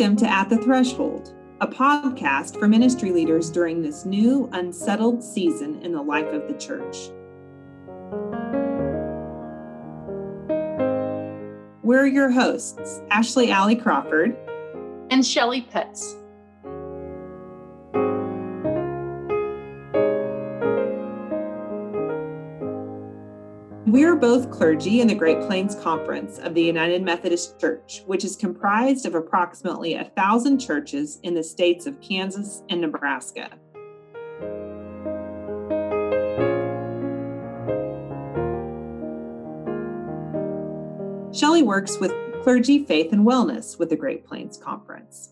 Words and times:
Welcome 0.00 0.16
to 0.16 0.32
At 0.32 0.48
the 0.48 0.56
Threshold, 0.56 1.34
a 1.60 1.66
podcast 1.66 2.58
for 2.58 2.66
ministry 2.66 3.12
leaders 3.12 3.50
during 3.50 3.82
this 3.82 4.06
new, 4.06 4.48
unsettled 4.54 5.22
season 5.22 5.82
in 5.82 5.92
the 5.92 6.00
life 6.00 6.28
of 6.28 6.48
the 6.48 6.54
church. 6.54 7.10
We're 11.82 12.06
your 12.06 12.30
hosts, 12.30 13.02
Ashley 13.10 13.50
Alley 13.50 13.76
Crawford 13.76 14.34
and 15.10 15.24
Shelley 15.24 15.68
Petts. 15.70 16.14
We're 23.90 24.14
both 24.14 24.52
clergy 24.52 25.00
in 25.00 25.08
the 25.08 25.16
Great 25.16 25.40
Plains 25.40 25.74
Conference 25.74 26.38
of 26.38 26.54
the 26.54 26.62
United 26.62 27.02
Methodist 27.02 27.58
Church, 27.58 28.04
which 28.06 28.24
is 28.24 28.36
comprised 28.36 29.04
of 29.04 29.16
approximately 29.16 29.94
a 29.94 30.04
thousand 30.16 30.60
churches 30.60 31.18
in 31.24 31.34
the 31.34 31.42
states 31.42 31.86
of 31.86 32.00
Kansas 32.00 32.62
and 32.68 32.80
Nebraska. 32.80 33.50
Shelley 41.32 41.64
works 41.64 41.98
with 41.98 42.12
Clergy 42.44 42.84
Faith 42.84 43.12
and 43.12 43.26
Wellness 43.26 43.76
with 43.76 43.88
the 43.90 43.96
Great 43.96 44.24
Plains 44.24 44.56
Conference. 44.56 45.30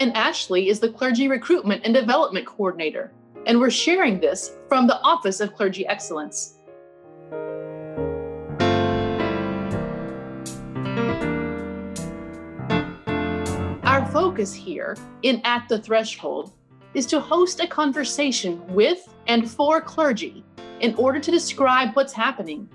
And 0.00 0.12
Ashley 0.16 0.68
is 0.68 0.80
the 0.80 0.90
Clergy 0.90 1.28
Recruitment 1.28 1.82
and 1.84 1.94
Development 1.94 2.44
Coordinator, 2.44 3.12
and 3.46 3.60
we're 3.60 3.70
sharing 3.70 4.18
this 4.18 4.56
from 4.66 4.88
the 4.88 5.00
Office 5.02 5.38
of 5.38 5.54
Clergy 5.54 5.86
Excellence. 5.86 6.58
Focus 14.12 14.52
here 14.52 14.94
in 15.22 15.40
At 15.42 15.66
the 15.70 15.78
Threshold 15.78 16.52
is 16.92 17.06
to 17.06 17.18
host 17.18 17.60
a 17.60 17.66
conversation 17.66 18.62
with 18.74 19.08
and 19.26 19.50
for 19.50 19.80
clergy 19.80 20.44
in 20.80 20.94
order 20.96 21.18
to 21.18 21.30
describe 21.30 21.96
what's 21.96 22.12
happening, 22.12 22.68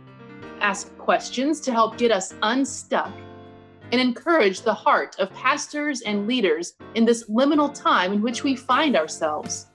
ask 0.62 0.98
questions 0.98 1.60
to 1.62 1.72
help 1.72 1.96
get 1.96 2.10
us 2.10 2.34
unstuck, 2.42 3.14
and 3.92 4.02
encourage 4.02 4.62
the 4.62 4.74
heart 4.74 5.16
of 5.20 5.32
pastors 5.36 6.02
and 6.02 6.26
leaders 6.26 6.74
in 6.96 7.06
this 7.06 7.30
liminal 7.30 7.72
time 7.72 8.14
in 8.14 8.24
which 8.24 8.44
we 8.44 8.56
find 8.56 8.96
ourselves. 8.96 9.68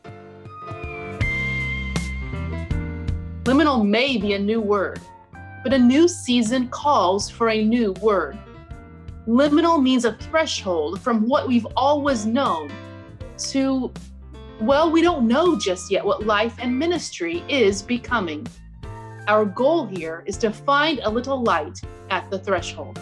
Liminal 3.44 3.86
may 3.86 4.16
be 4.16 4.32
a 4.32 4.38
new 4.38 4.60
word, 4.60 5.00
but 5.62 5.72
a 5.72 5.78
new 5.78 6.08
season 6.08 6.66
calls 6.70 7.30
for 7.30 7.50
a 7.50 7.64
new 7.64 7.92
word. 8.00 8.36
Liminal 9.26 9.80
means 9.80 10.04
a 10.04 10.14
threshold 10.14 11.00
from 11.00 11.28
what 11.28 11.46
we've 11.46 11.66
always 11.76 12.26
known 12.26 12.72
to, 13.38 13.92
well, 14.60 14.90
we 14.90 15.00
don't 15.00 15.28
know 15.28 15.56
just 15.56 15.92
yet 15.92 16.04
what 16.04 16.26
life 16.26 16.56
and 16.58 16.76
ministry 16.76 17.44
is 17.48 17.82
becoming. 17.82 18.44
Our 19.28 19.44
goal 19.44 19.86
here 19.86 20.24
is 20.26 20.36
to 20.38 20.50
find 20.50 20.98
a 21.04 21.10
little 21.10 21.40
light 21.40 21.80
at 22.10 22.28
the 22.30 22.38
threshold. 22.40 22.98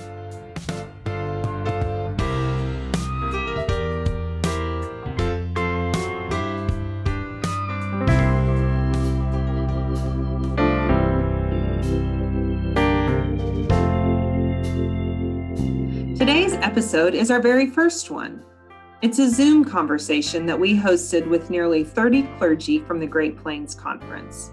Today's 16.30 16.52
episode 16.52 17.12
is 17.12 17.28
our 17.32 17.42
very 17.42 17.66
first 17.66 18.08
one. 18.08 18.44
It's 19.02 19.18
a 19.18 19.28
Zoom 19.28 19.64
conversation 19.64 20.46
that 20.46 20.60
we 20.60 20.76
hosted 20.76 21.26
with 21.26 21.50
nearly 21.50 21.82
30 21.82 22.22
clergy 22.38 22.78
from 22.78 23.00
the 23.00 23.06
Great 23.08 23.36
Plains 23.36 23.74
Conference. 23.74 24.52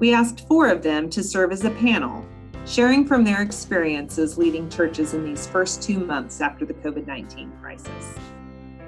We 0.00 0.12
asked 0.12 0.46
four 0.46 0.68
of 0.68 0.82
them 0.82 1.08
to 1.08 1.22
serve 1.22 1.50
as 1.50 1.64
a 1.64 1.70
panel, 1.70 2.26
sharing 2.66 3.06
from 3.06 3.24
their 3.24 3.40
experiences 3.40 4.36
leading 4.36 4.68
churches 4.68 5.14
in 5.14 5.24
these 5.24 5.46
first 5.46 5.82
two 5.82 5.98
months 5.98 6.42
after 6.42 6.66
the 6.66 6.74
COVID 6.74 7.06
19 7.06 7.52
crisis. 7.62 8.14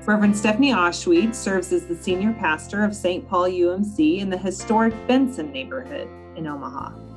Reverend 0.05 0.37
Stephanie 0.37 0.75
Ahlschwede 0.75 1.35
serves 1.35 1.73
as 1.73 1.87
the 1.87 1.97
senior 1.97 2.35
pastor 2.35 2.85
of 2.85 2.95
St. 2.95 3.27
Paul 3.27 3.49
UMC 3.49 4.19
in 4.19 4.29
the 4.29 4.37
historic 4.37 4.93
Benson 5.07 5.51
neighborhood 5.51 6.07
in 6.37 6.47
Omaha. 6.47 7.10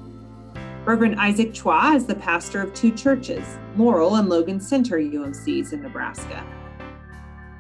Reverend 0.86 1.18
Isaac 1.18 1.54
Chua 1.54 1.96
is 1.96 2.06
the 2.06 2.16
pastor 2.16 2.62
of 2.62 2.74
two 2.74 2.92
churches, 2.92 3.58
Laurel 3.78 4.16
and 4.16 4.28
Logan 4.28 4.60
Center 4.60 4.98
UMCs 4.98 5.72
in 5.72 5.82
Nebraska. 5.82 6.46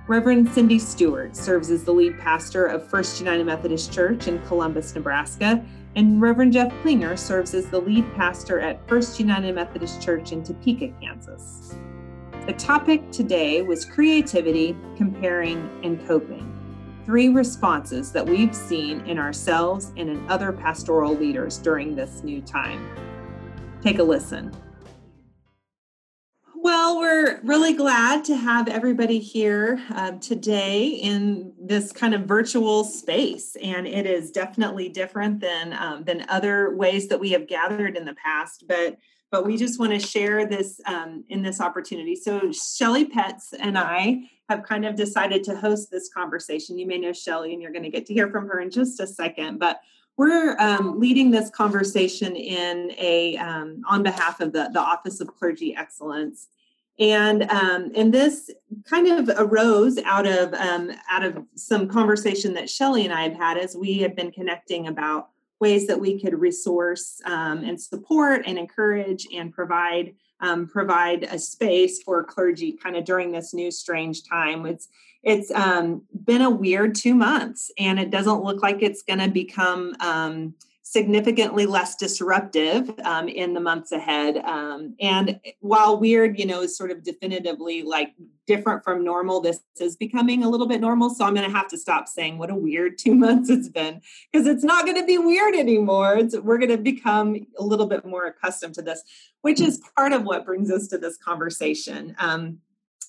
Reverend 0.07 0.49
Cindy 0.49 0.77
Stewart 0.77 1.33
serves 1.33 1.69
as 1.69 1.85
the 1.85 1.93
lead 1.93 2.19
pastor 2.19 2.65
of 2.65 2.85
First 2.89 3.21
United 3.21 3.45
Methodist 3.45 3.93
Church 3.93 4.27
in 4.27 4.45
Columbus, 4.47 4.93
Nebraska, 4.93 5.63
and 5.95 6.21
Reverend 6.21 6.51
Jeff 6.51 6.69
Klinger 6.81 7.15
serves 7.15 7.53
as 7.53 7.67
the 7.67 7.79
lead 7.79 8.03
pastor 8.13 8.59
at 8.59 8.85
First 8.89 9.17
United 9.21 9.55
Methodist 9.55 10.01
Church 10.01 10.33
in 10.33 10.43
Topeka, 10.43 10.89
Kansas. 10.99 11.75
The 12.45 12.53
topic 12.53 13.09
today 13.09 13.61
was 13.61 13.85
creativity, 13.85 14.75
comparing, 14.97 15.69
and 15.81 16.05
coping. 16.05 16.49
Three 17.05 17.29
responses 17.29 18.11
that 18.11 18.25
we've 18.25 18.53
seen 18.53 18.99
in 19.05 19.17
ourselves 19.17 19.93
and 19.95 20.09
in 20.09 20.29
other 20.29 20.51
pastoral 20.51 21.15
leaders 21.15 21.57
during 21.57 21.95
this 21.95 22.21
new 22.21 22.41
time. 22.41 22.85
Take 23.83 23.99
a 23.99 24.03
listen. 24.03 24.49
Well, 26.55 26.99
we're 26.99 27.41
really 27.41 27.73
glad 27.73 28.23
to 28.25 28.37
have 28.37 28.69
everybody 28.69 29.19
here 29.19 29.83
uh, 29.93 30.11
today 30.19 30.87
in 30.87 31.51
this 31.59 31.91
kind 31.91 32.13
of 32.13 32.21
virtual 32.21 32.85
space, 32.85 33.57
and 33.61 33.85
it 33.85 34.05
is 34.05 34.31
definitely 34.31 34.87
different 34.87 35.41
than 35.41 35.73
um, 35.73 36.05
than 36.05 36.25
other 36.29 36.73
ways 36.77 37.09
that 37.09 37.19
we 37.19 37.31
have 37.31 37.45
gathered 37.45 37.97
in 37.97 38.05
the 38.05 38.15
past. 38.15 38.63
But 38.69 38.95
but 39.31 39.45
we 39.45 39.57
just 39.57 39.81
want 39.81 39.91
to 39.91 39.99
share 39.99 40.45
this 40.45 40.79
um, 40.85 41.25
in 41.27 41.41
this 41.41 41.59
opportunity. 41.59 42.15
So 42.15 42.53
Shelly 42.53 43.03
Pets 43.03 43.53
and 43.59 43.77
I 43.77 44.29
have 44.47 44.63
kind 44.63 44.85
of 44.85 44.95
decided 44.95 45.43
to 45.43 45.57
host 45.57 45.91
this 45.91 46.09
conversation. 46.13 46.79
You 46.79 46.87
may 46.87 46.99
know 46.99 47.11
Shelly, 47.11 47.51
and 47.51 47.61
you're 47.61 47.73
going 47.73 47.83
to 47.83 47.89
get 47.89 48.05
to 48.05 48.13
hear 48.13 48.29
from 48.29 48.47
her 48.47 48.61
in 48.61 48.71
just 48.71 49.01
a 49.01 49.07
second. 49.07 49.59
But 49.59 49.81
we're 50.17 50.55
um, 50.59 50.99
leading 50.99 51.31
this 51.31 51.49
conversation 51.49 52.35
in 52.35 52.91
a 52.97 53.37
um, 53.37 53.81
on 53.89 54.03
behalf 54.03 54.39
of 54.39 54.53
the, 54.53 54.69
the 54.71 54.79
Office 54.79 55.19
of 55.19 55.35
Clergy 55.35 55.75
Excellence, 55.75 56.47
and 56.99 57.43
um, 57.49 57.91
and 57.95 58.13
this 58.13 58.51
kind 58.85 59.07
of 59.07 59.29
arose 59.39 59.97
out 60.05 60.27
of 60.27 60.53
um, 60.53 60.91
out 61.09 61.23
of 61.23 61.43
some 61.55 61.87
conversation 61.87 62.53
that 62.53 62.69
Shelley 62.69 63.05
and 63.05 63.13
I 63.13 63.23
have 63.23 63.35
had 63.35 63.57
as 63.57 63.75
we 63.75 63.99
have 63.99 64.15
been 64.15 64.31
connecting 64.31 64.87
about 64.87 65.29
ways 65.59 65.87
that 65.87 65.99
we 65.99 66.19
could 66.21 66.39
resource 66.39 67.21
um, 67.25 67.63
and 67.63 67.79
support 67.79 68.43
and 68.45 68.57
encourage 68.57 69.27
and 69.33 69.51
provide 69.51 70.13
um, 70.41 70.67
provide 70.67 71.23
a 71.23 71.39
space 71.39 72.03
for 72.03 72.23
clergy 72.23 72.73
kind 72.73 72.95
of 72.95 73.05
during 73.05 73.31
this 73.31 73.53
new 73.53 73.71
strange 73.71 74.23
time. 74.27 74.65
It's 74.65 74.89
it's 75.23 75.51
um, 75.51 76.03
been 76.25 76.41
a 76.41 76.49
weird 76.49 76.95
two 76.95 77.15
months, 77.15 77.71
and 77.77 77.99
it 77.99 78.09
doesn't 78.09 78.43
look 78.43 78.61
like 78.61 78.81
it's 78.81 79.01
going 79.03 79.19
to 79.19 79.29
become 79.29 79.95
um, 79.99 80.53
significantly 80.93 81.65
less 81.65 81.95
disruptive 81.95 82.91
um, 83.03 83.27
in 83.27 83.53
the 83.53 83.59
months 83.59 83.91
ahead. 83.91 84.37
Um, 84.37 84.95
and 84.99 85.39
while 85.61 85.97
weird, 85.97 86.37
you 86.37 86.45
know, 86.45 86.61
is 86.61 86.77
sort 86.77 86.91
of 86.91 87.03
definitively 87.03 87.81
like 87.81 88.13
different 88.45 88.83
from 88.83 89.03
normal, 89.03 89.39
this 89.39 89.61
is 89.79 89.95
becoming 89.95 90.43
a 90.43 90.49
little 90.49 90.67
bit 90.67 90.81
normal. 90.81 91.09
So 91.09 91.25
I'm 91.25 91.33
going 91.33 91.49
to 91.49 91.55
have 91.55 91.69
to 91.69 91.77
stop 91.77 92.07
saying 92.09 92.37
what 92.37 92.51
a 92.51 92.55
weird 92.55 92.97
two 92.99 93.15
months 93.15 93.49
it's 93.49 93.69
been 93.69 94.01
because 94.31 94.45
it's 94.45 94.63
not 94.63 94.85
going 94.85 94.99
to 94.99 95.05
be 95.05 95.17
weird 95.17 95.55
anymore. 95.55 96.17
It's, 96.17 96.37
we're 96.37 96.59
going 96.59 96.69
to 96.69 96.77
become 96.77 97.47
a 97.57 97.63
little 97.63 97.87
bit 97.87 98.05
more 98.05 98.25
accustomed 98.25 98.75
to 98.75 98.81
this, 98.81 99.01
which 99.41 99.61
is 99.61 99.81
part 99.97 100.11
of 100.11 100.23
what 100.25 100.45
brings 100.45 100.69
us 100.69 100.87
to 100.89 100.97
this 100.97 101.17
conversation. 101.17 102.13
Um, 102.19 102.59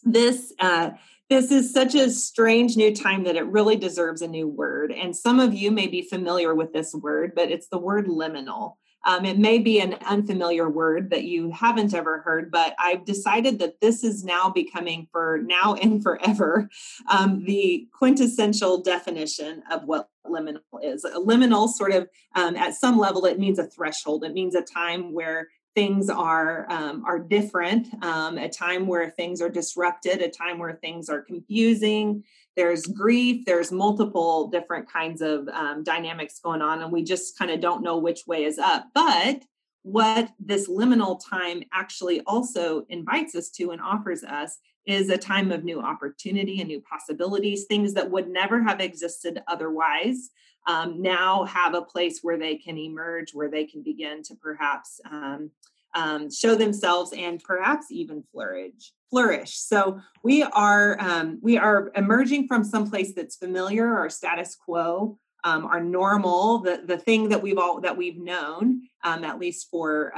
this 0.04 0.52
uh, 0.58 0.90
this 1.30 1.50
is 1.50 1.72
such 1.72 1.94
a 1.94 2.10
strange 2.10 2.76
new 2.76 2.94
time 2.94 3.24
that 3.24 3.36
it 3.36 3.46
really 3.46 3.76
deserves 3.76 4.22
a 4.22 4.28
new 4.28 4.46
word. 4.46 4.92
And 4.92 5.16
some 5.16 5.40
of 5.40 5.54
you 5.54 5.70
may 5.70 5.86
be 5.86 6.02
familiar 6.02 6.54
with 6.54 6.72
this 6.72 6.94
word, 6.94 7.32
but 7.34 7.50
it's 7.50 7.68
the 7.68 7.78
word 7.78 8.06
liminal. 8.06 8.74
Um, 9.06 9.24
it 9.24 9.38
may 9.38 9.58
be 9.58 9.80
an 9.80 9.96
unfamiliar 10.06 10.68
word 10.68 11.10
that 11.10 11.24
you 11.24 11.50
haven't 11.50 11.92
ever 11.92 12.20
heard, 12.20 12.50
but 12.50 12.74
I've 12.78 13.04
decided 13.04 13.58
that 13.58 13.80
this 13.80 14.02
is 14.02 14.24
now 14.24 14.48
becoming 14.48 15.08
for 15.12 15.40
now 15.44 15.74
and 15.82 16.02
forever 16.02 16.68
um, 17.08 17.44
the 17.44 17.86
quintessential 17.92 18.82
definition 18.82 19.62
of 19.70 19.84
what 19.84 20.08
liminal 20.26 20.60
is. 20.82 21.04
A 21.04 21.18
liminal, 21.18 21.68
sort 21.68 21.92
of 21.92 22.08
um, 22.34 22.56
at 22.56 22.74
some 22.74 22.98
level, 22.98 23.26
it 23.26 23.38
means 23.38 23.58
a 23.58 23.66
threshold. 23.66 24.24
It 24.24 24.32
means 24.32 24.54
a 24.54 24.62
time 24.62 25.12
where 25.12 25.48
things 25.74 26.08
are 26.08 26.66
um, 26.70 27.04
are 27.04 27.18
different 27.18 27.88
um, 28.02 28.38
a 28.38 28.48
time 28.48 28.86
where 28.86 29.10
things 29.10 29.40
are 29.40 29.48
disrupted 29.48 30.20
a 30.20 30.28
time 30.28 30.58
where 30.58 30.74
things 30.74 31.08
are 31.08 31.22
confusing 31.22 32.22
there's 32.56 32.86
grief 32.86 33.44
there's 33.44 33.72
multiple 33.72 34.48
different 34.48 34.90
kinds 34.90 35.20
of 35.20 35.48
um, 35.48 35.82
dynamics 35.82 36.40
going 36.42 36.62
on 36.62 36.82
and 36.82 36.92
we 36.92 37.02
just 37.02 37.38
kind 37.38 37.50
of 37.50 37.60
don't 37.60 37.82
know 37.82 37.98
which 37.98 38.26
way 38.26 38.44
is 38.44 38.58
up 38.58 38.88
but 38.94 39.42
what 39.82 40.30
this 40.40 40.68
liminal 40.68 41.20
time 41.22 41.62
actually 41.72 42.22
also 42.22 42.86
invites 42.88 43.34
us 43.34 43.50
to 43.50 43.70
and 43.70 43.82
offers 43.82 44.24
us 44.24 44.58
is 44.86 45.10
a 45.10 45.18
time 45.18 45.52
of 45.52 45.62
new 45.62 45.80
opportunity 45.80 46.60
and 46.60 46.68
new 46.68 46.80
possibilities, 46.80 47.64
things 47.64 47.94
that 47.94 48.10
would 48.10 48.28
never 48.28 48.62
have 48.62 48.80
existed 48.80 49.42
otherwise. 49.46 50.30
Um, 50.66 51.02
now 51.02 51.44
have 51.44 51.74
a 51.74 51.82
place 51.82 52.20
where 52.22 52.38
they 52.38 52.56
can 52.56 52.78
emerge, 52.78 53.34
where 53.34 53.50
they 53.50 53.64
can 53.64 53.82
begin 53.82 54.22
to 54.24 54.34
perhaps 54.34 55.00
um, 55.10 55.50
um, 55.94 56.30
show 56.30 56.54
themselves 56.54 57.12
and 57.12 57.42
perhaps 57.42 57.86
even 57.90 58.24
flourish. 58.32 58.92
Flourish. 59.10 59.56
So 59.58 60.00
we 60.22 60.42
are 60.42 60.96
um, 61.00 61.38
we 61.40 61.56
are 61.56 61.92
emerging 61.94 62.48
from 62.48 62.64
some 62.64 62.90
place 62.90 63.12
that's 63.14 63.36
familiar, 63.36 63.86
our 63.86 64.10
status 64.10 64.56
quo, 64.56 65.18
um, 65.44 65.66
our 65.66 65.80
normal, 65.80 66.58
the 66.58 66.82
the 66.84 66.98
thing 66.98 67.28
that 67.28 67.42
we've 67.42 67.58
all 67.58 67.80
that 67.82 67.96
we've 67.96 68.18
known, 68.18 68.82
um, 69.04 69.22
at 69.22 69.38
least 69.38 69.68
for 69.70 70.12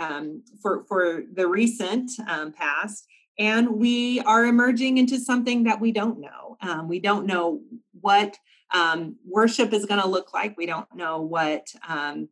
for 0.62 0.84
for 0.88 1.24
the 1.34 1.46
recent 1.46 2.10
past, 2.56 3.06
and 3.38 3.68
we 3.68 4.20
are 4.20 4.46
emerging 4.46 4.96
into 4.96 5.18
something 5.18 5.64
that 5.64 5.80
we 5.80 5.92
don't 5.92 6.20
know. 6.20 6.56
We 6.86 7.00
don't 7.00 7.26
know 7.26 7.60
what 8.00 8.38
um, 8.72 9.16
worship 9.24 9.72
is 9.72 9.86
going 9.86 10.00
to 10.00 10.08
look 10.08 10.34
like. 10.34 10.56
We 10.56 10.66
don't 10.66 10.92
know 10.94 11.20
what 11.20 11.66
um, 11.86 12.28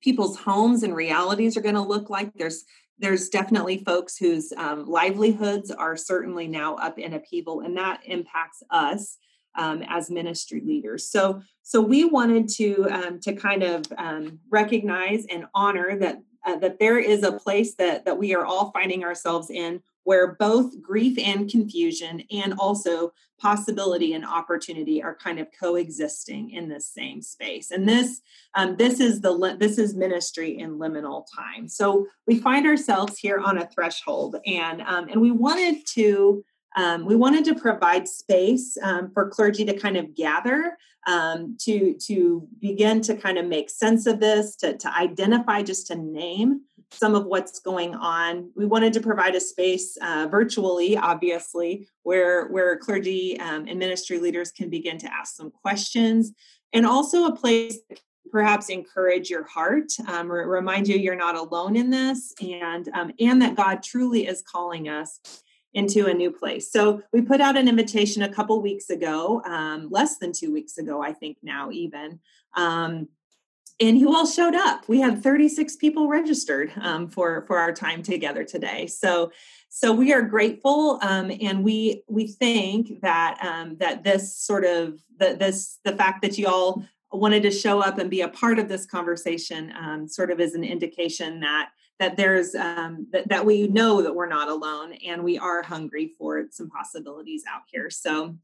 people's 0.00 0.38
homes 0.38 0.82
and 0.82 0.94
realities 0.94 1.56
are 1.56 1.62
going 1.62 1.74
to 1.74 1.80
look 1.80 2.10
like. 2.10 2.32
There's 2.34 2.64
there's 2.98 3.28
definitely 3.28 3.78
folks 3.78 4.16
whose 4.16 4.52
um, 4.56 4.86
livelihoods 4.86 5.72
are 5.72 5.96
certainly 5.96 6.46
now 6.46 6.76
up 6.76 6.98
in 6.98 7.14
upheaval, 7.14 7.60
and 7.60 7.76
that 7.76 8.00
impacts 8.04 8.62
us 8.70 9.18
um, 9.56 9.82
as 9.88 10.10
ministry 10.10 10.62
leaders. 10.64 11.10
So 11.10 11.42
so 11.62 11.80
we 11.80 12.04
wanted 12.04 12.48
to 12.50 12.86
um, 12.90 13.20
to 13.20 13.34
kind 13.34 13.62
of 13.62 13.84
recognize 14.50 15.26
and 15.26 15.46
honor 15.54 15.98
that 15.98 16.18
uh, 16.44 16.56
that 16.56 16.78
there 16.78 16.98
is 16.98 17.22
a 17.22 17.32
place 17.32 17.74
that 17.76 18.04
that 18.04 18.18
we 18.18 18.34
are 18.34 18.44
all 18.44 18.70
finding 18.70 19.04
ourselves 19.04 19.50
in 19.50 19.82
where 20.04 20.34
both 20.34 20.80
grief 20.82 21.18
and 21.18 21.50
confusion 21.50 22.22
and 22.30 22.54
also 22.54 23.12
possibility 23.40 24.12
and 24.14 24.24
opportunity 24.24 25.02
are 25.02 25.16
kind 25.16 25.40
of 25.40 25.48
coexisting 25.58 26.50
in 26.50 26.68
this 26.68 26.86
same 26.86 27.20
space. 27.20 27.70
And 27.70 27.88
this 27.88 28.20
um, 28.54 28.76
this 28.76 29.00
is 29.00 29.20
the 29.20 29.56
this 29.58 29.78
is 29.78 29.94
ministry 29.94 30.58
in 30.58 30.78
liminal 30.78 31.24
time. 31.34 31.68
So 31.68 32.06
we 32.26 32.38
find 32.38 32.66
ourselves 32.66 33.18
here 33.18 33.38
on 33.38 33.58
a 33.58 33.68
threshold 33.68 34.36
and 34.46 34.82
um, 34.82 35.08
and 35.08 35.20
we 35.20 35.30
wanted 35.30 35.86
to 35.94 36.44
um, 36.76 37.04
we 37.04 37.16
wanted 37.16 37.44
to 37.46 37.54
provide 37.54 38.08
space 38.08 38.78
um, 38.82 39.10
for 39.12 39.28
clergy 39.28 39.64
to 39.64 39.78
kind 39.78 39.96
of 39.96 40.14
gather 40.14 40.78
um, 41.06 41.56
to 41.60 41.94
to 42.06 42.48
begin 42.60 43.00
to 43.02 43.16
kind 43.16 43.38
of 43.38 43.46
make 43.46 43.70
sense 43.70 44.06
of 44.06 44.20
this 44.20 44.56
to, 44.56 44.76
to 44.76 44.96
identify 44.96 45.62
just 45.62 45.88
to 45.88 45.96
name 45.96 46.62
some 46.92 47.14
of 47.14 47.26
what's 47.26 47.58
going 47.58 47.94
on. 47.94 48.50
We 48.54 48.66
wanted 48.66 48.92
to 48.94 49.00
provide 49.00 49.34
a 49.34 49.40
space 49.40 49.96
uh, 50.02 50.28
virtually, 50.30 50.96
obviously, 50.96 51.88
where 52.02 52.46
where 52.48 52.76
clergy 52.76 53.38
um, 53.40 53.66
and 53.68 53.78
ministry 53.78 54.18
leaders 54.18 54.52
can 54.52 54.70
begin 54.70 54.98
to 54.98 55.12
ask 55.12 55.34
some 55.34 55.50
questions, 55.50 56.32
and 56.72 56.86
also 56.86 57.26
a 57.26 57.36
place 57.36 57.78
perhaps 58.30 58.70
encourage 58.70 59.28
your 59.28 59.44
heart, 59.44 59.92
um, 60.08 60.30
remind 60.30 60.88
you 60.88 60.96
you're 60.96 61.14
not 61.14 61.36
alone 61.36 61.76
in 61.76 61.90
this, 61.90 62.32
and 62.40 62.88
um, 62.94 63.12
and 63.20 63.42
that 63.42 63.56
God 63.56 63.82
truly 63.82 64.26
is 64.26 64.42
calling 64.42 64.88
us 64.88 65.20
into 65.74 66.06
a 66.06 66.14
new 66.14 66.30
place. 66.30 66.70
So 66.70 67.02
we 67.12 67.22
put 67.22 67.40
out 67.40 67.56
an 67.56 67.68
invitation 67.68 68.22
a 68.22 68.32
couple 68.32 68.60
weeks 68.60 68.90
ago, 68.90 69.42
um, 69.46 69.88
less 69.90 70.18
than 70.18 70.32
two 70.32 70.52
weeks 70.52 70.76
ago, 70.76 71.02
I 71.02 71.12
think 71.12 71.38
now 71.42 71.70
even. 71.70 72.20
And 73.82 73.98
you 73.98 74.14
all 74.14 74.26
showed 74.26 74.54
up. 74.54 74.88
We 74.88 75.00
had 75.00 75.24
36 75.24 75.74
people 75.74 76.06
registered 76.06 76.72
um, 76.80 77.08
for 77.08 77.44
for 77.48 77.58
our 77.58 77.72
time 77.72 78.04
together 78.04 78.44
today. 78.44 78.86
So 78.86 79.32
so 79.68 79.92
we 79.92 80.12
are 80.12 80.22
grateful, 80.22 81.00
um, 81.02 81.32
and 81.40 81.64
we 81.64 82.04
we 82.06 82.28
think 82.28 83.00
that 83.00 83.38
um, 83.42 83.76
that 83.78 84.04
this 84.04 84.36
sort 84.36 84.64
of 84.64 85.00
the, 85.18 85.34
this 85.34 85.80
the 85.82 85.96
fact 85.96 86.22
that 86.22 86.38
you 86.38 86.46
all 86.46 86.84
wanted 87.10 87.42
to 87.42 87.50
show 87.50 87.80
up 87.80 87.98
and 87.98 88.08
be 88.08 88.20
a 88.20 88.28
part 88.28 88.60
of 88.60 88.68
this 88.68 88.86
conversation 88.86 89.72
um, 89.76 90.06
sort 90.06 90.30
of 90.30 90.38
is 90.38 90.54
an 90.54 90.62
indication 90.62 91.40
that 91.40 91.70
that 91.98 92.16
there's 92.16 92.54
um, 92.54 93.08
that, 93.10 93.28
that 93.28 93.44
we 93.44 93.66
know 93.66 94.00
that 94.00 94.14
we're 94.14 94.28
not 94.28 94.48
alone 94.48 94.92
and 95.04 95.24
we 95.24 95.38
are 95.38 95.60
hungry 95.62 96.12
for 96.16 96.44
some 96.52 96.70
possibilities 96.70 97.42
out 97.52 97.62
here. 97.66 97.90
So 97.90 98.36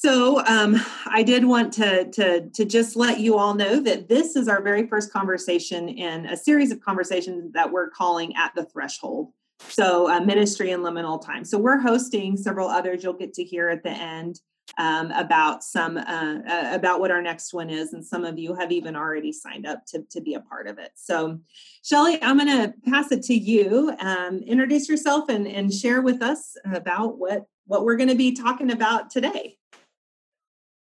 so 0.00 0.46
um, 0.46 0.76
I 1.06 1.24
did 1.24 1.44
want 1.44 1.72
to, 1.72 2.08
to, 2.12 2.48
to 2.50 2.64
just 2.64 2.94
let 2.94 3.18
you 3.18 3.36
all 3.36 3.54
know 3.54 3.80
that 3.80 4.08
this 4.08 4.36
is 4.36 4.46
our 4.46 4.62
very 4.62 4.86
first 4.86 5.12
conversation 5.12 5.88
in 5.88 6.26
a 6.26 6.36
series 6.36 6.70
of 6.70 6.80
conversations 6.80 7.52
that 7.54 7.72
we're 7.72 7.90
calling 7.90 8.32
at 8.36 8.54
the 8.54 8.64
threshold. 8.64 9.32
So 9.58 10.08
uh, 10.08 10.20
ministry 10.20 10.70
and 10.70 10.84
liminal 10.84 11.20
time. 11.20 11.44
So 11.44 11.58
we're 11.58 11.80
hosting 11.80 12.36
several 12.36 12.68
others 12.68 13.02
you'll 13.02 13.14
get 13.14 13.34
to 13.34 13.42
hear 13.42 13.70
at 13.70 13.82
the 13.82 13.90
end 13.90 14.38
um, 14.78 15.10
about 15.10 15.64
some 15.64 15.96
uh, 15.96 16.38
uh, 16.46 16.70
about 16.72 17.00
what 17.00 17.10
our 17.10 17.22
next 17.22 17.52
one 17.52 17.68
is, 17.68 17.92
and 17.92 18.04
some 18.04 18.24
of 18.24 18.38
you 18.38 18.54
have 18.54 18.70
even 18.70 18.94
already 18.94 19.32
signed 19.32 19.66
up 19.66 19.84
to, 19.86 20.04
to 20.10 20.20
be 20.20 20.34
a 20.34 20.40
part 20.40 20.68
of 20.68 20.78
it. 20.78 20.92
So, 20.94 21.40
Shelly, 21.82 22.22
I'm 22.22 22.38
going 22.38 22.48
to 22.48 22.74
pass 22.88 23.10
it 23.10 23.22
to 23.24 23.34
you. 23.34 23.96
Um, 23.98 24.42
introduce 24.46 24.88
yourself 24.88 25.28
and, 25.28 25.48
and 25.48 25.72
share 25.72 26.02
with 26.02 26.22
us 26.22 26.54
about 26.72 27.18
what 27.18 27.46
what 27.66 27.84
we're 27.84 27.96
going 27.96 28.10
to 28.10 28.14
be 28.14 28.32
talking 28.32 28.70
about 28.70 29.10
today. 29.10 29.58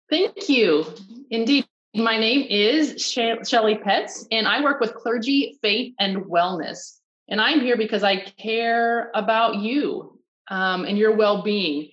Thank 0.09 0.49
you. 0.49 0.87
Indeed. 1.31 1.67
My 1.95 2.19
name 2.19 2.47
is 2.51 3.03
Shelly 3.03 3.77
Petz, 3.77 4.27
and 4.31 4.47
I 4.47 4.63
work 4.63 4.81
with 4.81 4.95
clergy, 4.95 5.59
faith, 5.63 5.95
and 5.99 6.25
wellness. 6.27 6.99
And 7.29 7.41
I'm 7.41 7.61
here 7.61 7.79
because 7.79 8.05
I 8.05 8.19
care 8.19 9.11
about 9.15 9.57
you 9.57 10.21
um, 10.49 10.85
and 10.85 10.99
your 10.99 11.17
well 11.17 11.43
being. 11.43 11.91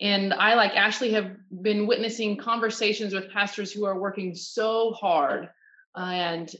And 0.00 0.34
I, 0.34 0.54
like 0.54 0.72
Ashley, 0.72 1.12
have 1.12 1.36
been 1.62 1.86
witnessing 1.86 2.36
conversations 2.36 3.14
with 3.14 3.30
pastors 3.30 3.70
who 3.72 3.84
are 3.84 3.98
working 3.98 4.34
so 4.34 4.90
hard 4.92 5.48
and 5.94 6.50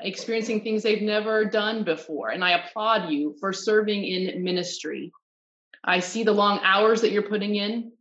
experiencing 0.00 0.62
things 0.62 0.82
they've 0.82 1.02
never 1.02 1.44
done 1.44 1.84
before. 1.84 2.30
And 2.30 2.44
I 2.44 2.58
applaud 2.58 3.10
you 3.10 3.36
for 3.38 3.52
serving 3.52 4.04
in 4.04 4.42
ministry. 4.42 5.12
I 5.84 6.00
see 6.00 6.24
the 6.24 6.32
long 6.32 6.58
hours 6.64 7.00
that 7.02 7.12
you're 7.12 7.22
putting 7.22 7.54
in, 7.54 7.92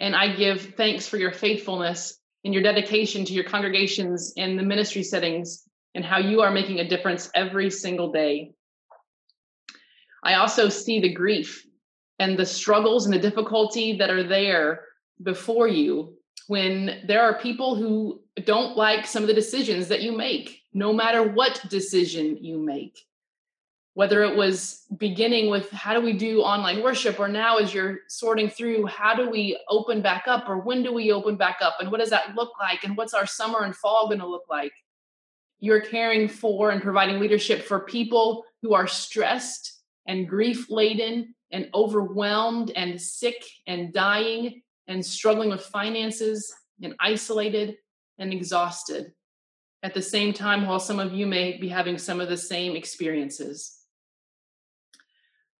and 0.00 0.14
I 0.14 0.34
give 0.34 0.74
thanks 0.76 1.08
for 1.08 1.16
your 1.16 1.32
faithfulness 1.32 2.18
and 2.44 2.52
your 2.52 2.62
dedication 2.62 3.24
to 3.24 3.32
your 3.32 3.44
congregations 3.44 4.32
and 4.36 4.58
the 4.58 4.62
ministry 4.62 5.02
settings 5.02 5.62
and 5.94 6.04
how 6.04 6.18
you 6.18 6.42
are 6.42 6.50
making 6.50 6.80
a 6.80 6.88
difference 6.88 7.30
every 7.34 7.70
single 7.70 8.12
day. 8.12 8.52
I 10.22 10.34
also 10.34 10.68
see 10.68 11.00
the 11.00 11.12
grief 11.12 11.64
and 12.18 12.38
the 12.38 12.46
struggles 12.46 13.06
and 13.06 13.14
the 13.14 13.18
difficulty 13.18 13.96
that 13.98 14.10
are 14.10 14.22
there 14.22 14.82
before 15.22 15.68
you 15.68 16.16
when 16.48 17.02
there 17.06 17.22
are 17.22 17.38
people 17.38 17.74
who 17.74 18.20
don't 18.44 18.76
like 18.76 19.06
some 19.06 19.22
of 19.22 19.28
the 19.28 19.34
decisions 19.34 19.88
that 19.88 20.02
you 20.02 20.12
make, 20.16 20.60
no 20.72 20.92
matter 20.92 21.22
what 21.22 21.60
decision 21.68 22.36
you 22.40 22.58
make 22.58 22.98
whether 23.94 24.24
it 24.24 24.36
was 24.36 24.82
beginning 24.98 25.48
with 25.48 25.70
how 25.70 25.94
do 25.94 26.00
we 26.00 26.12
do 26.12 26.40
online 26.40 26.82
worship? 26.82 27.18
or 27.18 27.28
now 27.28 27.56
as 27.56 27.72
you're 27.72 28.00
sorting 28.08 28.48
through 28.48 28.86
how 28.86 29.14
do 29.14 29.30
we 29.30 29.58
open 29.68 30.02
back 30.02 30.24
up? 30.26 30.48
or 30.48 30.58
when 30.58 30.82
do 30.82 30.92
we 30.92 31.12
open 31.12 31.36
back 31.36 31.58
up? 31.62 31.76
and 31.80 31.90
what 31.90 32.00
does 32.00 32.10
that 32.10 32.34
look 32.34 32.52
like? 32.60 32.84
and 32.84 32.96
what's 32.96 33.14
our 33.14 33.26
summer 33.26 33.62
and 33.62 33.74
fall 33.74 34.08
going 34.08 34.20
to 34.20 34.26
look 34.26 34.44
like? 34.50 34.72
You're 35.60 35.80
caring 35.80 36.28
for 36.28 36.70
and 36.70 36.82
providing 36.82 37.20
leadership 37.20 37.62
for 37.62 37.80
people 37.80 38.44
who 38.62 38.74
are 38.74 38.88
stressed 38.88 39.80
and 40.06 40.28
grief 40.28 40.68
laden 40.68 41.34
and 41.52 41.70
overwhelmed 41.72 42.72
and 42.74 43.00
sick 43.00 43.42
and 43.66 43.92
dying 43.92 44.60
and 44.88 45.06
struggling 45.06 45.50
with 45.50 45.62
finances 45.62 46.52
and 46.82 46.94
isolated 47.00 47.76
and 48.18 48.32
exhausted. 48.32 49.12
At 49.84 49.94
the 49.94 50.02
same 50.02 50.32
time 50.32 50.66
while 50.66 50.80
some 50.80 50.98
of 50.98 51.12
you 51.12 51.26
may 51.26 51.58
be 51.58 51.68
having 51.68 51.96
some 51.96 52.20
of 52.20 52.28
the 52.28 52.36
same 52.36 52.74
experiences 52.74 53.73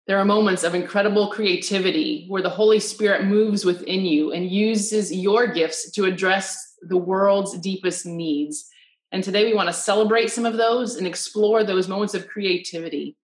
there 0.06 0.18
are 0.18 0.24
moments 0.24 0.64
of 0.64 0.74
incredible 0.74 1.28
creativity 1.28 2.26
where 2.28 2.42
the 2.42 2.50
Holy 2.50 2.78
Spirit 2.78 3.24
moves 3.24 3.64
within 3.64 4.04
you 4.04 4.32
and 4.32 4.50
uses 4.50 5.12
your 5.12 5.46
gifts 5.46 5.90
to 5.92 6.04
address 6.04 6.76
the 6.82 6.96
world's 6.96 7.58
deepest 7.58 8.04
needs. 8.04 8.68
And 9.12 9.24
today 9.24 9.44
we 9.44 9.54
want 9.54 9.68
to 9.68 9.72
celebrate 9.72 10.30
some 10.30 10.44
of 10.44 10.58
those 10.58 10.96
and 10.96 11.06
explore 11.06 11.64
those 11.64 11.88
moments 11.88 12.14
of 12.14 12.28
creativity. 12.28 13.16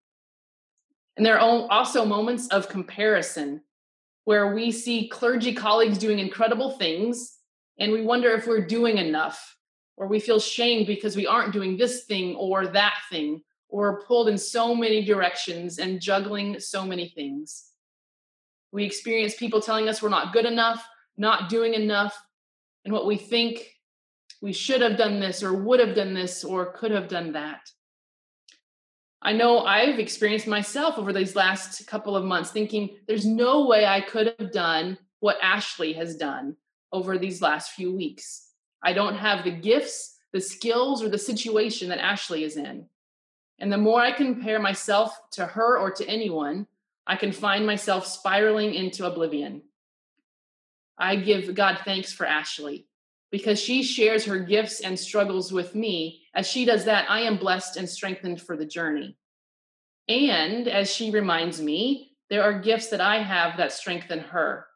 And 1.16 1.26
there 1.26 1.38
are 1.38 1.66
also 1.70 2.06
moments 2.06 2.48
of 2.48 2.70
comparison 2.70 3.60
where 4.24 4.54
we 4.54 4.72
see 4.72 5.08
clergy 5.08 5.52
colleagues 5.52 5.98
doing 5.98 6.18
incredible 6.18 6.70
things 6.78 7.36
and 7.78 7.92
we 7.92 8.02
wonder 8.02 8.30
if 8.30 8.46
we're 8.46 8.66
doing 8.66 8.96
enough 8.96 9.56
or 9.96 10.06
we 10.06 10.20
feel 10.20 10.40
shame 10.40 10.86
because 10.86 11.16
we 11.16 11.26
aren't 11.26 11.52
doing 11.52 11.76
this 11.76 12.04
thing 12.04 12.36
or 12.36 12.66
that 12.68 12.94
thing 13.10 13.42
or 13.70 14.02
pulled 14.02 14.28
in 14.28 14.36
so 14.36 14.74
many 14.74 15.04
directions 15.04 15.78
and 15.78 16.00
juggling 16.00 16.58
so 16.60 16.84
many 16.84 17.08
things. 17.08 17.70
We 18.72 18.84
experience 18.84 19.34
people 19.34 19.60
telling 19.60 19.88
us 19.88 20.02
we're 20.02 20.08
not 20.08 20.32
good 20.32 20.44
enough, 20.44 20.86
not 21.16 21.48
doing 21.48 21.74
enough, 21.74 22.20
and 22.84 22.92
what 22.92 23.06
we 23.06 23.16
think 23.16 23.76
we 24.42 24.52
should 24.52 24.80
have 24.80 24.96
done 24.96 25.20
this 25.20 25.42
or 25.42 25.52
would 25.52 25.80
have 25.80 25.94
done 25.94 26.14
this 26.14 26.44
or 26.44 26.72
could 26.72 26.90
have 26.90 27.08
done 27.08 27.32
that. 27.32 27.60
I 29.22 29.32
know 29.34 29.60
I've 29.60 29.98
experienced 29.98 30.46
myself 30.46 30.96
over 30.96 31.12
these 31.12 31.36
last 31.36 31.86
couple 31.86 32.16
of 32.16 32.24
months 32.24 32.50
thinking 32.50 32.96
there's 33.06 33.26
no 33.26 33.66
way 33.66 33.84
I 33.84 34.00
could 34.00 34.34
have 34.38 34.50
done 34.50 34.96
what 35.18 35.36
Ashley 35.42 35.92
has 35.92 36.16
done 36.16 36.56
over 36.90 37.18
these 37.18 37.42
last 37.42 37.72
few 37.72 37.94
weeks. 37.94 38.48
I 38.82 38.94
don't 38.94 39.16
have 39.16 39.44
the 39.44 39.50
gifts, 39.50 40.16
the 40.32 40.40
skills, 40.40 41.02
or 41.02 41.10
the 41.10 41.18
situation 41.18 41.90
that 41.90 41.98
Ashley 41.98 42.44
is 42.44 42.56
in. 42.56 42.86
And 43.60 43.70
the 43.70 43.78
more 43.78 44.00
I 44.00 44.10
compare 44.10 44.58
myself 44.58 45.16
to 45.32 45.44
her 45.44 45.78
or 45.78 45.90
to 45.92 46.08
anyone, 46.08 46.66
I 47.06 47.16
can 47.16 47.30
find 47.30 47.66
myself 47.66 48.06
spiraling 48.06 48.74
into 48.74 49.06
oblivion. 49.06 49.62
I 50.98 51.16
give 51.16 51.54
God 51.54 51.78
thanks 51.84 52.12
for 52.12 52.26
Ashley 52.26 52.86
because 53.30 53.60
she 53.60 53.82
shares 53.82 54.24
her 54.24 54.38
gifts 54.38 54.80
and 54.80 54.98
struggles 54.98 55.52
with 55.52 55.74
me. 55.74 56.22
As 56.34 56.46
she 56.46 56.64
does 56.64 56.84
that, 56.86 57.10
I 57.10 57.20
am 57.20 57.36
blessed 57.36 57.76
and 57.76 57.88
strengthened 57.88 58.40
for 58.40 58.56
the 58.56 58.66
journey. 58.66 59.16
And 60.08 60.66
as 60.66 60.90
she 60.90 61.10
reminds 61.10 61.60
me, 61.60 62.16
there 62.28 62.42
are 62.42 62.58
gifts 62.58 62.88
that 62.88 63.00
I 63.00 63.22
have 63.22 63.56
that 63.58 63.72
strengthen 63.72 64.20
her. 64.20 64.66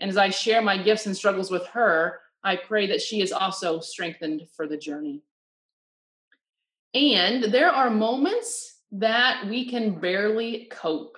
And 0.00 0.10
as 0.10 0.16
I 0.16 0.30
share 0.30 0.62
my 0.62 0.82
gifts 0.82 1.06
and 1.06 1.16
struggles 1.16 1.50
with 1.50 1.66
her, 1.68 2.20
I 2.42 2.56
pray 2.56 2.86
that 2.88 3.00
she 3.00 3.20
is 3.22 3.32
also 3.32 3.80
strengthened 3.80 4.48
for 4.54 4.66
the 4.66 4.76
journey. 4.76 5.22
And 6.94 7.44
there 7.44 7.70
are 7.70 7.90
moments 7.90 8.80
that 8.92 9.46
we 9.48 9.68
can 9.68 9.98
barely 9.98 10.68
cope. 10.70 11.16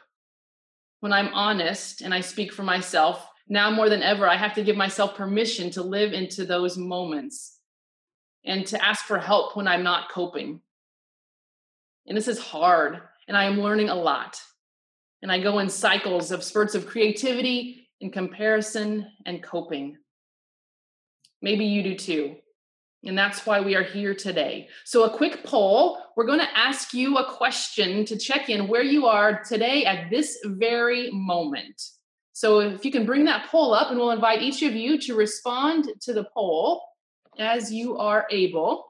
When 1.00 1.12
I'm 1.12 1.34
honest 1.34 2.00
and 2.00 2.14
I 2.14 2.20
speak 2.20 2.52
for 2.52 2.62
myself, 2.62 3.28
now 3.48 3.70
more 3.70 3.90
than 3.90 4.02
ever, 4.02 4.26
I 4.26 4.36
have 4.36 4.54
to 4.54 4.62
give 4.62 4.76
myself 4.76 5.16
permission 5.16 5.70
to 5.70 5.82
live 5.82 6.12
into 6.12 6.46
those 6.46 6.78
moments 6.78 7.58
and 8.44 8.66
to 8.68 8.82
ask 8.82 9.04
for 9.04 9.18
help 9.18 9.56
when 9.56 9.68
I'm 9.68 9.82
not 9.82 10.10
coping. 10.10 10.60
And 12.06 12.16
this 12.16 12.28
is 12.28 12.38
hard, 12.38 13.00
and 13.28 13.36
I 13.36 13.44
am 13.44 13.60
learning 13.60 13.88
a 13.88 13.94
lot. 13.94 14.40
And 15.22 15.32
I 15.32 15.40
go 15.40 15.58
in 15.58 15.68
cycles 15.68 16.30
of 16.30 16.44
spurts 16.44 16.74
of 16.74 16.86
creativity 16.86 17.88
and 18.00 18.12
comparison 18.12 19.10
and 19.26 19.42
coping. 19.42 19.96
Maybe 21.42 21.64
you 21.64 21.82
do 21.82 21.94
too. 21.94 22.36
And 23.06 23.18
that's 23.18 23.44
why 23.44 23.60
we 23.60 23.74
are 23.74 23.82
here 23.82 24.14
today. 24.14 24.68
So, 24.84 25.04
a 25.04 25.16
quick 25.16 25.44
poll 25.44 25.98
we're 26.16 26.26
going 26.26 26.40
to 26.40 26.58
ask 26.58 26.94
you 26.94 27.18
a 27.18 27.32
question 27.32 28.04
to 28.04 28.16
check 28.16 28.48
in 28.48 28.68
where 28.68 28.82
you 28.82 29.06
are 29.06 29.42
today 29.42 29.84
at 29.84 30.10
this 30.10 30.38
very 30.44 31.10
moment. 31.10 31.82
So, 32.32 32.60
if 32.60 32.84
you 32.84 32.90
can 32.90 33.04
bring 33.04 33.24
that 33.26 33.48
poll 33.50 33.74
up, 33.74 33.90
and 33.90 33.98
we'll 33.98 34.10
invite 34.10 34.42
each 34.42 34.62
of 34.62 34.74
you 34.74 34.98
to 35.02 35.14
respond 35.14 35.88
to 36.02 36.12
the 36.12 36.24
poll 36.32 36.82
as 37.38 37.72
you 37.72 37.98
are 37.98 38.26
able. 38.30 38.86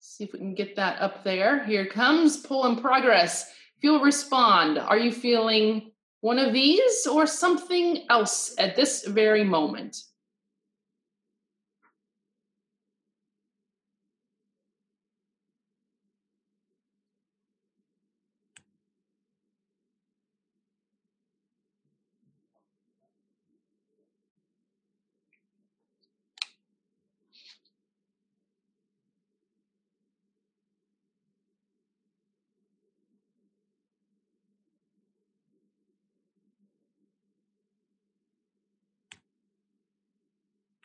See 0.00 0.24
if 0.24 0.32
we 0.32 0.40
can 0.40 0.54
get 0.54 0.76
that 0.76 1.00
up 1.00 1.24
there. 1.24 1.64
Here 1.64 1.86
comes 1.86 2.38
poll 2.38 2.66
in 2.66 2.76
progress. 2.76 3.44
If 3.76 3.84
you'll 3.84 4.00
respond, 4.00 4.78
are 4.78 4.98
you 4.98 5.12
feeling 5.12 5.92
one 6.20 6.38
of 6.38 6.52
these 6.52 7.06
or 7.06 7.26
something 7.26 8.04
else 8.10 8.54
at 8.58 8.76
this 8.76 9.06
very 9.06 9.44
moment? 9.44 9.96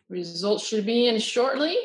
Results 0.09 0.65
should 0.65 0.85
be 0.85 1.07
in 1.07 1.19
shortly. 1.19 1.77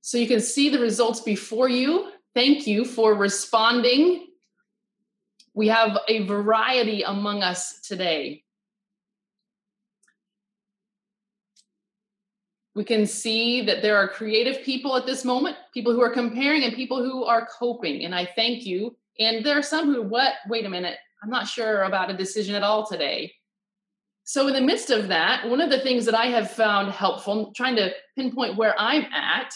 So 0.00 0.18
you 0.18 0.28
can 0.28 0.40
see 0.40 0.68
the 0.68 0.78
results 0.78 1.20
before 1.20 1.68
you. 1.68 2.12
Thank 2.34 2.66
you 2.66 2.84
for 2.84 3.14
responding. 3.14 4.28
We 5.54 5.68
have 5.68 5.98
a 6.08 6.24
variety 6.24 7.02
among 7.02 7.42
us 7.42 7.80
today. 7.80 8.43
We 12.74 12.84
can 12.84 13.06
see 13.06 13.62
that 13.62 13.82
there 13.82 13.96
are 13.96 14.08
creative 14.08 14.62
people 14.62 14.96
at 14.96 15.06
this 15.06 15.24
moment, 15.24 15.56
people 15.72 15.92
who 15.92 16.02
are 16.02 16.10
comparing 16.10 16.64
and 16.64 16.74
people 16.74 17.02
who 17.02 17.24
are 17.24 17.46
coping. 17.46 18.04
And 18.04 18.14
I 18.14 18.26
thank 18.26 18.66
you. 18.66 18.96
And 19.20 19.44
there 19.44 19.56
are 19.56 19.62
some 19.62 19.94
who, 19.94 20.02
what, 20.02 20.34
wait 20.48 20.66
a 20.66 20.68
minute, 20.68 20.96
I'm 21.22 21.30
not 21.30 21.46
sure 21.46 21.84
about 21.84 22.10
a 22.10 22.16
decision 22.16 22.54
at 22.54 22.64
all 22.64 22.86
today. 22.86 23.32
So, 24.24 24.48
in 24.48 24.54
the 24.54 24.60
midst 24.60 24.90
of 24.90 25.08
that, 25.08 25.48
one 25.48 25.60
of 25.60 25.70
the 25.70 25.80
things 25.80 26.06
that 26.06 26.14
I 26.14 26.26
have 26.26 26.50
found 26.50 26.90
helpful, 26.90 27.52
trying 27.54 27.76
to 27.76 27.92
pinpoint 28.16 28.56
where 28.56 28.74
I'm 28.78 29.04
at, 29.12 29.52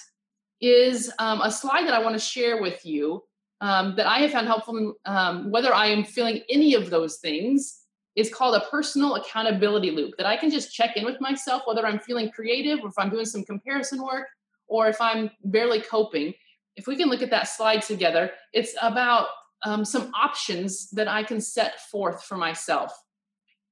is 0.61 1.11
um, 1.19 1.41
a 1.41 1.51
slide 1.51 1.87
that 1.87 1.95
I 1.95 2.03
want 2.03 2.15
to 2.15 2.21
share 2.21 2.61
with 2.61 2.85
you 2.85 3.25
um, 3.61 3.97
that 3.97 4.07
I 4.07 4.19
have 4.19 4.33
found 4.33 4.47
helpful, 4.47 4.95
um, 5.07 5.51
whether 5.51 5.75
I 5.75 5.87
am 5.87 6.05
feeling 6.05 6.43
any 6.51 6.75
of 6.75 6.91
those 6.91 7.17
things 7.17 7.78
is 8.19 8.35
called 8.35 8.57
a 8.57 8.67
personal 8.69 9.15
accountability 9.15 9.93
loop 9.93 10.17
that 10.17 10.27
I 10.27 10.37
can 10.37 10.51
just 10.51 10.75
check 10.75 10.97
in 10.97 11.05
with 11.05 11.21
myself, 11.21 11.63
whether 11.67 11.87
I'm 11.87 12.01
feeling 12.01 12.33
creative 12.33 12.81
or 12.81 12.89
if 12.89 12.99
I'm 12.99 13.11
doing 13.11 13.25
some 13.25 13.45
comparison 13.45 14.03
work 14.03 14.27
or 14.67 14.89
if 14.89 15.01
I'm 15.01 15.31
barely 15.45 15.81
coping. 15.81 16.35
If 16.75 16.89
we 16.89 16.97
can 16.97 17.09
look 17.09 17.23
at 17.23 17.31
that 17.31 17.47
slide 17.47 17.83
together, 17.83 18.33
it's 18.53 18.75
about 18.83 19.29
um, 19.65 19.85
some 19.85 20.11
options 20.21 20.91
that 20.91 21.07
I 21.07 21.23
can 21.23 21.41
set 21.41 21.81
forth 21.93 22.25
for 22.25 22.37
myself. 22.37 22.93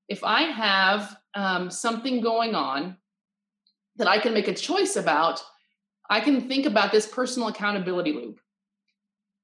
If 0.08 0.22
I 0.22 0.42
have 0.42 1.16
um, 1.34 1.68
something 1.68 2.20
going 2.20 2.54
on 2.54 2.98
that 3.96 4.06
I 4.06 4.18
can 4.20 4.32
make 4.32 4.46
a 4.46 4.54
choice 4.54 4.94
about, 4.94 5.42
I 6.08 6.20
can 6.20 6.48
think 6.48 6.66
about 6.66 6.92
this 6.92 7.08
personal 7.08 7.48
accountability 7.48 8.12
loop. 8.12 8.38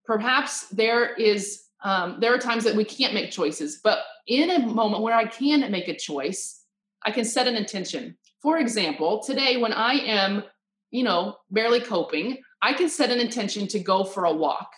Perhaps 0.04 0.68
there 0.68 1.12
is 1.14 1.61
um, 1.84 2.18
there 2.20 2.34
are 2.34 2.38
times 2.38 2.64
that 2.64 2.76
we 2.76 2.84
can't 2.84 3.14
make 3.14 3.30
choices, 3.30 3.80
but 3.82 3.98
in 4.26 4.50
a 4.50 4.66
moment 4.66 5.02
where 5.02 5.14
I 5.14 5.26
can 5.26 5.70
make 5.70 5.88
a 5.88 5.96
choice, 5.96 6.64
I 7.04 7.10
can 7.10 7.24
set 7.24 7.48
an 7.48 7.56
intention. 7.56 8.16
For 8.40 8.58
example, 8.58 9.22
today 9.22 9.56
when 9.56 9.72
I 9.72 9.94
am, 9.94 10.44
you 10.90 11.02
know, 11.02 11.36
barely 11.50 11.80
coping, 11.80 12.38
I 12.60 12.72
can 12.72 12.88
set 12.88 13.10
an 13.10 13.18
intention 13.18 13.66
to 13.68 13.80
go 13.80 14.04
for 14.04 14.24
a 14.24 14.32
walk. 14.32 14.70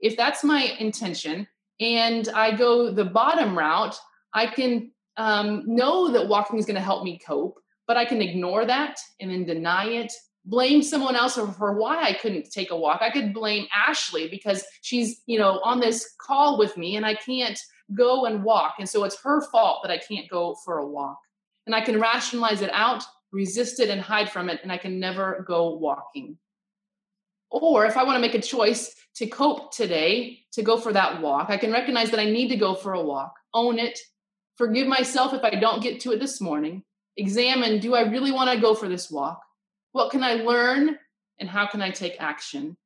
If 0.00 0.16
that's 0.16 0.44
my 0.44 0.62
intention 0.78 1.46
and 1.80 2.28
I 2.28 2.54
go 2.54 2.92
the 2.92 3.04
bottom 3.04 3.56
route, 3.56 3.96
I 4.34 4.46
can 4.46 4.90
um, 5.16 5.62
know 5.66 6.10
that 6.12 6.28
walking 6.28 6.58
is 6.58 6.66
going 6.66 6.76
to 6.76 6.82
help 6.82 7.04
me 7.04 7.18
cope, 7.26 7.58
but 7.86 7.96
I 7.96 8.04
can 8.04 8.20
ignore 8.20 8.66
that 8.66 8.98
and 9.20 9.30
then 9.30 9.44
deny 9.44 9.86
it 9.86 10.12
blame 10.48 10.82
someone 10.82 11.14
else 11.14 11.34
for 11.34 11.74
why 11.74 12.02
I 12.02 12.14
couldn't 12.14 12.50
take 12.50 12.70
a 12.70 12.76
walk. 12.76 13.02
I 13.02 13.10
could 13.10 13.34
blame 13.34 13.66
Ashley 13.74 14.28
because 14.28 14.64
she's, 14.80 15.20
you 15.26 15.38
know, 15.38 15.60
on 15.62 15.78
this 15.78 16.14
call 16.18 16.58
with 16.58 16.76
me 16.76 16.96
and 16.96 17.04
I 17.04 17.14
can't 17.14 17.58
go 17.94 18.24
and 18.24 18.42
walk. 18.42 18.76
And 18.78 18.88
so 18.88 19.04
it's 19.04 19.20
her 19.22 19.42
fault 19.50 19.80
that 19.82 19.92
I 19.92 19.98
can't 19.98 20.28
go 20.28 20.56
for 20.64 20.78
a 20.78 20.86
walk. 20.86 21.18
And 21.66 21.74
I 21.74 21.82
can 21.82 22.00
rationalize 22.00 22.62
it 22.62 22.70
out, 22.72 23.04
resist 23.30 23.78
it, 23.78 23.90
and 23.90 24.00
hide 24.00 24.30
from 24.30 24.48
it, 24.48 24.60
and 24.62 24.72
I 24.72 24.78
can 24.78 24.98
never 24.98 25.44
go 25.46 25.74
walking. 25.76 26.38
Or 27.50 27.84
if 27.84 27.98
I 27.98 28.04
want 28.04 28.16
to 28.16 28.20
make 28.20 28.34
a 28.34 28.40
choice 28.40 28.94
to 29.16 29.26
cope 29.26 29.74
today, 29.74 30.40
to 30.52 30.62
go 30.62 30.78
for 30.78 30.94
that 30.94 31.20
walk, 31.20 31.50
I 31.50 31.58
can 31.58 31.70
recognize 31.70 32.10
that 32.10 32.20
I 32.20 32.30
need 32.30 32.48
to 32.48 32.56
go 32.56 32.74
for 32.74 32.94
a 32.94 33.02
walk, 33.02 33.34
own 33.52 33.78
it, 33.78 33.98
forgive 34.56 34.86
myself 34.86 35.34
if 35.34 35.44
I 35.44 35.50
don't 35.50 35.82
get 35.82 36.00
to 36.00 36.12
it 36.12 36.20
this 36.20 36.40
morning, 36.40 36.84
examine 37.18 37.80
do 37.80 37.94
I 37.94 38.02
really 38.02 38.32
want 38.32 38.50
to 38.50 38.60
go 38.60 38.74
for 38.74 38.88
this 38.88 39.10
walk? 39.10 39.40
What 39.92 40.10
can 40.10 40.22
I 40.22 40.34
learn? 40.34 40.98
And 41.40 41.48
how 41.48 41.66
can 41.66 41.80
I 41.80 41.90
take 41.90 42.16
action? 42.20 42.76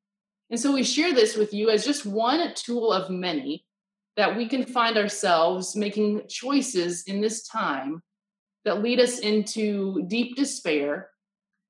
And 0.50 0.60
so 0.60 0.72
we 0.72 0.84
share 0.84 1.14
this 1.14 1.36
with 1.36 1.54
you 1.54 1.70
as 1.70 1.84
just 1.84 2.04
one 2.04 2.52
tool 2.54 2.92
of 2.92 3.10
many 3.10 3.64
that 4.16 4.36
we 4.36 4.46
can 4.46 4.66
find 4.66 4.98
ourselves 4.98 5.74
making 5.74 6.22
choices 6.28 7.04
in 7.04 7.20
this 7.20 7.46
time 7.46 8.02
that 8.64 8.82
lead 8.82 9.00
us 9.00 9.18
into 9.18 10.04
deep 10.08 10.36
despair 10.36 11.08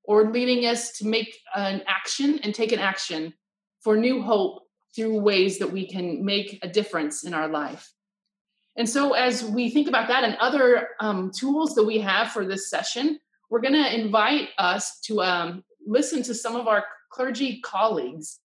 or 0.04 0.32
leading 0.32 0.66
us 0.66 0.92
to 0.98 1.06
make 1.06 1.38
an 1.54 1.82
action 1.86 2.40
and 2.42 2.54
take 2.54 2.72
an 2.72 2.80
action 2.80 3.32
for 3.80 3.96
new 3.96 4.20
hope 4.20 4.62
through 4.94 5.20
ways 5.20 5.58
that 5.58 5.70
we 5.70 5.86
can 5.86 6.24
make 6.24 6.58
a 6.62 6.68
difference 6.68 7.24
in 7.24 7.32
our 7.32 7.48
life. 7.48 7.92
And 8.76 8.88
so, 8.88 9.12
as 9.12 9.44
we 9.44 9.70
think 9.70 9.86
about 9.88 10.08
that 10.08 10.24
and 10.24 10.34
other 10.36 10.88
um, 10.98 11.30
tools 11.30 11.74
that 11.74 11.84
we 11.84 11.98
have 12.00 12.32
for 12.32 12.44
this 12.44 12.70
session, 12.70 13.18
we're 13.52 13.60
going 13.60 13.74
to 13.74 13.94
invite 13.94 14.48
us 14.56 14.98
to 15.00 15.20
um, 15.20 15.62
listen 15.86 16.22
to 16.22 16.32
some 16.32 16.56
of 16.56 16.68
our 16.68 16.86
clergy 17.10 17.60
colleagues. 17.60 18.40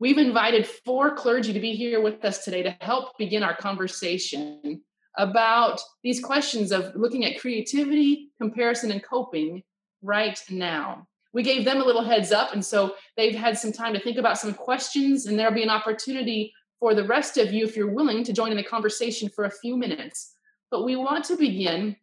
We've 0.00 0.16
invited 0.16 0.66
four 0.66 1.14
clergy 1.14 1.52
to 1.52 1.60
be 1.60 1.74
here 1.74 2.00
with 2.00 2.24
us 2.24 2.42
today 2.42 2.62
to 2.62 2.74
help 2.80 3.18
begin 3.18 3.42
our 3.42 3.54
conversation 3.54 4.80
about 5.18 5.82
these 6.02 6.24
questions 6.24 6.72
of 6.72 6.96
looking 6.96 7.26
at 7.26 7.38
creativity, 7.38 8.30
comparison, 8.40 8.90
and 8.90 9.02
coping 9.02 9.62
right 10.00 10.40
now. 10.48 11.06
We 11.34 11.42
gave 11.42 11.66
them 11.66 11.82
a 11.82 11.84
little 11.84 12.04
heads 12.04 12.32
up, 12.32 12.54
and 12.54 12.64
so 12.64 12.94
they've 13.18 13.34
had 13.34 13.58
some 13.58 13.72
time 13.72 13.92
to 13.92 14.00
think 14.00 14.16
about 14.16 14.38
some 14.38 14.54
questions, 14.54 15.26
and 15.26 15.38
there'll 15.38 15.52
be 15.52 15.64
an 15.64 15.68
opportunity 15.68 16.54
for 16.80 16.94
the 16.94 17.04
rest 17.04 17.36
of 17.36 17.52
you, 17.52 17.66
if 17.66 17.76
you're 17.76 17.92
willing, 17.92 18.24
to 18.24 18.32
join 18.32 18.52
in 18.52 18.56
the 18.56 18.62
conversation 18.62 19.28
for 19.28 19.44
a 19.44 19.50
few 19.50 19.76
minutes. 19.76 20.32
But 20.70 20.86
we 20.86 20.96
want 20.96 21.26
to 21.26 21.36
begin 21.36 21.96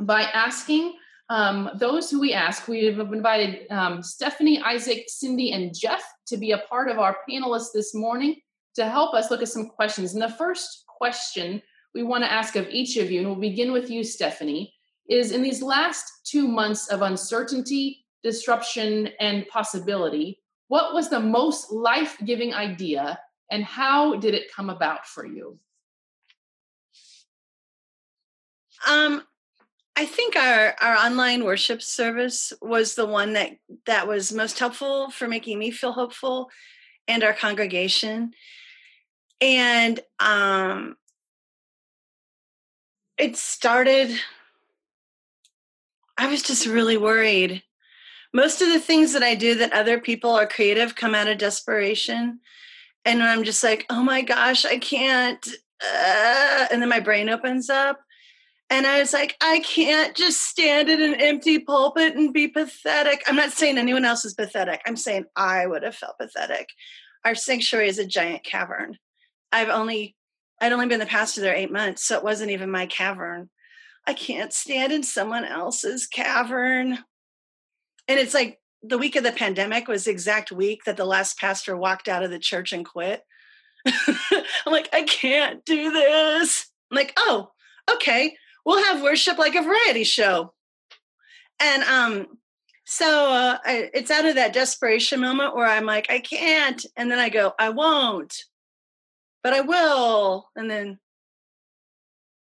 by 0.00 0.22
asking 0.22 0.96
um, 1.30 1.70
those 1.76 2.10
who 2.10 2.20
we 2.20 2.32
ask. 2.32 2.68
We've 2.68 2.98
invited 2.98 3.70
um, 3.70 4.02
Stephanie, 4.02 4.60
Isaac, 4.60 5.04
Cindy, 5.08 5.52
and 5.52 5.74
Jeff 5.74 6.02
to 6.26 6.36
be 6.36 6.52
a 6.52 6.58
part 6.58 6.90
of 6.90 6.98
our 6.98 7.16
panelists 7.28 7.72
this 7.72 7.94
morning 7.94 8.36
to 8.74 8.88
help 8.88 9.14
us 9.14 9.30
look 9.30 9.42
at 9.42 9.48
some 9.48 9.68
questions. 9.68 10.14
And 10.14 10.22
the 10.22 10.28
first 10.28 10.84
question 10.86 11.62
we 11.94 12.02
want 12.02 12.24
to 12.24 12.32
ask 12.32 12.56
of 12.56 12.68
each 12.68 12.96
of 12.96 13.10
you, 13.10 13.20
and 13.20 13.28
we'll 13.28 13.40
begin 13.40 13.72
with 13.72 13.88
you, 13.88 14.02
Stephanie, 14.02 14.74
is 15.08 15.32
in 15.32 15.42
these 15.42 15.62
last 15.62 16.04
two 16.24 16.48
months 16.48 16.88
of 16.88 17.02
uncertainty, 17.02 18.04
disruption, 18.22 19.10
and 19.20 19.46
possibility, 19.48 20.40
what 20.68 20.94
was 20.94 21.08
the 21.08 21.20
most 21.20 21.70
life 21.70 22.16
giving 22.24 22.54
idea 22.54 23.18
and 23.50 23.62
how 23.62 24.16
did 24.16 24.34
it 24.34 24.52
come 24.54 24.70
about 24.70 25.06
for 25.06 25.26
you? 25.26 25.58
Um, 28.88 29.22
I 29.96 30.06
think 30.06 30.34
our 30.36 30.74
our 30.80 30.96
online 30.96 31.44
worship 31.44 31.80
service 31.80 32.52
was 32.60 32.94
the 32.94 33.06
one 33.06 33.34
that 33.34 33.52
that 33.86 34.08
was 34.08 34.32
most 34.32 34.58
helpful 34.58 35.10
for 35.10 35.28
making 35.28 35.58
me 35.58 35.70
feel 35.70 35.92
hopeful 35.92 36.50
and 37.06 37.22
our 37.22 37.32
congregation. 37.32 38.32
And 39.40 40.00
um 40.18 40.96
it 43.18 43.36
started 43.36 44.10
I 46.16 46.28
was 46.28 46.42
just 46.42 46.66
really 46.66 46.96
worried. 46.96 47.62
Most 48.32 48.62
of 48.62 48.68
the 48.68 48.80
things 48.80 49.12
that 49.12 49.22
I 49.22 49.34
do 49.34 49.54
that 49.56 49.72
other 49.72 50.00
people 50.00 50.30
are 50.30 50.46
creative 50.46 50.96
come 50.96 51.14
out 51.14 51.28
of 51.28 51.38
desperation. 51.38 52.40
And 53.04 53.22
I'm 53.22 53.44
just 53.44 53.62
like, 53.62 53.86
oh 53.90 54.02
my 54.02 54.22
gosh, 54.22 54.64
I 54.64 54.78
can't. 54.78 55.46
Uh, 55.82 56.66
and 56.70 56.80
then 56.80 56.88
my 56.88 57.00
brain 57.00 57.28
opens 57.28 57.68
up. 57.68 58.03
And 58.74 58.88
I 58.88 58.98
was 58.98 59.12
like, 59.12 59.36
I 59.40 59.60
can't 59.60 60.16
just 60.16 60.42
stand 60.42 60.90
in 60.90 61.00
an 61.00 61.14
empty 61.14 61.60
pulpit 61.60 62.16
and 62.16 62.34
be 62.34 62.48
pathetic. 62.48 63.22
I'm 63.28 63.36
not 63.36 63.52
saying 63.52 63.78
anyone 63.78 64.04
else 64.04 64.24
is 64.24 64.34
pathetic. 64.34 64.80
I'm 64.84 64.96
saying 64.96 65.26
I 65.36 65.64
would 65.64 65.84
have 65.84 65.94
felt 65.94 66.18
pathetic. 66.18 66.70
Our 67.24 67.36
sanctuary 67.36 67.86
is 67.86 68.00
a 68.00 68.04
giant 68.04 68.42
cavern. 68.42 68.98
I've 69.52 69.68
only 69.68 70.16
I'd 70.60 70.72
only 70.72 70.88
been 70.88 70.98
the 70.98 71.06
pastor 71.06 71.40
there 71.40 71.54
eight 71.54 71.70
months, 71.70 72.04
so 72.04 72.18
it 72.18 72.24
wasn't 72.24 72.50
even 72.50 72.68
my 72.68 72.86
cavern. 72.86 73.48
I 74.08 74.12
can't 74.12 74.52
stand 74.52 74.92
in 74.92 75.04
someone 75.04 75.44
else's 75.44 76.08
cavern. 76.08 76.98
And 78.08 78.18
it's 78.18 78.34
like 78.34 78.58
the 78.82 78.98
week 78.98 79.14
of 79.14 79.22
the 79.22 79.30
pandemic 79.30 79.86
was 79.86 80.06
the 80.06 80.10
exact 80.10 80.50
week 80.50 80.80
that 80.84 80.96
the 80.96 81.04
last 81.04 81.38
pastor 81.38 81.76
walked 81.76 82.08
out 82.08 82.24
of 82.24 82.32
the 82.32 82.40
church 82.40 82.72
and 82.72 82.84
quit. 82.84 83.22
I'm 83.86 84.72
like, 84.72 84.88
I 84.92 85.02
can't 85.02 85.64
do 85.64 85.92
this. 85.92 86.66
I'm 86.90 86.96
like, 86.96 87.12
oh, 87.16 87.52
okay, 87.88 88.36
we'll 88.64 88.84
have 88.84 89.02
worship 89.02 89.38
like 89.38 89.54
a 89.54 89.62
variety 89.62 90.04
show. 90.04 90.52
And 91.60 91.82
um, 91.84 92.38
so 92.84 93.30
uh, 93.30 93.58
I, 93.64 93.90
it's 93.94 94.10
out 94.10 94.26
of 94.26 94.34
that 94.34 94.52
desperation 94.52 95.20
moment 95.20 95.54
where 95.54 95.66
I'm 95.66 95.86
like, 95.86 96.10
I 96.10 96.18
can't. 96.18 96.84
And 96.96 97.10
then 97.10 97.18
I 97.18 97.28
go, 97.28 97.54
I 97.58 97.70
won't 97.70 98.44
but 99.44 99.52
I 99.52 99.60
will. 99.60 100.50
And 100.56 100.68
then 100.68 100.98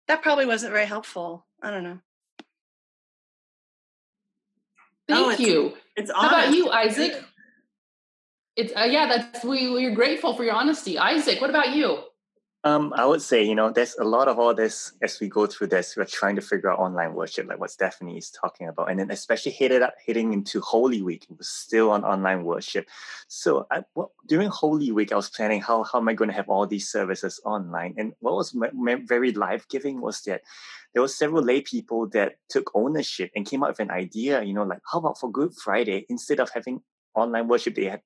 that 0.06 0.22
probably 0.22 0.46
wasn't 0.46 0.72
very 0.72 0.86
helpful. 0.86 1.46
I 1.60 1.72
don't 1.72 1.82
know. 1.82 1.98
Thank 5.08 5.26
oh, 5.26 5.30
it's, 5.30 5.40
you. 5.40 5.72
It's 5.96 6.12
How 6.12 6.28
about 6.28 6.54
you, 6.54 6.70
Isaac? 6.70 7.24
It's 8.54 8.72
uh, 8.76 8.86
yeah, 8.88 9.06
that's 9.06 9.44
we 9.44 9.70
we're 9.70 9.94
grateful 9.94 10.34
for 10.34 10.44
your 10.44 10.54
honesty. 10.54 10.98
Isaac, 10.98 11.40
what 11.40 11.50
about 11.50 11.74
you? 11.74 11.98
Um, 12.62 12.92
I 12.94 13.06
would 13.06 13.22
say, 13.22 13.42
you 13.42 13.54
know, 13.54 13.70
there's 13.70 13.96
a 13.96 14.04
lot 14.04 14.28
of 14.28 14.38
all 14.38 14.54
this 14.54 14.92
as 15.00 15.18
we 15.18 15.30
go 15.30 15.46
through 15.46 15.68
this. 15.68 15.96
We're 15.96 16.04
trying 16.04 16.36
to 16.36 16.42
figure 16.42 16.70
out 16.70 16.78
online 16.78 17.14
worship, 17.14 17.48
like 17.48 17.58
what 17.58 17.70
Stephanie 17.70 18.18
is 18.18 18.30
talking 18.30 18.68
about, 18.68 18.90
and 18.90 19.00
then 19.00 19.10
especially 19.10 19.52
headed 19.52 19.80
up 19.80 19.94
heading 20.06 20.34
into 20.34 20.60
Holy 20.60 21.00
Week, 21.00 21.24
it 21.30 21.38
was 21.38 21.48
still 21.48 21.90
on 21.90 22.04
online 22.04 22.44
worship. 22.44 22.86
So 23.28 23.66
I, 23.70 23.82
during 24.28 24.50
Holy 24.50 24.92
Week, 24.92 25.10
I 25.10 25.16
was 25.16 25.30
planning 25.30 25.62
how 25.62 25.84
how 25.84 26.00
am 26.00 26.08
I 26.08 26.12
going 26.12 26.28
to 26.28 26.36
have 26.36 26.50
all 26.50 26.66
these 26.66 26.90
services 26.90 27.40
online, 27.46 27.94
and 27.96 28.12
what 28.20 28.34
was 28.34 28.54
my 28.54 28.96
very 29.06 29.32
life 29.32 29.66
giving 29.70 30.02
was 30.02 30.20
that 30.22 30.42
there 30.92 31.00
were 31.00 31.08
several 31.08 31.42
lay 31.42 31.62
people 31.62 32.08
that 32.08 32.34
took 32.50 32.70
ownership 32.74 33.30
and 33.34 33.46
came 33.46 33.62
up 33.62 33.70
with 33.70 33.80
an 33.80 33.90
idea. 33.90 34.42
You 34.42 34.52
know, 34.52 34.64
like 34.64 34.82
how 34.92 34.98
about 34.98 35.18
for 35.18 35.32
Good 35.32 35.54
Friday 35.54 36.04
instead 36.10 36.40
of 36.40 36.50
having 36.50 36.82
online 37.14 37.48
worship 37.48 37.74
they 37.74 37.84
had 37.84 38.02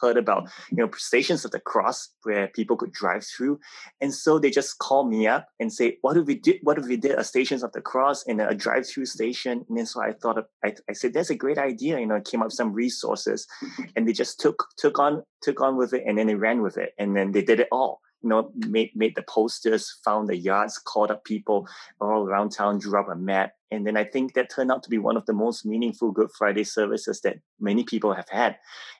heard 0.00 0.16
about 0.16 0.48
you 0.70 0.76
know 0.76 0.90
stations 0.96 1.44
of 1.44 1.50
the 1.50 1.60
cross 1.60 2.10
where 2.22 2.48
people 2.48 2.76
could 2.76 2.92
drive 2.92 3.24
through. 3.24 3.58
And 4.00 4.14
so 4.14 4.38
they 4.38 4.50
just 4.50 4.78
call 4.78 5.04
me 5.04 5.26
up 5.26 5.48
and 5.60 5.72
say 5.72 5.98
what 6.02 6.16
if 6.16 6.26
we 6.26 6.34
did 6.34 6.60
what 6.62 6.78
if 6.78 6.86
we 6.86 6.96
did 6.96 7.18
a 7.18 7.24
stations 7.24 7.62
of 7.62 7.72
the 7.72 7.80
cross 7.80 8.24
and 8.26 8.40
a 8.40 8.54
drive-through 8.54 9.06
station? 9.06 9.64
And 9.68 9.78
then 9.78 9.86
so 9.86 10.02
i 10.02 10.12
thought 10.12 10.44
I, 10.64 10.74
I 10.88 10.92
said 10.92 11.12
that's 11.12 11.30
a 11.30 11.34
great 11.34 11.58
idea 11.58 11.98
you 11.98 12.06
know 12.06 12.20
came 12.20 12.40
up 12.40 12.46
with 12.46 12.54
some 12.54 12.72
resources. 12.72 13.46
And 13.96 14.06
they 14.06 14.12
just 14.12 14.40
took 14.40 14.66
took 14.76 14.98
on 14.98 15.22
took 15.42 15.60
on 15.60 15.76
with 15.76 15.92
it 15.92 16.04
and 16.06 16.18
then 16.18 16.26
they 16.26 16.34
ran 16.34 16.62
with 16.62 16.76
it. 16.76 16.94
And 16.98 17.16
then 17.16 17.32
they 17.32 17.42
did 17.42 17.60
it 17.60 17.68
all 17.70 18.00
you 18.22 18.28
know, 18.28 18.50
made 18.54 18.90
made 18.94 19.14
the 19.14 19.22
posters, 19.22 20.00
found 20.04 20.28
the 20.28 20.36
yards, 20.36 20.78
called 20.78 21.10
up 21.10 21.24
people 21.24 21.68
all 22.00 22.26
around 22.26 22.50
town, 22.50 22.78
drew 22.78 22.98
up 22.98 23.08
a 23.08 23.16
map, 23.16 23.52
and 23.70 23.86
then 23.86 23.96
I 23.96 24.04
think 24.04 24.34
that 24.34 24.50
turned 24.50 24.72
out 24.72 24.82
to 24.84 24.90
be 24.90 24.98
one 24.98 25.16
of 25.16 25.26
the 25.26 25.32
most 25.32 25.64
meaningful 25.64 26.10
Good 26.10 26.30
Friday 26.36 26.64
services 26.64 27.20
that 27.22 27.38
many 27.60 27.84
people 27.84 28.14
have 28.14 28.28
had. 28.28 28.56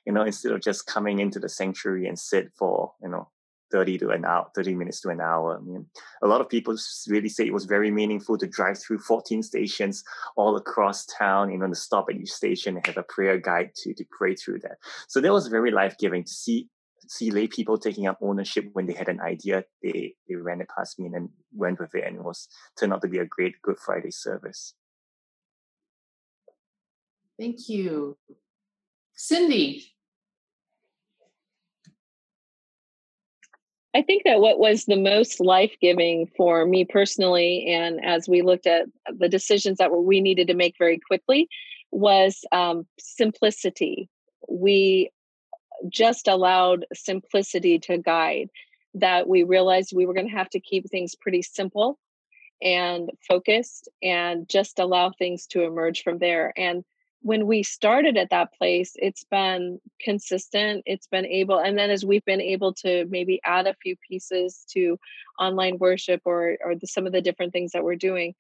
You 0.07 0.13
know, 0.13 0.23
instead 0.23 0.53
of 0.53 0.63
just 0.63 0.87
coming 0.87 1.19
into 1.19 1.39
the 1.39 1.49
sanctuary 1.49 2.07
and 2.07 2.19
sit 2.19 2.53
for 2.57 2.93
you 3.03 3.09
know 3.09 3.29
30 3.71 3.99
to 3.99 4.11
an 4.11 4.25
hour, 4.25 4.47
30 4.55 4.75
minutes 4.75 5.01
to 5.03 5.11
an 5.11 5.21
hour. 5.21 5.59
I 5.59 5.61
mean, 5.61 5.87
a 6.23 6.27
lot 6.27 6.41
of 6.41 6.49
people 6.49 6.77
really 7.09 7.29
say 7.29 7.47
it 7.47 7.53
was 7.53 7.65
very 7.65 7.91
meaningful 7.91 8.39
to 8.39 8.47
drive 8.47 8.79
through 8.79 9.01
14 9.01 9.43
stations 9.43 10.05
all 10.37 10.57
across 10.57 11.07
town, 11.07 11.51
you 11.51 11.59
know, 11.59 11.69
to 11.69 11.75
stop 11.75 12.07
at 12.11 12.17
each 12.17 12.33
station 12.33 12.77
and 12.77 12.87
have 12.87 12.97
a 12.97 13.03
prayer 13.03 13.39
guide 13.39 13.71
to, 13.77 13.95
to 13.95 14.05
pray 14.11 14.35
through 14.35 14.61
that. 14.61 14.79
So 15.09 15.21
that 15.21 15.33
was 15.33 15.49
very 15.49 15.71
life 15.71 15.97
giving 15.99 16.25
to 16.25 16.33
see 16.33 16.69
see 17.09 17.31
lay 17.31 17.47
people 17.47 17.79
taking 17.79 18.07
up 18.07 18.19
ownership 18.21 18.69
when 18.73 18.87
they 18.87 18.93
had 18.93 19.09
an 19.09 19.21
idea. 19.21 19.65
They 19.83 20.15
they 20.29 20.35
ran 20.37 20.61
it 20.61 20.69
past 20.75 20.99
me 20.99 21.07
and 21.07 21.15
then 21.15 21.29
went 21.53 21.81
with 21.81 21.95
it, 21.95 22.05
and 22.05 22.17
it 22.17 22.25
was 22.25 22.49
turned 22.79 22.93
out 22.93 23.03
to 23.03 23.09
be 23.09 23.19
a 23.19 23.27
great 23.27 23.61
Good 23.63 23.79
Friday 23.79 24.11
service. 24.11 24.75
Thank 27.39 27.69
you, 27.69 28.17
Cindy. 29.15 29.95
I 33.95 34.03
think 34.03 34.25
that 34.25 34.41
what 34.41 34.59
was 34.59 34.85
the 34.85 34.97
most 34.97 35.41
life 35.41 35.75
giving 35.81 36.29
for 36.37 36.67
me 36.67 36.85
personally, 36.85 37.67
and 37.69 38.05
as 38.05 38.29
we 38.29 38.43
looked 38.43 38.67
at 38.67 38.87
the 39.19 39.29
decisions 39.29 39.79
that 39.79 39.91
we 39.91 40.21
needed 40.21 40.47
to 40.49 40.55
make 40.55 40.75
very 40.79 40.99
quickly, 40.99 41.49
was 41.91 42.45
um, 42.53 42.87
simplicity. 42.99 44.09
We 44.49 45.11
just 45.89 46.29
allowed 46.29 46.87
simplicity 46.95 47.79
to 47.81 47.99
guide 47.99 48.49
that 48.95 49.29
we 49.29 49.43
realized 49.43 49.93
we 49.95 50.07
were 50.07 50.15
going 50.15 50.29
to 50.29 50.37
have 50.37 50.51
to 50.51 50.61
keep 50.61 50.89
things 50.89 51.15
pretty 51.15 51.43
simple 51.43 51.99
and 52.63 53.11
focused 53.27 53.89
and 54.03 54.49
just 54.49 54.79
allow 54.79 55.11
things 55.11 55.47
to 55.47 55.63
emerge 55.63 56.03
from 56.03 56.19
there. 56.19 56.53
And 56.57 56.85
when 57.23 57.47
we 57.47 57.63
started 57.63 58.17
at 58.17 58.31
that 58.31 58.53
place 58.55 58.93
it's 58.97 59.25
been 59.25 59.81
consistent 60.01 60.83
it's 60.87 61.07
been 61.09 61.27
able 61.27 61.59
and 61.59 61.77
then 61.77 61.91
as 61.91 62.05
we've 62.05 62.25
been 62.25 62.41
able 62.41 62.73
to 62.73 63.07
maybe 63.07 63.41
add 63.45 63.67
a 63.67 63.75
few 63.83 63.97
pieces 64.09 64.65
to 64.71 64.99
online 65.39 65.79
worship 65.79 66.23
or 66.25 66.57
or 66.65 66.75
the, 66.77 66.87
some 66.87 67.07
of 67.07 67.13
the 67.13 67.21
different 67.21 67.53
things 67.53 67.73
that 67.73 67.83
we're 67.83 67.97
doing 67.97 68.35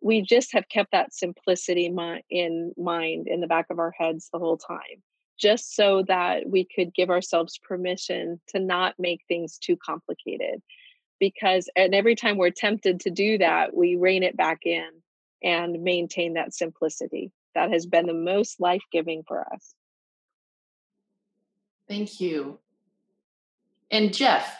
we 0.00 0.22
just 0.22 0.52
have 0.52 0.68
kept 0.68 0.92
that 0.92 1.12
simplicity 1.12 1.86
in 1.86 2.72
mind 2.76 3.26
in 3.26 3.40
the 3.40 3.46
back 3.46 3.66
of 3.70 3.78
our 3.78 3.90
heads 3.90 4.28
the 4.32 4.38
whole 4.38 4.56
time 4.56 5.02
just 5.40 5.74
so 5.74 6.04
that 6.06 6.48
we 6.48 6.64
could 6.64 6.94
give 6.94 7.10
ourselves 7.10 7.58
permission 7.58 8.40
to 8.48 8.60
not 8.60 8.94
make 8.98 9.22
things 9.26 9.58
too 9.58 9.76
complicated. 9.76 10.62
Because, 11.18 11.68
and 11.74 11.94
every 11.94 12.14
time 12.14 12.36
we're 12.36 12.50
tempted 12.50 13.00
to 13.00 13.10
do 13.10 13.38
that, 13.38 13.74
we 13.74 13.96
rein 13.96 14.22
it 14.22 14.36
back 14.36 14.60
in 14.64 14.88
and 15.42 15.82
maintain 15.82 16.34
that 16.34 16.54
simplicity. 16.54 17.32
That 17.54 17.70
has 17.72 17.86
been 17.86 18.06
the 18.06 18.14
most 18.14 18.60
life 18.60 18.82
giving 18.92 19.22
for 19.26 19.40
us. 19.52 19.74
Thank 21.88 22.20
you. 22.20 22.58
And 23.90 24.14
Jeff. 24.14 24.56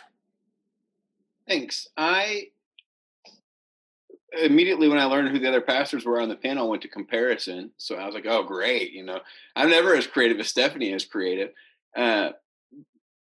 Thanks. 1.46 1.88
I 1.96 2.48
immediately 4.32 4.88
when 4.88 4.98
I 4.98 5.04
learned 5.04 5.28
who 5.28 5.38
the 5.38 5.48
other 5.48 5.60
pastors 5.60 6.04
were 6.04 6.20
on 6.20 6.28
the 6.28 6.36
panel, 6.36 6.66
I 6.66 6.70
went 6.70 6.82
to 6.82 6.88
comparison. 6.88 7.70
So 7.76 7.96
I 7.96 8.06
was 8.06 8.14
like, 8.14 8.26
oh, 8.26 8.42
great. 8.42 8.92
You 8.92 9.04
know, 9.04 9.20
I'm 9.56 9.70
never 9.70 9.94
as 9.94 10.06
creative 10.06 10.38
as 10.38 10.48
Stephanie 10.48 10.92
is 10.92 11.04
creative. 11.04 11.50
Uh, 11.96 12.30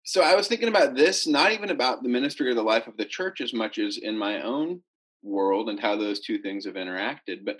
so 0.04 0.22
I 0.22 0.34
was 0.34 0.48
thinking 0.48 0.68
about 0.68 0.94
this, 0.94 1.26
not 1.26 1.52
even 1.52 1.70
about 1.70 2.02
the 2.02 2.08
ministry 2.08 2.50
or 2.50 2.54
the 2.54 2.62
life 2.62 2.86
of 2.86 2.96
the 2.96 3.04
church 3.04 3.40
as 3.40 3.52
much 3.52 3.78
as 3.78 3.98
in 3.98 4.16
my 4.16 4.42
own 4.42 4.80
world 5.22 5.68
and 5.68 5.78
how 5.78 5.96
those 5.96 6.20
two 6.20 6.38
things 6.38 6.64
have 6.64 6.74
interacted. 6.74 7.44
But 7.44 7.58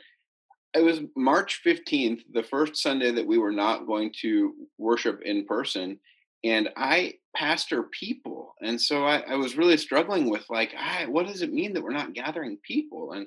it 0.75 0.83
was 0.83 1.01
March 1.17 1.61
15th, 1.65 2.23
the 2.33 2.43
first 2.43 2.77
Sunday 2.77 3.11
that 3.11 3.27
we 3.27 3.39
were 3.39 3.53
not 3.53 3.87
going 3.87 4.13
to 4.21 4.55
worship 4.79 5.23
in 5.25 5.45
person. 5.45 5.99
And 6.45 6.71
I 6.77 7.15
pastor 7.35 7.85
people. 7.85 8.55
And 8.63 8.81
so 8.81 9.05
I, 9.05 9.19
I 9.21 9.35
was 9.35 9.57
really 9.57 9.77
struggling 9.77 10.31
with 10.31 10.45
like, 10.51 10.75
I, 10.77 11.07
what 11.07 11.27
does 11.27 11.43
it 11.43 11.53
mean 11.53 11.73
that 11.73 11.83
we're 11.83 11.91
not 11.91 12.15
gathering 12.15 12.59
people? 12.63 13.13
And 13.13 13.27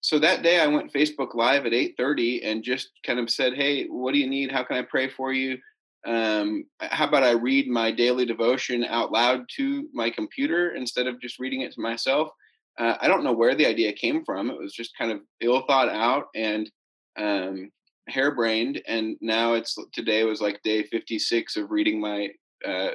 so 0.00 0.18
that 0.18 0.42
day 0.42 0.60
I 0.60 0.66
went 0.66 0.92
Facebook 0.92 1.34
live 1.34 1.66
at 1.66 1.74
830 1.74 2.44
and 2.44 2.62
just 2.62 2.90
kind 3.04 3.18
of 3.18 3.30
said, 3.30 3.54
Hey, 3.54 3.86
what 3.86 4.12
do 4.12 4.18
you 4.18 4.28
need? 4.28 4.50
How 4.50 4.62
can 4.62 4.76
I 4.76 4.82
pray 4.82 5.08
for 5.08 5.32
you? 5.32 5.58
Um, 6.06 6.64
how 6.80 7.06
about 7.06 7.24
I 7.24 7.32
read 7.32 7.68
my 7.68 7.90
daily 7.90 8.24
devotion 8.24 8.84
out 8.84 9.12
loud 9.12 9.44
to 9.56 9.88
my 9.92 10.08
computer 10.08 10.74
instead 10.74 11.06
of 11.06 11.20
just 11.20 11.38
reading 11.38 11.60
it 11.60 11.72
to 11.72 11.80
myself? 11.80 12.30
Uh, 12.78 12.96
I 13.00 13.08
don't 13.08 13.24
know 13.24 13.32
where 13.32 13.54
the 13.54 13.66
idea 13.66 13.92
came 13.92 14.24
from. 14.24 14.48
It 14.48 14.58
was 14.58 14.72
just 14.72 14.96
kind 14.96 15.12
of 15.12 15.20
ill 15.42 15.62
thought 15.66 15.90
out 15.90 16.28
and 16.34 16.70
um, 17.18 17.70
harebrained. 18.08 18.80
And 18.88 19.16
now 19.20 19.52
it's 19.54 19.76
today 19.92 20.24
was 20.24 20.40
like 20.40 20.62
day 20.62 20.84
56 20.84 21.56
of 21.56 21.70
reading 21.70 22.00
my 22.00 22.28
uh, 22.66 22.90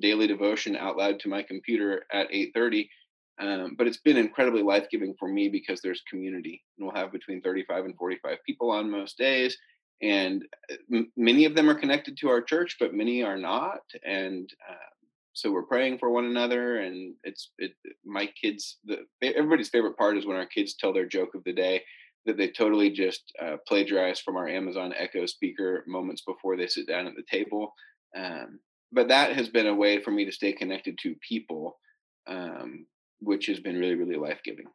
daily 0.00 0.26
devotion 0.26 0.76
out 0.76 0.96
loud 0.96 1.20
to 1.20 1.28
my 1.28 1.42
computer 1.42 2.04
at 2.12 2.30
8:30. 2.30 2.88
Um, 3.38 3.74
but 3.76 3.86
it's 3.86 3.98
been 3.98 4.16
incredibly 4.16 4.62
life 4.62 4.86
giving 4.90 5.14
for 5.18 5.28
me 5.28 5.50
because 5.50 5.82
there's 5.82 6.02
community, 6.08 6.64
and 6.78 6.86
we'll 6.86 6.96
have 6.96 7.12
between 7.12 7.42
35 7.42 7.84
and 7.84 7.96
45 7.96 8.38
people 8.46 8.70
on 8.70 8.90
most 8.90 9.18
days. 9.18 9.58
And 10.00 10.42
uh, 10.70 10.76
m- 10.92 11.12
many 11.16 11.44
of 11.44 11.54
them 11.54 11.68
are 11.68 11.74
connected 11.74 12.16
to 12.18 12.28
our 12.28 12.40
church, 12.40 12.76
but 12.80 12.94
many 12.94 13.22
are 13.22 13.36
not. 13.36 13.80
And 14.06 14.48
uh, 14.68 14.74
so 15.36 15.52
we're 15.52 15.62
praying 15.62 15.98
for 15.98 16.08
one 16.08 16.24
another 16.24 16.78
and 16.78 17.14
it's 17.22 17.50
it 17.58 17.72
my 18.04 18.26
kids 18.40 18.78
the 18.86 18.96
everybody's 19.22 19.68
favorite 19.68 19.96
part 19.96 20.16
is 20.16 20.24
when 20.24 20.36
our 20.36 20.46
kids 20.46 20.74
tell 20.74 20.94
their 20.94 21.06
joke 21.06 21.34
of 21.34 21.44
the 21.44 21.52
day 21.52 21.82
that 22.24 22.38
they 22.38 22.48
totally 22.48 22.90
just 22.90 23.32
uh, 23.40 23.56
plagiarize 23.68 24.18
from 24.18 24.36
our 24.36 24.48
amazon 24.48 24.94
echo 24.96 25.26
speaker 25.26 25.84
moments 25.86 26.22
before 26.22 26.56
they 26.56 26.66
sit 26.66 26.88
down 26.88 27.06
at 27.06 27.14
the 27.14 27.24
table 27.30 27.74
um, 28.16 28.58
but 28.92 29.08
that 29.08 29.34
has 29.34 29.48
been 29.48 29.66
a 29.66 29.74
way 29.74 30.00
for 30.00 30.10
me 30.10 30.24
to 30.24 30.32
stay 30.32 30.52
connected 30.52 30.98
to 30.98 31.14
people 31.16 31.78
um, 32.26 32.86
which 33.20 33.46
has 33.46 33.60
been 33.60 33.78
really 33.78 33.94
really 33.94 34.16
life-giving 34.16 34.66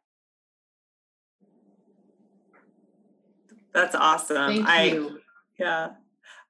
that's 3.72 3.94
awesome 3.94 4.64
Thank 4.64 4.68
i 4.68 4.84
you. 4.84 5.20
yeah 5.58 5.90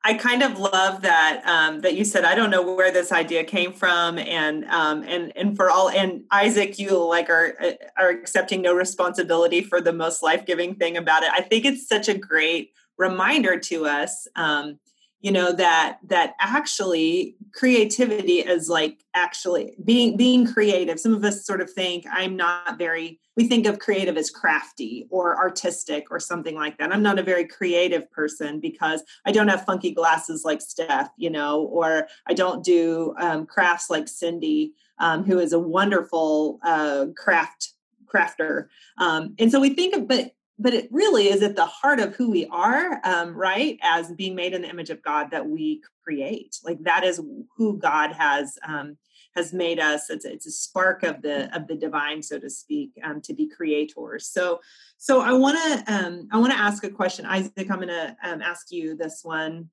I 0.04 0.14
kind 0.14 0.42
of 0.42 0.58
love 0.58 1.02
that 1.02 1.42
um, 1.46 1.80
that 1.82 1.94
you 1.94 2.04
said 2.04 2.24
I 2.24 2.34
don't 2.34 2.50
know 2.50 2.74
where 2.74 2.90
this 2.90 3.12
idea 3.12 3.44
came 3.44 3.72
from, 3.72 4.18
and 4.18 4.64
um, 4.64 5.04
and 5.04 5.32
and 5.36 5.56
for 5.56 5.70
all 5.70 5.90
and 5.90 6.24
Isaac, 6.32 6.78
you 6.78 6.98
like 7.04 7.30
are 7.30 7.54
uh, 7.62 7.72
are 7.96 8.08
accepting 8.08 8.62
no 8.62 8.74
responsibility 8.74 9.62
for 9.62 9.80
the 9.80 9.92
most 9.92 10.22
life 10.22 10.44
giving 10.44 10.74
thing 10.74 10.96
about 10.96 11.22
it. 11.22 11.30
I 11.32 11.40
think 11.40 11.64
it's 11.64 11.86
such 11.86 12.08
a 12.08 12.18
great 12.18 12.72
reminder 12.98 13.58
to 13.58 13.86
us 13.86 14.26
um, 14.34 14.80
you 15.22 15.30
know 15.30 15.52
that 15.52 15.98
that 16.08 16.34
actually 16.40 17.36
creativity 17.54 18.40
is 18.40 18.68
like 18.68 19.04
actually 19.14 19.74
being 19.84 20.16
being 20.16 20.46
creative. 20.46 21.00
Some 21.00 21.14
of 21.14 21.24
us 21.24 21.46
sort 21.46 21.60
of 21.60 21.70
think 21.70 22.04
i'm 22.12 22.36
not 22.36 22.76
very 22.78 23.18
we 23.36 23.48
think 23.48 23.66
of 23.66 23.78
creative 23.78 24.18
as 24.18 24.28
crafty 24.28 25.06
or 25.10 25.38
artistic 25.38 26.10
or 26.10 26.20
something 26.20 26.54
like 26.54 26.76
that. 26.76 26.92
I'm 26.92 27.02
not 27.02 27.18
a 27.18 27.22
very 27.22 27.46
creative 27.46 28.10
person 28.10 28.60
because 28.60 29.02
i 29.24 29.32
don't 29.32 29.48
have 29.48 29.64
funky 29.64 29.92
glasses 29.92 30.42
like 30.44 30.60
steph 30.60 31.10
you 31.16 31.30
know 31.30 31.62
or 31.62 32.08
i 32.26 32.34
don't 32.34 32.64
do 32.64 33.14
um, 33.18 33.46
crafts 33.46 33.88
like 33.88 34.08
cindy 34.08 34.74
um, 34.98 35.24
who 35.24 35.38
is 35.38 35.52
a 35.52 35.58
wonderful 35.58 36.58
uh, 36.64 37.06
craft 37.16 37.72
crafter. 38.12 38.66
Um, 38.98 39.34
and 39.38 39.50
so 39.50 39.60
we 39.60 39.70
think 39.70 39.94
of 39.94 40.06
but 40.06 40.32
but 40.62 40.74
it 40.74 40.88
really 40.92 41.28
is 41.28 41.42
at 41.42 41.56
the 41.56 41.66
heart 41.66 41.98
of 41.98 42.14
who 42.14 42.30
we 42.30 42.46
are 42.46 43.00
um, 43.04 43.34
right 43.34 43.78
as 43.82 44.12
being 44.12 44.34
made 44.34 44.54
in 44.54 44.62
the 44.62 44.70
image 44.70 44.90
of 44.90 45.02
god 45.02 45.30
that 45.30 45.46
we 45.46 45.82
create. 46.02 46.58
Like 46.64 46.82
that 46.84 47.04
is 47.04 47.20
who 47.56 47.78
god 47.78 48.12
has 48.12 48.58
um, 48.66 48.96
has 49.34 49.52
made 49.52 49.80
us. 49.80 50.10
It's, 50.10 50.24
it's 50.24 50.46
a 50.46 50.50
spark 50.50 51.02
of 51.02 51.22
the 51.22 51.54
of 51.54 51.66
the 51.66 51.74
divine 51.74 52.22
so 52.22 52.38
to 52.38 52.48
speak 52.48 52.92
um, 53.02 53.20
to 53.22 53.34
be 53.34 53.48
creators. 53.48 54.28
So 54.28 54.60
so 54.98 55.20
i 55.20 55.32
want 55.32 55.58
to 55.58 55.92
um, 55.92 56.28
i 56.30 56.38
want 56.38 56.52
to 56.52 56.58
ask 56.58 56.84
a 56.84 56.90
question. 56.90 57.26
Isaac 57.26 57.70
i'm 57.70 57.76
going 57.76 57.88
to 57.88 58.16
um, 58.22 58.40
ask 58.40 58.70
you 58.70 58.96
this 58.96 59.20
one. 59.22 59.70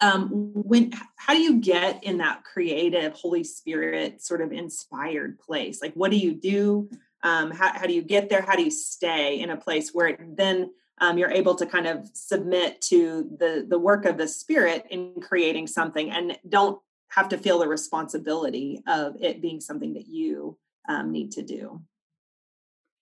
Um, 0.00 0.28
when 0.54 0.92
how 1.16 1.32
do 1.32 1.40
you 1.40 1.60
get 1.60 2.04
in 2.04 2.18
that 2.18 2.44
creative 2.44 3.14
holy 3.14 3.42
spirit 3.42 4.22
sort 4.22 4.42
of 4.42 4.52
inspired 4.52 5.38
place? 5.40 5.82
Like 5.82 5.94
what 5.94 6.10
do 6.10 6.16
you 6.16 6.34
do 6.34 6.88
um, 7.22 7.50
how, 7.50 7.72
how 7.72 7.86
do 7.86 7.92
you 7.92 8.02
get 8.02 8.28
there 8.28 8.42
how 8.42 8.56
do 8.56 8.62
you 8.62 8.70
stay 8.70 9.40
in 9.40 9.50
a 9.50 9.56
place 9.56 9.90
where 9.92 10.18
then 10.36 10.70
um, 11.00 11.16
you're 11.16 11.30
able 11.30 11.54
to 11.54 11.66
kind 11.66 11.86
of 11.86 12.08
submit 12.12 12.80
to 12.82 13.28
the 13.38 13.66
the 13.68 13.78
work 13.78 14.04
of 14.04 14.18
the 14.18 14.28
spirit 14.28 14.84
in 14.90 15.14
creating 15.20 15.66
something 15.66 16.10
and 16.10 16.38
don't 16.48 16.80
have 17.08 17.28
to 17.30 17.38
feel 17.38 17.58
the 17.58 17.68
responsibility 17.68 18.82
of 18.86 19.16
it 19.20 19.40
being 19.40 19.60
something 19.60 19.94
that 19.94 20.06
you 20.06 20.58
um, 20.88 21.12
need 21.12 21.32
to 21.32 21.42
do 21.42 21.80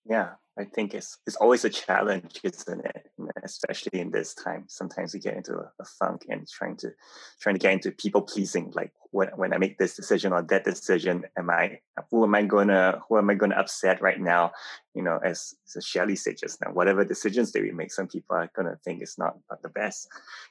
yeah 0.08 0.30
I 0.58 0.64
think 0.64 0.94
it's 0.94 1.18
it's 1.26 1.36
always 1.36 1.64
a 1.64 1.70
challenge, 1.70 2.40
isn't 2.42 2.86
it? 2.86 3.10
Especially 3.42 4.00
in 4.00 4.10
this 4.10 4.34
time. 4.34 4.64
Sometimes 4.68 5.12
we 5.12 5.20
get 5.20 5.36
into 5.36 5.54
a, 5.54 5.70
a 5.78 5.84
funk 5.84 6.24
and 6.28 6.48
trying 6.48 6.76
to 6.78 6.92
trying 7.40 7.56
to 7.56 7.58
get 7.58 7.74
into 7.74 7.90
people 7.92 8.22
pleasing. 8.22 8.72
Like 8.74 8.92
when 9.16 9.28
when 9.36 9.54
I 9.54 9.58
make 9.58 9.78
this 9.78 9.96
decision 9.96 10.32
or 10.32 10.42
that 10.42 10.64
decision, 10.64 11.24
am 11.38 11.48
I 11.48 11.80
who 12.10 12.22
am 12.24 12.34
I 12.34 12.42
gonna 12.42 13.00
who 13.08 13.16
am 13.16 13.30
I 13.30 13.34
gonna 13.34 13.56
upset 13.56 14.02
right 14.02 14.20
now? 14.20 14.52
You 14.94 15.02
know, 15.02 15.18
as, 15.24 15.54
as 15.74 15.84
Shelley 15.84 16.16
said 16.16 16.36
just 16.38 16.60
now, 16.60 16.72
whatever 16.72 17.04
decisions 17.04 17.52
that 17.52 17.62
we 17.62 17.70
make, 17.70 17.92
some 17.92 18.08
people 18.08 18.36
are 18.36 18.50
gonna 18.54 18.76
think 18.84 19.00
it's 19.00 19.18
not, 19.18 19.38
not 19.50 19.62
the 19.62 19.70
best. 19.70 20.08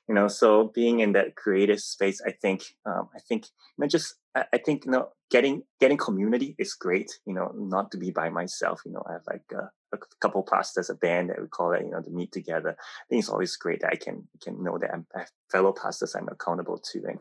You 0.07 0.15
know, 0.15 0.27
so 0.27 0.71
being 0.73 0.99
in 0.99 1.13
that 1.13 1.35
creative 1.35 1.79
space, 1.79 2.21
I 2.25 2.31
think 2.31 2.63
um, 2.85 3.09
I 3.15 3.19
think 3.19 3.45
you 3.45 3.83
know 3.83 3.87
just 3.87 4.15
I 4.35 4.57
think 4.57 4.85
you 4.85 4.91
know 4.91 5.09
getting 5.29 5.61
getting 5.79 5.97
community 5.97 6.55
is 6.57 6.73
great. 6.73 7.11
You 7.27 7.35
know, 7.35 7.51
not 7.55 7.91
to 7.91 7.97
be 7.97 8.09
by 8.09 8.29
myself. 8.29 8.81
You 8.83 8.93
know, 8.93 9.03
I 9.07 9.13
have 9.13 9.27
like 9.27 9.45
a, 9.53 9.69
a 9.93 9.99
couple 10.19 10.41
pastors, 10.41 10.89
a 10.89 10.95
band 10.95 11.29
that 11.29 11.39
we 11.39 11.47
call 11.47 11.73
it. 11.73 11.83
You 11.85 11.91
know, 11.91 12.01
to 12.01 12.09
meet 12.09 12.31
together. 12.31 12.75
I 12.79 13.05
think 13.09 13.19
it's 13.19 13.29
always 13.29 13.55
great 13.57 13.81
that 13.81 13.93
I 13.93 13.97
can 13.97 14.27
can 14.43 14.63
know 14.63 14.79
that 14.79 14.91
I'm, 14.91 15.05
I 15.15 15.19
have 15.19 15.31
fellow 15.51 15.71
pastors 15.71 16.15
I'm 16.15 16.29
accountable 16.29 16.79
to 16.79 17.05
and 17.05 17.19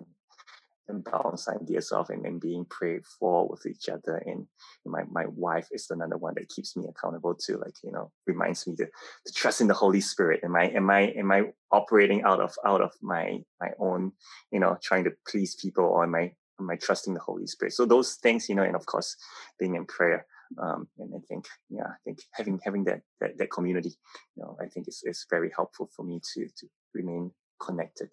and 0.89 1.05
bounce 1.05 1.49
ideas 1.49 1.93
off 1.93 2.11
and, 2.11 2.27
and 2.27 2.41
being 2.41 2.65
prayed 2.67 3.05
for 3.07 3.49
with 3.49 3.65
each 3.67 3.89
other. 3.89 4.23
And 4.27 4.47
my, 4.85 5.03
my 5.11 5.27
wife 5.27 5.69
is 5.73 5.91
another 5.91 6.17
one 6.17 6.35
that 6.37 6.49
keeps 6.49 6.77
me 6.77 6.85
accountable 6.89 7.35
to, 7.35 7.57
like, 7.57 7.75
you 7.83 7.91
know, 7.91 8.11
reminds 8.27 8.67
me 8.67 8.77
to, 8.77 8.87
to 8.87 9.33
trust 9.33 9.61
in 9.61 9.67
the 9.67 9.75
Holy 9.75 10.01
Spirit. 10.01 10.41
Am 10.45 10.55
I, 10.55 10.65
am 10.69 10.91
I, 10.91 11.01
am 11.17 11.33
I 11.33 11.53
operating 11.71 12.23
out 12.23 12.41
of, 12.41 12.55
out 12.67 12.81
of 12.81 12.93
my, 13.01 13.39
my 13.61 13.71
own, 13.79 14.13
you 14.51 14.61
know, 14.61 14.77
trying 14.83 15.05
to 15.05 15.13
please 15.27 15.55
people 15.55 15.85
or 15.85 16.05
am 16.05 16.15
I, 16.15 16.33
am 16.61 16.71
I 16.71 16.77
trusting 16.77 17.15
the 17.15 17.21
Holy 17.21 17.47
Spirit? 17.47 17.73
So 17.73 17.87
those 17.87 18.17
things, 18.17 18.49
you 18.49 18.55
know, 18.55 18.63
and 18.63 18.77
of 18.77 18.85
course, 18.87 19.17
being 19.59 19.77
in 19.77 19.87
prayer. 19.87 20.27
Um, 20.63 20.87
and 20.99 21.13
I 21.17 21.21
think, 21.27 21.47
yeah, 21.71 21.87
I 21.87 21.97
think 22.05 22.19
having, 22.33 22.61
having 22.63 22.85
that, 22.85 23.01
that, 23.21 23.39
that 23.39 23.51
community, 23.51 23.95
you 24.37 24.43
know, 24.43 24.57
I 24.61 24.67
think 24.67 24.87
is, 24.87 25.03
is 25.05 25.27
very 25.31 25.51
helpful 25.57 25.89
for 25.97 26.05
me 26.05 26.21
to, 26.35 26.47
to 26.47 26.67
remain 26.93 27.33
connected. 27.59 28.13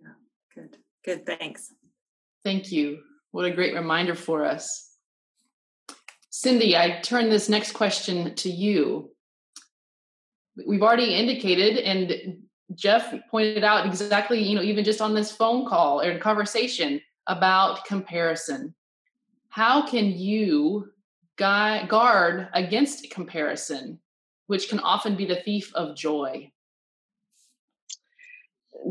Yeah, 0.00 0.14
good. 0.54 0.78
Good. 1.04 1.26
Thanks. 1.26 1.72
Thank 2.44 2.72
you. 2.72 3.00
What 3.32 3.44
a 3.44 3.50
great 3.50 3.74
reminder 3.74 4.14
for 4.14 4.44
us. 4.44 4.88
Cindy, 6.30 6.76
I 6.76 7.00
turn 7.02 7.28
this 7.28 7.48
next 7.48 7.72
question 7.72 8.34
to 8.36 8.50
you. 8.50 9.10
We've 10.66 10.82
already 10.82 11.14
indicated, 11.14 11.78
and 11.78 12.42
Jeff 12.74 13.14
pointed 13.30 13.64
out 13.64 13.86
exactly, 13.86 14.42
you 14.42 14.54
know, 14.54 14.62
even 14.62 14.84
just 14.84 15.00
on 15.00 15.14
this 15.14 15.32
phone 15.32 15.66
call 15.66 16.00
or 16.00 16.18
conversation 16.18 17.00
about 17.26 17.84
comparison. 17.84 18.74
How 19.50 19.86
can 19.86 20.12
you 20.12 20.90
guard 21.36 22.48
against 22.54 23.10
comparison, 23.10 23.98
which 24.46 24.68
can 24.68 24.80
often 24.80 25.16
be 25.16 25.26
the 25.26 25.42
thief 25.42 25.74
of 25.74 25.96
joy? 25.96 26.50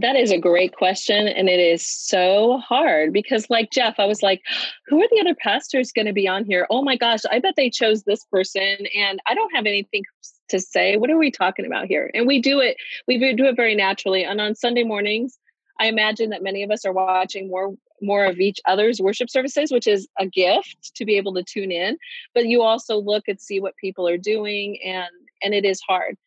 That 0.02 0.16
is 0.16 0.32
a 0.32 0.38
great 0.38 0.76
question 0.76 1.28
and 1.28 1.50
it 1.50 1.60
is 1.60 1.86
so 1.86 2.58
hard 2.58 3.12
because 3.14 3.50
like 3.50 3.72
jeff 3.72 3.96
i 4.00 4.06
was 4.06 4.22
like 4.22 4.42
who 4.88 5.02
are 5.02 5.08
the 5.12 5.20
other 5.22 5.36
pastors 5.36 5.92
going 5.92 6.06
to 6.08 6.14
be 6.14 6.28
on 6.28 6.46
here? 6.46 6.66
Oh 6.70 6.82
my 6.82 6.96
gosh 6.96 7.22
i 7.32 7.40
bet 7.40 7.56
they 7.56 7.70
chose 7.70 8.04
this 8.04 8.24
person 8.26 8.78
and 8.96 9.20
i 9.26 9.34
don't 9.34 9.54
have 9.56 9.66
anything 9.66 10.04
to 10.50 10.60
say. 10.60 10.98
What 10.98 11.12
are 11.12 11.18
we 11.18 11.30
talking 11.30 11.66
about 11.66 11.86
here? 11.86 12.10
And 12.14 12.26
we 12.26 12.42
do 12.42 12.60
it 12.60 12.78
we 13.08 13.18
do 13.36 13.46
it 13.46 13.56
very 13.56 13.76
naturally 13.76 14.24
and 14.24 14.42
on 14.42 14.56
sunday 14.56 14.84
mornings 14.84 15.38
i 15.80 15.86
imagine 15.86 16.32
that 16.32 16.44
many 16.44 16.64
of 16.64 16.72
us 16.72 16.86
are 16.86 16.94
watching 16.94 17.50
more 17.50 17.74
more 18.02 18.26
of 18.26 18.40
each 18.40 18.60
other's 18.66 19.00
worship 19.00 19.30
services 19.30 19.72
which 19.72 19.88
is 19.88 20.08
a 20.20 20.26
gift 20.26 20.92
to 20.96 21.06
be 21.06 21.18
able 21.18 21.34
to 21.34 21.44
tune 21.44 21.72
in 21.72 21.98
but 22.34 22.46
you 22.46 22.62
also 22.62 22.98
look 22.98 23.28
and 23.28 23.40
see 23.40 23.60
what 23.60 23.76
people 23.78 24.08
are 24.08 24.18
doing 24.18 24.80
and 24.84 25.10
and 25.44 25.54
it 25.54 25.66
is 25.66 25.80
hard 25.88 26.18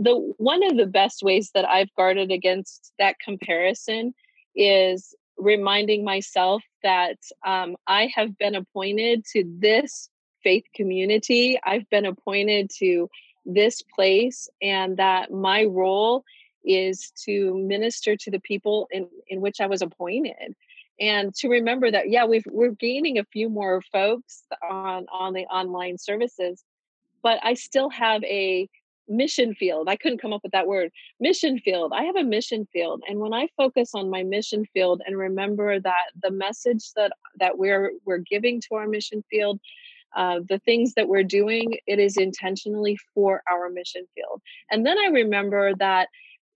the 0.00 0.16
one 0.38 0.62
of 0.64 0.78
the 0.78 0.86
best 0.86 1.22
ways 1.22 1.50
that 1.54 1.68
I've 1.68 1.94
guarded 1.94 2.32
against 2.32 2.92
that 2.98 3.18
comparison 3.18 4.14
is 4.56 5.14
reminding 5.36 6.04
myself 6.04 6.62
that 6.82 7.18
um, 7.46 7.76
I 7.86 8.10
have 8.14 8.36
been 8.38 8.54
appointed 8.54 9.24
to 9.32 9.44
this 9.58 10.08
faith 10.42 10.64
community. 10.74 11.58
I've 11.62 11.88
been 11.90 12.06
appointed 12.06 12.70
to 12.78 13.10
this 13.44 13.82
place 13.94 14.48
and 14.62 14.96
that 14.96 15.30
my 15.30 15.64
role 15.64 16.24
is 16.64 17.12
to 17.24 17.56
minister 17.58 18.16
to 18.16 18.30
the 18.30 18.40
people 18.40 18.88
in, 18.90 19.06
in 19.28 19.42
which 19.42 19.60
I 19.60 19.66
was 19.66 19.82
appointed. 19.82 20.54
And 20.98 21.34
to 21.36 21.48
remember 21.48 21.90
that, 21.90 22.10
yeah, 22.10 22.24
we've, 22.24 22.44
we're 22.46 22.72
gaining 22.72 23.18
a 23.18 23.24
few 23.24 23.48
more 23.50 23.82
folks 23.92 24.42
on, 24.68 25.06
on 25.12 25.34
the 25.34 25.44
online 25.44 25.98
services, 25.98 26.62
but 27.22 27.38
I 27.42 27.54
still 27.54 27.90
have 27.90 28.22
a 28.24 28.68
mission 29.10 29.54
field. 29.54 29.88
I 29.88 29.96
couldn't 29.96 30.22
come 30.22 30.32
up 30.32 30.42
with 30.42 30.52
that 30.52 30.66
word. 30.66 30.90
Mission 31.18 31.58
field. 31.58 31.92
I 31.94 32.04
have 32.04 32.16
a 32.16 32.24
mission 32.24 32.66
field. 32.72 33.02
And 33.08 33.18
when 33.18 33.34
I 33.34 33.48
focus 33.56 33.90
on 33.94 34.08
my 34.08 34.22
mission 34.22 34.64
field 34.72 35.02
and 35.04 35.18
remember 35.18 35.80
that 35.80 36.12
the 36.22 36.30
message 36.30 36.92
that 36.96 37.12
that 37.38 37.58
we're 37.58 37.92
we're 38.06 38.18
giving 38.18 38.60
to 38.62 38.76
our 38.76 38.86
mission 38.86 39.22
field, 39.30 39.60
uh, 40.16 40.40
the 40.48 40.60
things 40.60 40.94
that 40.94 41.08
we're 41.08 41.24
doing, 41.24 41.76
it 41.86 41.98
is 41.98 42.16
intentionally 42.16 42.96
for 43.14 43.42
our 43.50 43.68
mission 43.68 44.06
field. 44.14 44.40
And 44.70 44.86
then 44.86 44.98
I 44.98 45.06
remember 45.06 45.74
that 45.76 46.08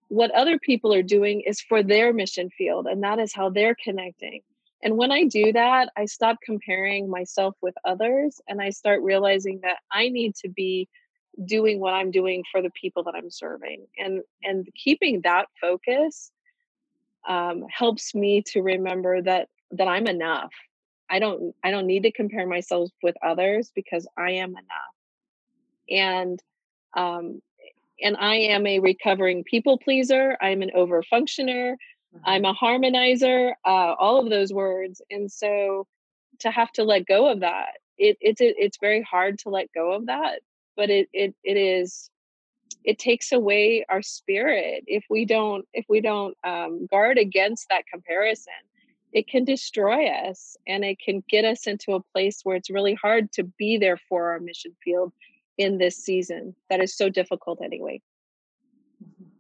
what 0.09 0.31
other 0.31 0.59
people 0.59 0.95
are 0.95 1.03
doing 1.03 1.41
is 1.41 1.61
for 1.61 1.83
their 1.83 2.13
mission 2.13 2.51
field, 2.51 2.87
and 2.87 3.03
that 3.03 3.19
is 3.19 3.35
how 3.35 3.51
they're 3.51 3.77
connecting. 3.83 4.43
And 4.83 4.99
when 4.99 5.11
I 5.11 5.25
do 5.25 5.51
that, 5.55 5.91
I 5.97 6.05
stop 6.05 6.37
comparing 6.45 7.09
myself 7.09 7.57
with 7.63 7.75
others 7.87 8.39
and 8.49 8.61
I 8.61 8.69
start 8.69 9.01
realizing 9.01 9.61
that 9.63 9.79
I 9.91 10.11
need 10.11 10.35
to 10.37 10.49
be 10.51 10.89
doing 11.45 11.81
what 11.81 11.95
I'm 11.95 12.11
doing 12.11 12.45
for 12.51 12.63
the 12.63 12.71
people 12.71 13.05
that 13.05 13.15
I'm 13.15 13.31
serving. 13.31 13.87
And 13.99 14.23
and 14.43 14.69
keeping 14.75 15.21
that 15.23 15.47
focus 15.61 16.31
um, 17.29 17.65
helps 17.71 18.15
me 18.15 18.43
to 18.49 18.63
remember 18.63 19.23
that 19.23 19.49
that 19.73 19.89
I'm 19.89 20.07
enough. 20.07 20.53
I 21.11 21.19
don't 21.19 21.55
I 21.63 21.71
don't 21.71 21.87
need 21.87 22.05
to 22.05 22.13
compare 22.13 22.47
myself 22.47 22.91
with 23.03 23.17
others 23.23 23.71
because 23.75 24.07
I 24.17 24.33
am 24.33 24.51
enough. 24.51 24.95
And 25.91 26.43
um, 26.97 27.43
and 28.03 28.17
I 28.17 28.37
am 28.37 28.67
a 28.67 28.79
recovering 28.81 29.45
people 29.45 29.79
pleaser. 29.79 30.37
I'm 30.41 30.63
an 30.63 30.71
over 30.75 31.03
functioner. 31.03 31.77
I'm 32.25 32.43
mm-hmm. 32.43 32.51
a 32.51 32.55
harmonizer. 32.55 33.53
Uh, 33.65 33.95
all 33.99 34.21
of 34.21 34.31
those 34.31 34.53
words. 34.53 35.03
And 35.11 35.31
so 35.31 35.87
to 36.41 36.51
have 36.51 36.71
to 36.73 36.85
let 36.85 37.07
go 37.07 37.29
of 37.29 37.41
that, 37.41 37.75
it, 37.99 38.17
it's 38.21 38.41
it's 38.41 38.79
very 38.79 39.03
hard 39.03 39.39
to 39.41 39.51
let 39.51 39.73
go 39.73 39.93
of 39.93 40.07
that 40.07 40.41
but 40.77 40.91
it 40.91 41.09
it 41.13 41.35
it 41.45 41.57
is 41.57 42.11
it 42.85 42.99
takes 42.99 43.33
away 43.33 43.85
our 43.89 44.03
spirit. 44.03 44.85
If 44.87 45.05
we 45.09 45.25
don't 45.25 45.67
if 45.73 45.87
we 45.89 46.01
don't 46.01 46.37
um, 46.45 46.87
guard 46.87 47.19
against 47.19 47.69
that 47.71 47.87
comparison 47.87 48.53
it 49.15 49.29
can 49.29 49.45
destroy 49.45 50.09
us 50.09 50.57
and 50.67 50.85
it 50.85 50.99
can 50.99 51.23
get 51.29 51.45
us 51.45 51.69
into 51.69 51.93
a 51.93 52.03
place 52.13 52.41
where 52.43 52.57
it's 52.57 52.69
really 52.69 52.95
hard 52.95 53.31
to 53.33 53.45
be 53.45 53.79
there 53.79 53.97
for 54.09 54.33
our 54.33 54.41
mission 54.41 54.73
field 54.83 55.13
in 55.57 55.79
this 55.79 55.97
season. 55.97 56.55
That 56.69 56.81
is 56.81 56.97
so 56.97 57.09
difficult 57.09 57.63
anyway. 57.63 58.03
Mm-hmm. 59.03 59.31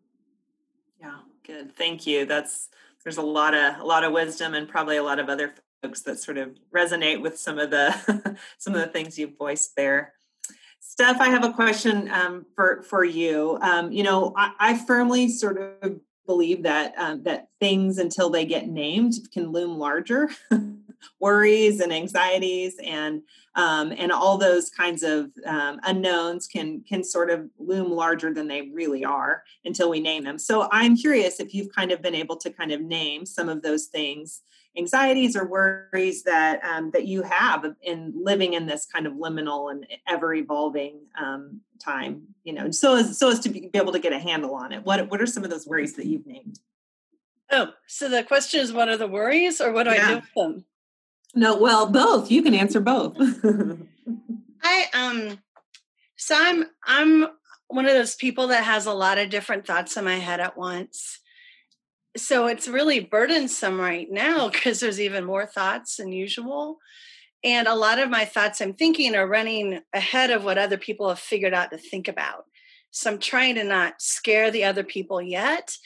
yeah 1.00 1.18
good. 1.44 1.76
Thank 1.76 2.06
you. 2.06 2.24
That's 2.24 2.68
there's 3.02 3.18
a 3.18 3.22
lot 3.22 3.54
of 3.54 3.80
a 3.80 3.84
lot 3.84 4.04
of 4.04 4.12
wisdom 4.12 4.54
and 4.54 4.68
probably 4.68 4.96
a 4.96 5.02
lot 5.02 5.18
of 5.18 5.28
other 5.28 5.52
folks 5.82 6.02
that 6.02 6.20
sort 6.20 6.38
of 6.38 6.56
resonate 6.74 7.20
with 7.20 7.36
some 7.38 7.58
of 7.58 7.70
the 7.70 8.36
some 8.58 8.74
of 8.74 8.80
the 8.80 8.86
things 8.86 9.18
you've 9.18 9.36
voiced 9.36 9.74
there 9.76 10.14
Steph, 10.86 11.18
I 11.18 11.28
have 11.28 11.44
a 11.44 11.52
question 11.52 12.10
um, 12.12 12.44
for 12.54 12.82
for 12.82 13.04
you. 13.04 13.58
Um, 13.62 13.90
you 13.90 14.02
know, 14.02 14.34
I, 14.36 14.52
I, 14.60 14.78
firmly 14.78 15.28
sort 15.28 15.58
of 15.82 15.98
believe 16.26 16.62
that 16.64 16.94
um, 16.98 17.22
that 17.22 17.48
things 17.58 17.96
until 17.96 18.28
they 18.28 18.44
get 18.44 18.68
named 18.68 19.14
can 19.32 19.50
loom 19.50 19.78
larger. 19.78 20.28
Worries 21.20 21.80
and 21.80 21.92
anxieties 21.92 22.76
and 22.84 23.22
um, 23.56 23.92
and 23.96 24.12
all 24.12 24.36
those 24.36 24.68
kinds 24.70 25.02
of 25.02 25.30
um, 25.46 25.80
unknowns 25.84 26.46
can 26.46 26.84
can 26.86 27.02
sort 27.02 27.30
of 27.30 27.48
loom 27.58 27.90
larger 27.90 28.32
than 28.32 28.46
they 28.46 28.68
really 28.72 29.06
are 29.06 29.42
until 29.64 29.88
we 29.88 30.00
name 30.00 30.24
them. 30.24 30.38
So 30.38 30.68
I'm 30.70 30.96
curious 30.96 31.40
if 31.40 31.54
you've 31.54 31.74
kind 31.74 31.92
of 31.92 32.02
been 32.02 32.14
able 32.14 32.36
to 32.36 32.50
kind 32.50 32.72
of 32.72 32.82
name 32.82 33.24
some 33.24 33.48
of 33.48 33.62
those 33.62 33.86
things 33.86 34.42
anxieties 34.76 35.36
or 35.36 35.46
worries 35.46 36.24
that 36.24 36.62
um, 36.64 36.90
that 36.90 37.06
you 37.06 37.22
have 37.22 37.64
in 37.82 38.12
living 38.16 38.54
in 38.54 38.66
this 38.66 38.86
kind 38.86 39.06
of 39.06 39.14
liminal 39.14 39.70
and 39.70 39.86
ever 40.08 40.34
evolving 40.34 41.00
um, 41.20 41.60
time 41.82 42.22
you 42.44 42.52
know 42.52 42.70
so 42.70 42.96
as 42.96 43.18
so 43.18 43.30
as 43.30 43.38
to 43.40 43.48
be, 43.48 43.68
be 43.68 43.78
able 43.78 43.92
to 43.92 43.98
get 43.98 44.12
a 44.12 44.18
handle 44.18 44.54
on 44.54 44.72
it. 44.72 44.84
What 44.84 45.10
what 45.10 45.20
are 45.20 45.26
some 45.26 45.44
of 45.44 45.50
those 45.50 45.66
worries 45.66 45.94
that 45.94 46.06
you've 46.06 46.26
named? 46.26 46.60
Oh 47.50 47.72
so 47.86 48.08
the 48.08 48.24
question 48.24 48.60
is 48.60 48.72
what 48.72 48.88
are 48.88 48.96
the 48.96 49.06
worries 49.06 49.60
or 49.60 49.72
what 49.72 49.84
do 49.84 49.90
yeah. 49.90 50.06
i 50.06 50.08
do 50.08 50.14
with 50.16 50.34
them? 50.36 50.64
No 51.34 51.56
well 51.56 51.86
both. 51.86 52.30
You 52.30 52.42
can 52.42 52.54
answer 52.54 52.80
both. 52.80 53.16
I 54.62 54.86
um 54.94 55.38
so 56.16 56.36
i'm 56.38 56.64
i'm 56.86 57.26
one 57.68 57.86
of 57.86 57.92
those 57.92 58.14
people 58.14 58.48
that 58.48 58.64
has 58.64 58.86
a 58.86 58.92
lot 58.92 59.18
of 59.18 59.30
different 59.30 59.66
thoughts 59.66 59.96
in 59.96 60.04
my 60.04 60.16
head 60.16 60.40
at 60.40 60.56
once 60.56 61.20
so 62.16 62.46
it's 62.46 62.68
really 62.68 63.00
burdensome 63.00 63.80
right 63.80 64.10
now 64.10 64.48
because 64.48 64.80
there's 64.80 65.00
even 65.00 65.24
more 65.24 65.46
thoughts 65.46 65.96
than 65.96 66.12
usual. 66.12 66.78
And 67.42 67.66
a 67.66 67.74
lot 67.74 67.98
of 67.98 68.10
my 68.10 68.24
thoughts 68.24 68.60
i'm 68.60 68.74
thinking 68.74 69.14
are 69.14 69.26
running 69.26 69.80
ahead 69.92 70.30
of 70.30 70.44
what 70.44 70.58
other 70.58 70.78
people 70.78 71.08
have 71.08 71.18
figured 71.18 71.54
out 71.54 71.70
to 71.70 71.78
think 71.78 72.08
about. 72.08 72.44
So 72.90 73.10
i'm 73.10 73.18
trying 73.18 73.56
to 73.56 73.64
not 73.64 74.00
scare 74.00 74.50
the 74.50 74.64
other 74.64 74.84
people 74.84 75.20
yet 75.20 75.76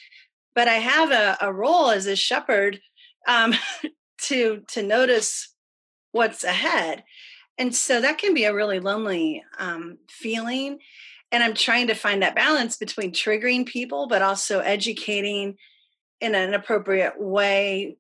but 0.55 0.69
i 0.69 0.75
have 0.75 1.13
a, 1.13 1.39
a 1.41 1.53
role 1.53 1.91
as 1.91 2.07
a 2.07 2.17
shepherd 2.17 2.81
um, 3.27 3.55
to 4.23 4.63
to 4.69 4.83
notice 4.83 5.55
what's 6.13 6.43
ahead. 6.43 7.05
And 7.59 7.75
so 7.75 8.01
that 8.01 8.19
can 8.19 8.35
be 8.35 8.45
a 8.45 8.55
really 8.55 8.81
lonely 8.81 9.43
um, 9.59 9.99
feeling. 10.09 10.79
And 11.31 11.43
i'm 11.43 11.55
trying 11.55 11.87
to 11.89 11.95
find 11.95 12.23
that 12.23 12.35
balance 12.35 12.77
between 12.77 13.13
triggering 13.13 13.67
people 13.67 14.09
but 14.09 14.23
also 14.23 14.61
educating 14.61 15.57
in 16.21 16.35
an 16.35 16.55
appropriate 16.55 17.21
way 17.21 17.97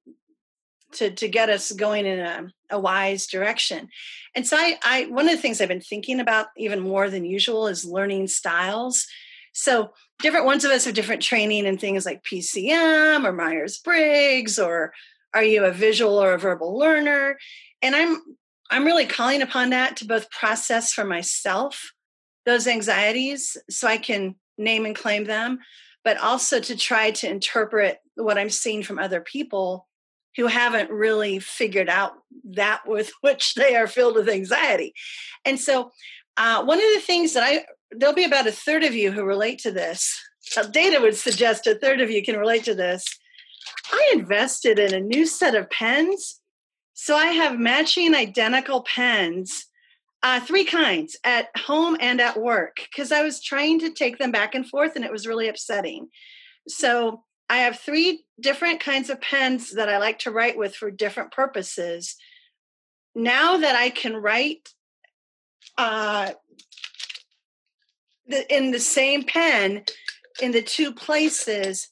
to 0.92 1.10
to 1.10 1.28
get 1.28 1.50
us 1.50 1.72
going 1.72 2.06
in 2.06 2.18
a, 2.18 2.48
a 2.70 2.80
wise 2.80 3.26
direction. 3.26 3.88
And 4.34 4.46
so 4.46 4.56
I, 4.56 4.78
I 4.82 5.04
one 5.06 5.28
of 5.28 5.36
the 5.36 5.42
things 5.42 5.60
i've 5.60 5.68
been 5.68 5.80
thinking 5.80 6.20
about 6.20 6.46
even 6.56 6.80
more 6.80 7.10
than 7.10 7.24
usual 7.24 7.66
is 7.66 7.84
learning 7.84 8.28
styles. 8.28 9.06
So 9.52 9.92
different 10.20 10.46
ones 10.46 10.64
of 10.64 10.70
us 10.70 10.84
have 10.84 10.94
different 10.94 11.22
training 11.22 11.66
in 11.66 11.78
things 11.78 12.06
like 12.06 12.24
pcm 12.24 13.24
or 13.24 13.32
myers-briggs 13.32 14.58
or 14.58 14.92
are 15.34 15.42
you 15.42 15.64
a 15.64 15.72
visual 15.72 16.22
or 16.22 16.32
a 16.32 16.38
verbal 16.38 16.78
learner? 16.78 17.38
And 17.82 17.94
i'm 17.94 18.22
i'm 18.70 18.84
really 18.84 19.06
calling 19.06 19.42
upon 19.42 19.70
that 19.70 19.96
to 19.98 20.06
both 20.06 20.30
process 20.30 20.92
for 20.92 21.04
myself 21.04 21.92
those 22.46 22.66
anxieties 22.66 23.56
so 23.68 23.88
i 23.88 23.98
can 23.98 24.36
name 24.56 24.86
and 24.86 24.96
claim 24.96 25.24
them 25.24 25.58
but 26.04 26.16
also 26.18 26.60
to 26.60 26.76
try 26.76 27.10
to 27.10 27.28
interpret 27.28 27.98
what 28.18 28.38
I'm 28.38 28.50
seeing 28.50 28.82
from 28.82 28.98
other 28.98 29.20
people 29.20 29.86
who 30.36 30.46
haven't 30.46 30.90
really 30.90 31.38
figured 31.38 31.88
out 31.88 32.14
that 32.44 32.82
with 32.86 33.10
which 33.20 33.54
they 33.54 33.76
are 33.76 33.86
filled 33.86 34.16
with 34.16 34.28
anxiety. 34.28 34.94
And 35.44 35.58
so, 35.58 35.92
uh, 36.36 36.64
one 36.64 36.78
of 36.78 36.94
the 36.94 37.00
things 37.00 37.34
that 37.34 37.42
I, 37.42 37.64
there'll 37.90 38.14
be 38.14 38.24
about 38.24 38.46
a 38.46 38.52
third 38.52 38.84
of 38.84 38.94
you 38.94 39.10
who 39.10 39.24
relate 39.24 39.58
to 39.60 39.72
this. 39.72 40.16
data 40.70 41.00
would 41.00 41.16
suggest 41.16 41.66
a 41.66 41.74
third 41.74 42.00
of 42.00 42.10
you 42.10 42.22
can 42.22 42.36
relate 42.36 42.62
to 42.64 42.74
this. 42.76 43.04
I 43.90 44.10
invested 44.12 44.78
in 44.78 44.94
a 44.94 45.00
new 45.00 45.26
set 45.26 45.56
of 45.56 45.68
pens. 45.68 46.40
So 46.94 47.16
I 47.16 47.26
have 47.26 47.58
matching 47.58 48.14
identical 48.14 48.82
pens, 48.82 49.66
uh, 50.22 50.40
three 50.40 50.64
kinds 50.64 51.16
at 51.24 51.48
home 51.56 51.96
and 52.00 52.20
at 52.20 52.40
work, 52.40 52.76
because 52.76 53.10
I 53.10 53.22
was 53.22 53.42
trying 53.42 53.80
to 53.80 53.90
take 53.90 54.18
them 54.18 54.30
back 54.30 54.54
and 54.54 54.68
forth 54.68 54.94
and 54.94 55.04
it 55.04 55.12
was 55.12 55.26
really 55.26 55.48
upsetting. 55.48 56.08
So 56.68 57.24
I 57.48 57.58
have 57.58 57.78
three 57.78 58.24
different 58.38 58.80
kinds 58.80 59.10
of 59.10 59.20
pens 59.20 59.72
that 59.74 59.88
I 59.88 59.98
like 59.98 60.20
to 60.20 60.30
write 60.30 60.58
with 60.58 60.74
for 60.76 60.90
different 60.90 61.32
purposes. 61.32 62.16
Now 63.14 63.56
that 63.56 63.74
I 63.74 63.90
can 63.90 64.16
write 64.16 64.68
uh, 65.76 66.32
the, 68.26 68.54
in 68.54 68.70
the 68.70 68.80
same 68.80 69.24
pen 69.24 69.84
in 70.40 70.52
the 70.52 70.62
two 70.62 70.92
places, 70.92 71.88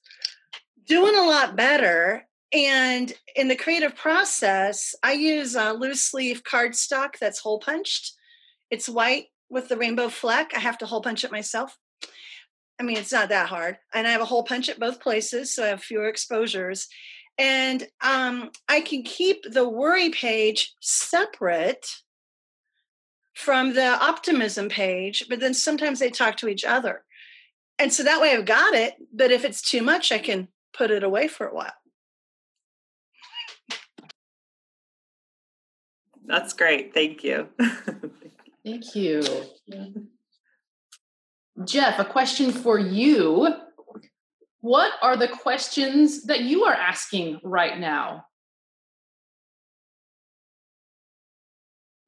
doing 0.87 1.17
a 1.17 1.27
lot 1.27 1.57
better. 1.57 2.27
And 2.53 3.13
in 3.35 3.49
the 3.49 3.57
creative 3.57 3.97
process, 3.97 4.95
I 5.03 5.13
use 5.13 5.57
a 5.57 5.73
loose 5.73 6.15
leaf 6.15 6.43
cardstock 6.45 7.19
that's 7.19 7.41
hole 7.41 7.59
punched. 7.59 8.13
It's 8.71 8.89
white 8.89 9.27
with 9.49 9.69
the 9.69 9.77
rainbow 9.77 10.09
fleck. 10.09 10.53
I 10.55 10.61
have 10.61 10.79
to 10.79 10.87
hole 10.87 11.03
punch 11.03 11.25
it 11.25 11.33
myself. 11.33 11.77
I 12.79 12.83
mean, 12.83 12.97
it's 12.99 13.13
not 13.13 13.31
that 13.31 13.49
hard. 13.49 13.79
And 13.95 14.07
I 14.07 14.11
have 14.11 14.21
a 14.21 14.27
hole 14.27 14.45
punch 14.45 14.69
at 14.69 14.79
both 14.79 15.01
places, 15.01 15.55
so 15.55 15.65
I 15.65 15.69
have 15.69 15.83
fewer 15.83 16.09
exposures. 16.09 16.89
And 17.39 17.87
um, 18.03 18.51
I 18.69 18.81
can 18.81 19.03
keep 19.03 19.43
the 19.51 19.69
worry 19.69 20.11
page 20.11 20.75
separate 20.81 21.87
from 23.35 23.75
the 23.75 23.87
optimism 23.87 24.69
page, 24.69 25.27
but 25.29 25.41
then 25.41 25.53
sometimes 25.53 25.99
they 25.99 26.11
talk 26.11 26.37
to 26.39 26.49
each 26.49 26.65
other. 26.65 27.05
And 27.79 27.93
so 27.93 28.03
that 28.03 28.21
way 28.21 28.33
I've 28.33 28.47
got 28.47 28.75
it, 28.75 28.95
but 29.13 29.31
if 29.31 29.45
it's 29.45 29.61
too 29.61 29.83
much, 29.83 30.11
I 30.11 30.19
can 30.19 30.49
put 30.73 30.91
it 30.91 31.03
away 31.03 31.29
for 31.29 31.47
a 31.47 31.55
while. 31.55 31.75
That's 36.25 36.55
great. 36.55 36.93
Thank 36.95 37.23
you. 37.23 37.49
Thank 38.65 38.95
you. 38.97 39.23
Jeff, 41.65 41.99
a 41.99 42.05
question 42.05 42.53
for 42.53 42.79
you. 42.79 43.55
What 44.61 44.93
are 45.01 45.17
the 45.17 45.29
questions 45.29 46.25
that 46.25 46.43
you 46.43 46.65
are 46.65 46.75
asking 46.75 47.41
right 47.43 47.79
now? 47.79 48.27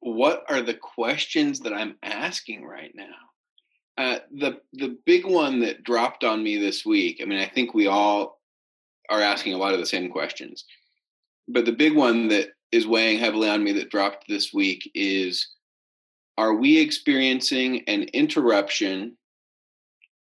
What 0.01 0.43
are 0.49 0.61
the 0.61 0.75
questions 0.75 1.61
that 1.61 1.73
I'm 1.73 1.95
asking 2.03 2.63
right 2.63 2.91
now? 2.93 3.15
Uh, 3.97 4.19
the 4.31 4.61
the 4.73 4.97
big 5.05 5.25
one 5.25 5.59
that 5.59 5.83
dropped 5.83 6.23
on 6.23 6.43
me 6.43 6.57
this 6.57 6.85
week. 6.85 7.19
I 7.21 7.25
mean, 7.25 7.39
I 7.39 7.47
think 7.47 7.73
we 7.73 7.87
all 7.87 8.39
are 9.09 9.21
asking 9.21 9.53
a 9.53 9.57
lot 9.57 9.73
of 9.73 9.79
the 9.79 9.85
same 9.85 10.09
questions, 10.09 10.63
but 11.47 11.65
the 11.65 11.73
big 11.73 11.95
one 11.95 12.29
that 12.29 12.49
is 12.71 12.87
weighing 12.87 13.19
heavily 13.19 13.49
on 13.49 13.63
me 13.63 13.73
that 13.73 13.89
dropped 13.89 14.25
this 14.29 14.53
week 14.53 14.89
is: 14.95 15.45
Are 16.37 16.53
we 16.53 16.79
experiencing 16.79 17.83
an 17.87 18.03
interruption 18.13 19.17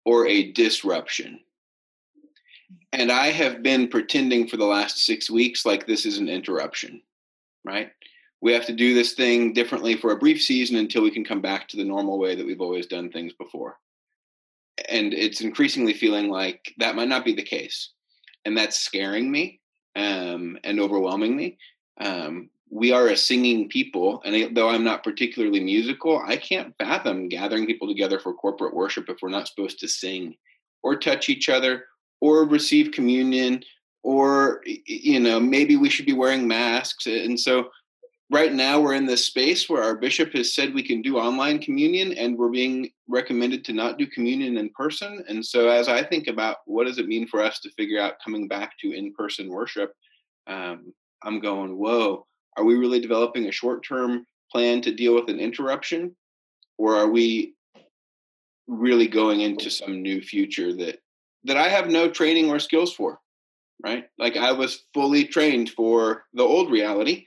or 0.09 0.27
a 0.27 0.53
disruption? 0.53 1.41
And 2.93 3.13
I 3.13 3.31
have 3.31 3.63
been 3.63 3.89
pretending 3.89 4.49
for 4.49 4.57
the 4.57 4.65
last 4.65 5.05
six 5.05 5.31
weeks 5.31 5.67
like 5.67 5.87
this 5.87 6.07
is 6.07 6.19
an 6.19 6.29
interruption, 6.29 7.03
right? 7.65 7.93
we 8.41 8.53
have 8.53 8.67
to 8.67 8.73
do 8.73 8.95
this 8.95 9.15
thing 9.15 9.53
differently 9.53 9.97
for 9.97 10.13
a 10.13 10.19
brief 10.19 10.43
season 10.43 10.77
until 10.77 11.03
we 11.03 11.11
can 11.11 11.25
come 11.25 11.41
back 11.41 11.69
to 11.69 11.77
the 11.77 11.85
normal 11.85 12.19
way 12.19 12.35
that 12.35 12.47
we've 12.47 12.61
always 12.61 12.87
done 12.87 13.11
things 13.11 13.33
before. 13.33 13.79
And 14.89 15.13
it's 15.13 15.41
increasingly 15.41 15.93
feeling 15.93 16.31
like 16.31 16.73
that 16.79 16.95
might 16.95 17.09
not 17.09 17.25
be 17.25 17.35
the 17.35 17.43
case. 17.43 17.91
And 18.45 18.57
that's 18.57 18.79
scaring 18.79 19.31
me 19.31 19.61
um, 19.97 20.57
and 20.63 20.79
overwhelming 20.79 21.37
me. 21.37 21.59
Um, 22.01 22.51
we 22.71 22.93
are 22.93 23.09
a 23.09 23.17
singing 23.17 23.69
people, 23.69 24.23
and 24.25 24.55
though 24.57 24.69
I'm 24.69 24.85
not 24.85 25.05
particularly 25.05 25.61
musical, 25.61 26.23
I 26.27 26.37
can't 26.37 26.75
fathom 26.79 27.29
gathering 27.29 27.67
people 27.67 27.89
together 27.89 28.19
for 28.19 28.35
corporate 28.35 28.75
worship 28.75 29.09
if 29.09 29.19
we're 29.23 29.31
not 29.31 29.49
supposed 29.49 29.79
to 29.81 29.89
sing 29.89 30.35
or 30.83 30.97
touch 30.97 31.29
each 31.29 31.49
other 31.49 31.87
or 32.21 32.45
receive 32.45 32.93
communion 32.93 33.63
or 34.03 34.63
you 34.65 35.19
know 35.19 35.41
maybe 35.41 35.77
we 35.77 35.91
should 35.91 36.07
be 36.07 36.13
wearing 36.13 36.47
masks. 36.47 37.07
And 37.07 37.39
so 37.39 37.71
right 38.31 38.53
now 38.53 38.81
we're 38.81 38.95
in 38.95 39.07
this 39.07 39.25
space 39.25 39.69
where 39.69 39.83
our 39.83 39.97
bishop 39.97 40.33
has 40.35 40.55
said 40.55 40.75
we 40.75 40.83
can 40.83 41.03
do 41.03 41.17
online 41.17 41.59
communion 41.59 42.13
and 42.13 42.37
we're 42.37 42.51
being 42.51 42.91
recommended 43.09 43.65
to 43.65 43.73
not 43.73 43.99
do 43.99 44.07
communion 44.07 44.59
in 44.59 44.71
person. 44.71 45.25
And 45.29 45.45
so 45.45 45.69
as 45.69 45.89
i 45.89 46.03
think 46.03 46.29
about 46.29 46.59
what 46.67 46.87
does 46.87 46.99
it 46.99 47.09
mean 47.09 47.27
for 47.27 47.43
us 47.43 47.61
to 47.61 47.71
figure 47.71 48.01
out 48.01 48.23
coming 48.23 48.47
back 48.47 48.73
to 48.81 48.93
in-person 48.93 49.49
worship 49.49 49.93
um, 50.47 50.93
i'm 51.23 51.41
going 51.41 51.77
whoa 51.77 52.27
are 52.59 52.65
we 52.65 52.75
really 52.75 53.01
developing 53.01 53.47
a 53.47 53.53
short-term 53.53 54.27
plan 54.51 54.83
to 54.83 54.95
deal 54.95 55.15
with 55.15 55.29
an 55.31 55.39
interruption? 55.39 56.15
Or 56.77 56.97
are 56.97 57.09
we 57.09 57.55
really 58.67 59.09
going 59.09 59.41
into 59.41 59.71
some 59.71 60.03
new 60.03 60.21
future 60.21 60.75
that 60.75 60.99
that 61.45 61.57
i 61.57 61.69
have 61.69 61.89
no 61.89 62.09
training 62.11 62.51
or 62.51 62.59
skills 62.59 62.93
for 62.93 63.19
right? 63.83 64.05
Like 64.19 64.37
i 64.37 64.53
was 64.53 64.85
fully 64.93 65.25
trained 65.25 65.71
for 65.71 66.25
the 66.35 66.43
old 66.43 66.71
reality 66.71 67.25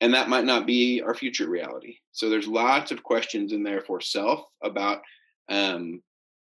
and 0.00 0.14
that 0.14 0.28
might 0.28 0.46
not 0.46 0.66
be 0.66 1.02
our 1.02 1.14
future 1.14 1.48
reality. 1.48 1.98
So 2.12 2.30
there's 2.30 2.48
lots 2.48 2.90
of 2.90 3.02
questions 3.02 3.52
in 3.52 3.62
there 3.62 3.82
for 3.82 4.00
self 4.00 4.46
about 4.62 5.02
um, 5.50 6.02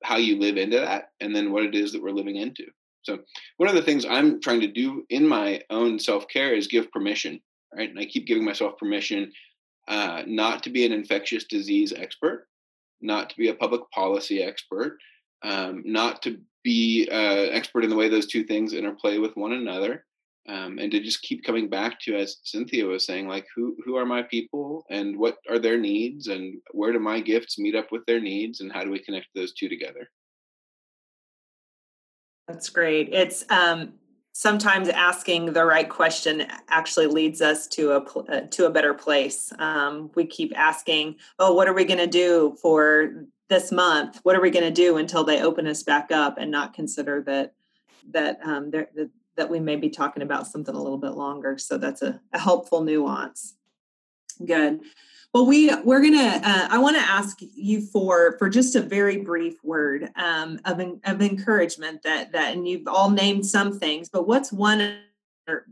how 0.03 0.15
you 0.15 0.39
live 0.39 0.55
into 0.55 0.77
that 0.79 1.09
and 1.19 1.35
then 1.35 1.51
what 1.51 1.65
it 1.65 1.75
is 1.75 1.91
that 1.91 2.01
we're 2.01 2.11
living 2.11 2.37
into. 2.37 2.65
So 3.03 3.19
one 3.57 3.67
of 3.67 3.75
the 3.75 3.81
things 3.81 4.05
i'm 4.05 4.39
trying 4.39 4.61
to 4.61 4.67
do 4.67 5.05
in 5.09 5.27
my 5.27 5.61
own 5.69 5.99
self-care 5.99 6.53
is 6.53 6.67
give 6.67 6.91
permission 6.91 7.41
right? 7.75 7.89
And 7.89 7.99
i 7.99 8.05
keep 8.05 8.27
giving 8.27 8.45
myself 8.45 8.77
permission 8.77 9.31
uh, 9.87 10.23
not 10.27 10.63
to 10.63 10.69
be 10.69 10.85
an 10.85 10.91
infectious 10.91 11.45
disease 11.45 11.93
expert 11.95 12.47
not 13.01 13.29
to 13.31 13.37
be 13.37 13.49
a 13.49 13.55
public 13.55 13.81
policy 13.91 14.41
expert 14.43 14.97
um, 15.43 15.81
not 15.85 16.21
to 16.21 16.39
be 16.63 17.09
uh, 17.11 17.49
expert 17.51 17.83
in 17.83 17.89
the 17.89 17.95
way 17.95 18.07
those 18.07 18.27
two 18.27 18.43
things 18.43 18.73
interplay 18.73 19.17
with 19.17 19.35
one 19.35 19.53
another 19.53 20.05
um, 20.47 20.79
and 20.79 20.91
to 20.91 20.99
just 20.99 21.21
keep 21.21 21.43
coming 21.43 21.69
back 21.69 21.99
to 21.99 22.15
as 22.15 22.37
cynthia 22.43 22.85
was 22.85 23.05
saying 23.05 23.27
like 23.27 23.45
who 23.55 23.75
who 23.85 23.95
are 23.95 24.05
my 24.05 24.23
people 24.23 24.85
and 24.89 25.17
what 25.17 25.37
are 25.49 25.59
their 25.59 25.77
needs 25.77 26.27
and 26.27 26.55
where 26.71 26.91
do 26.91 26.99
my 26.99 27.19
gifts 27.19 27.59
meet 27.59 27.75
up 27.75 27.91
with 27.91 28.05
their 28.05 28.19
needs 28.19 28.61
and 28.61 28.71
how 28.71 28.83
do 28.83 28.89
we 28.89 28.99
connect 28.99 29.27
those 29.35 29.53
two 29.53 29.69
together? 29.69 30.09
That's 32.47 32.69
great. 32.69 33.09
It's 33.13 33.45
um 33.49 33.93
sometimes 34.41 34.89
asking 34.89 35.53
the 35.53 35.63
right 35.63 35.89
question 35.89 36.47
actually 36.69 37.05
leads 37.05 37.41
us 37.41 37.67
to 37.67 37.91
a 37.91 37.99
uh, 37.99 38.41
to 38.49 38.65
a 38.65 38.69
better 38.69 38.93
place 38.93 39.53
um, 39.59 40.09
we 40.15 40.25
keep 40.25 40.51
asking 40.57 41.15
oh 41.39 41.53
what 41.53 41.67
are 41.67 41.73
we 41.73 41.85
going 41.85 41.99
to 41.99 42.07
do 42.07 42.55
for 42.61 43.25
this 43.49 43.71
month 43.71 44.19
what 44.23 44.35
are 44.35 44.41
we 44.41 44.49
going 44.49 44.65
to 44.65 44.71
do 44.71 44.97
until 44.97 45.23
they 45.23 45.41
open 45.41 45.67
us 45.67 45.83
back 45.83 46.11
up 46.11 46.37
and 46.37 46.49
not 46.49 46.73
consider 46.73 47.21
that 47.21 47.53
that 48.09 48.39
um, 48.43 48.71
that 48.71 48.89
that 49.35 49.49
we 49.49 49.59
may 49.59 49.75
be 49.75 49.89
talking 49.89 50.23
about 50.23 50.47
something 50.47 50.75
a 50.75 50.81
little 50.81 50.97
bit 50.97 51.11
longer. 51.11 51.57
So 51.57 51.77
that's 51.77 52.01
a, 52.01 52.19
a 52.33 52.39
helpful 52.39 52.83
nuance. 52.83 53.55
Good. 54.45 54.81
Well, 55.33 55.45
we 55.45 55.73
we're 55.83 56.01
gonna. 56.01 56.41
Uh, 56.43 56.67
I 56.69 56.77
want 56.79 56.97
to 56.97 57.01
ask 57.01 57.37
you 57.39 57.79
for 57.79 58.37
for 58.37 58.49
just 58.49 58.75
a 58.75 58.81
very 58.81 59.17
brief 59.17 59.63
word 59.63 60.09
um, 60.17 60.59
of 60.65 60.81
of 61.05 61.21
encouragement 61.21 62.03
that 62.03 62.33
that, 62.33 62.53
and 62.53 62.67
you've 62.67 62.87
all 62.87 63.09
named 63.09 63.45
some 63.45 63.79
things, 63.79 64.09
but 64.09 64.27
what's 64.27 64.51
one 64.51 64.97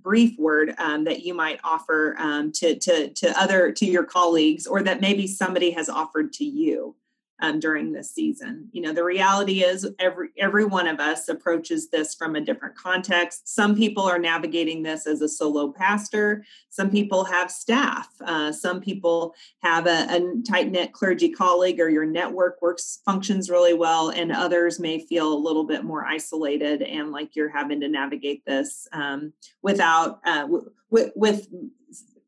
brief 0.02 0.38
word 0.40 0.76
um, 0.78 1.04
that 1.04 1.24
you 1.24 1.34
might 1.34 1.60
offer 1.66 2.16
um, 2.20 2.54
to 2.54 2.80
to 2.80 3.10
to 3.10 3.38
other 3.38 3.74
to 3.74 3.86
your 3.86 4.06
colleagues, 4.06 4.66
or 4.66 4.82
that 4.82 5.02
maybe 5.02 5.28
somebody 5.28 5.72
has 5.72 5.90
offered 5.90 6.32
to 6.34 6.46
you? 6.46 6.96
Um, 7.42 7.60
during 7.60 7.92
this 7.92 8.12
season. 8.12 8.70
You 8.72 8.82
know, 8.82 8.94
the 8.94 9.04
reality 9.04 9.64
is 9.64 9.88
every 10.00 10.30
every 10.38 10.66
one 10.66 10.88
of 10.88 11.00
us 11.00 11.30
approaches 11.30 11.90
this 11.90 12.14
from 12.14 12.36
a 12.36 12.42
different 12.42 12.76
context. 12.76 13.48
Some 13.48 13.76
people 13.76 14.04
are 14.04 14.20
navigating 14.20 14.84
this 14.84 15.08
as 15.08 15.22
a 15.22 15.30
solo 15.30 15.72
pastor. 15.72 16.46
Some 16.70 16.90
people 16.90 17.24
have 17.26 17.52
staff. 17.52 18.10
Uh, 18.22 18.52
some 18.52 18.82
people 18.82 19.36
have 19.64 19.88
a, 19.88 20.08
a 20.10 20.42
tight 20.48 20.72
knit 20.72 20.94
clergy 20.94 21.30
colleague, 21.30 21.80
or 21.80 21.90
your 21.90 22.06
network 22.06 22.62
works 22.62 23.00
functions 23.06 23.50
really 23.50 23.74
well, 23.74 24.10
and 24.10 24.32
others 24.32 24.80
may 24.80 25.00
feel 25.00 25.34
a 25.34 25.36
little 25.36 25.64
bit 25.64 25.84
more 25.84 26.06
isolated 26.06 26.82
and 26.82 27.12
like 27.12 27.36
you're 27.36 27.50
having 27.50 27.80
to 27.82 27.88
navigate 27.88 28.46
this 28.46 28.88
um, 28.92 29.34
without 29.62 30.20
uh, 30.26 30.42
w- 30.42 30.70
with, 30.90 31.48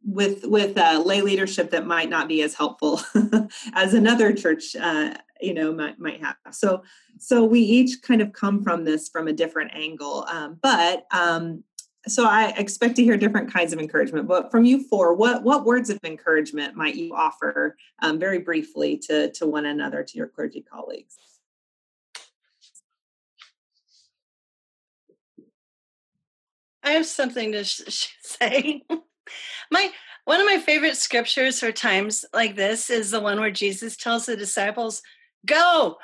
with 0.03 0.45
with 0.45 0.77
uh, 0.77 1.01
lay 1.05 1.21
leadership 1.21 1.71
that 1.71 1.85
might 1.85 2.09
not 2.09 2.27
be 2.27 2.41
as 2.41 2.53
helpful 2.53 3.01
as 3.73 3.93
another 3.93 4.33
church 4.33 4.75
uh, 4.75 5.13
you 5.39 5.53
know 5.53 5.73
might, 5.73 5.99
might 5.99 6.21
have. 6.21 6.35
So 6.51 6.83
so 7.17 7.43
we 7.43 7.59
each 7.59 8.01
kind 8.01 8.21
of 8.21 8.33
come 8.33 8.63
from 8.63 8.83
this 8.83 9.09
from 9.09 9.27
a 9.27 9.33
different 9.33 9.71
angle 9.73 10.25
um, 10.27 10.57
but 10.61 11.05
um, 11.11 11.63
so 12.07 12.25
i 12.25 12.49
expect 12.57 12.95
to 12.95 13.03
hear 13.03 13.15
different 13.15 13.53
kinds 13.53 13.73
of 13.73 13.79
encouragement. 13.79 14.27
But 14.27 14.49
from 14.49 14.65
you 14.65 14.83
four 14.87 15.13
what 15.13 15.43
what 15.43 15.65
words 15.65 15.89
of 15.89 15.99
encouragement 16.03 16.75
might 16.75 16.95
you 16.95 17.13
offer 17.15 17.75
um, 18.01 18.19
very 18.19 18.39
briefly 18.39 18.97
to 19.07 19.31
to 19.33 19.45
one 19.45 19.65
another 19.65 20.03
to 20.03 20.17
your 20.17 20.27
clergy 20.27 20.61
colleagues? 20.61 21.17
I 26.83 26.91
have 26.93 27.05
something 27.05 27.51
to 27.51 27.63
sh- 27.63 28.15
say. 28.21 28.83
My 29.71 29.91
one 30.25 30.39
of 30.39 30.45
my 30.45 30.59
favorite 30.59 30.97
scriptures 30.97 31.59
for 31.59 31.71
times 31.71 32.23
like 32.33 32.55
this 32.55 32.89
is 32.89 33.11
the 33.11 33.19
one 33.19 33.39
where 33.39 33.51
Jesus 33.51 33.97
tells 33.97 34.25
the 34.25 34.37
disciples, 34.37 35.01
"Go, 35.45 35.97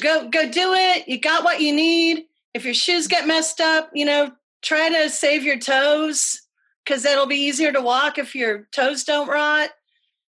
go, 0.00 0.28
go, 0.28 0.48
do 0.48 0.74
it. 0.74 1.08
You 1.08 1.18
got 1.18 1.44
what 1.44 1.60
you 1.60 1.74
need. 1.74 2.26
If 2.54 2.64
your 2.64 2.74
shoes 2.74 3.06
get 3.06 3.26
messed 3.26 3.60
up, 3.60 3.90
you 3.94 4.04
know, 4.04 4.32
try 4.60 4.88
to 4.90 5.08
save 5.08 5.42
your 5.42 5.58
toes 5.58 6.42
because 6.84 7.04
it'll 7.04 7.26
be 7.26 7.36
easier 7.36 7.72
to 7.72 7.80
walk 7.80 8.18
if 8.18 8.34
your 8.34 8.68
toes 8.72 9.04
don't 9.04 9.28
rot. 9.28 9.70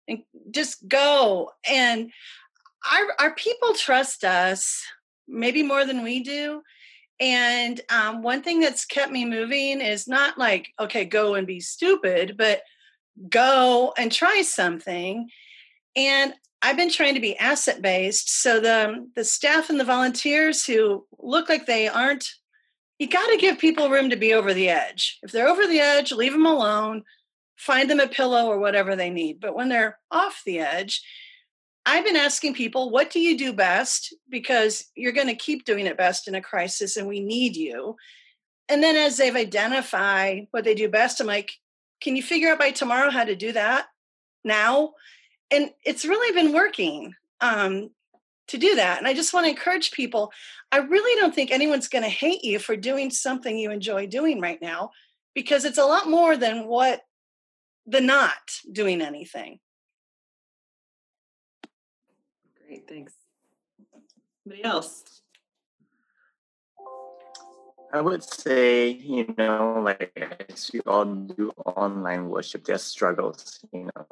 And 0.08 0.24
just 0.52 0.88
go. 0.88 1.52
And 1.68 2.12
our 2.92 3.28
our 3.28 3.36
people 3.36 3.74
trust 3.74 4.24
us 4.24 4.84
maybe 5.28 5.64
more 5.64 5.86
than 5.86 6.04
we 6.04 6.22
do. 6.22 6.62
And 7.20 7.80
um, 7.90 8.24
one 8.24 8.42
thing 8.42 8.60
that's 8.60 8.84
kept 8.84 9.12
me 9.12 9.26
moving 9.26 9.80
is 9.80 10.08
not 10.08 10.40
like, 10.40 10.70
okay, 10.80 11.06
go 11.06 11.36
and 11.36 11.46
be 11.46 11.60
stupid, 11.60 12.36
but 12.36 12.62
go 13.30 13.94
and 13.98 14.12
try 14.12 14.42
something. 14.42 15.30
And 15.96 16.34
I've 16.62 16.78
been 16.78 16.92
trying 16.92 17.16
to 17.16 17.20
be 17.20 17.38
asset 17.38 17.82
based. 17.82 18.42
So 18.42 18.60
the 18.60 19.08
the 19.16 19.24
staff 19.24 19.70
and 19.70 19.80
the 19.80 19.84
volunteers 19.86 20.66
who 20.66 21.06
look 21.20 21.50
like 21.50 21.66
they 21.66 21.88
aren't, 21.88 22.30
you 23.00 23.08
got 23.08 23.28
to 23.28 23.38
give 23.38 23.58
people 23.58 23.90
room 23.90 24.10
to 24.12 24.16
be 24.16 24.34
over 24.34 24.54
the 24.54 24.70
edge. 24.70 25.18
If 25.24 25.32
they're 25.32 25.48
over 25.48 25.66
the 25.66 25.80
edge, 25.80 26.12
leave 26.12 26.34
them 26.34 26.46
alone. 26.46 27.04
Find 27.58 27.90
them 27.90 28.00
a 28.00 28.08
pillow 28.08 28.48
or 28.48 28.60
whatever 28.60 28.96
they 28.96 29.10
need. 29.10 29.40
But 29.40 29.56
when 29.56 29.70
they're 29.70 30.00
off 30.12 30.42
the 30.46 30.60
edge, 30.60 31.04
I've 31.86 32.06
been 32.06 32.16
asking 32.16 32.54
people, 32.54 32.92
what 32.92 33.10
do 33.10 33.20
you 33.20 33.38
do 33.38 33.54
best? 33.54 34.16
Because 34.30 34.86
you're 34.96 35.12
going 35.12 35.28
to 35.28 35.36
keep 35.36 35.66
doing 35.66 35.88
it 35.88 35.98
best 35.98 36.28
in 36.28 36.36
a 36.36 36.42
crisis 36.42 36.96
and 36.96 37.08
we 37.08 37.20
need 37.20 37.56
you. 37.56 37.96
And 38.70 38.84
then 38.84 38.96
as 38.96 39.18
they've 39.18 39.36
identified 39.36 40.48
what 40.52 40.64
they 40.64 40.76
do 40.76 40.90
best, 40.90 41.20
I'm 41.20 41.28
like, 41.28 41.52
can 42.02 42.16
you 42.16 42.24
figure 42.24 42.50
out 42.50 42.60
by 42.60 42.72
tomorrow 42.72 43.10
how 43.10 43.24
to 43.24 43.36
do 43.36 43.52
that 43.54 43.88
now? 44.44 44.94
And 45.50 45.72
it's 45.86 46.06
really 46.06 46.34
been 46.34 46.54
working. 46.54 47.14
Um, 47.42 47.90
to 48.52 48.58
do 48.58 48.76
that. 48.76 48.98
And 48.98 49.08
I 49.08 49.14
just 49.14 49.34
want 49.34 49.46
to 49.46 49.50
encourage 49.50 49.92
people. 49.92 50.32
I 50.74 50.80
really 50.80 51.20
don't 51.20 51.34
think 51.34 51.52
anyone's 51.52 51.88
going 51.88 52.04
to 52.04 52.10
hate 52.10 52.44
you 52.44 52.60
for 52.60 52.76
doing 52.76 53.10
something 53.10 53.58
you 53.58 53.72
enjoy 53.72 54.08
doing 54.08 54.42
right 54.42 54.62
now 54.62 54.92
because 55.34 55.64
it's 55.64 55.78
a 55.78 55.86
lot 55.86 56.10
more 56.10 56.36
than 56.36 56.68
what 56.68 57.02
the 57.88 58.02
not 58.02 58.60
doing 58.70 59.02
anything. 59.02 59.60
Great, 62.68 62.88
thanks. 62.90 63.14
Anybody 64.46 64.66
else? 64.66 65.21
I 67.94 68.00
would 68.00 68.24
say, 68.24 68.90
you 68.90 69.34
know, 69.38 69.82
like 69.84 70.12
as 70.50 70.72
we 70.74 70.80
all 70.82 71.06
do 71.06 71.52
online 71.66 72.30
worship, 72.30 72.64
there's 72.64 72.84
struggles, 72.84 73.60
you 73.74 73.90
know, 73.94 74.06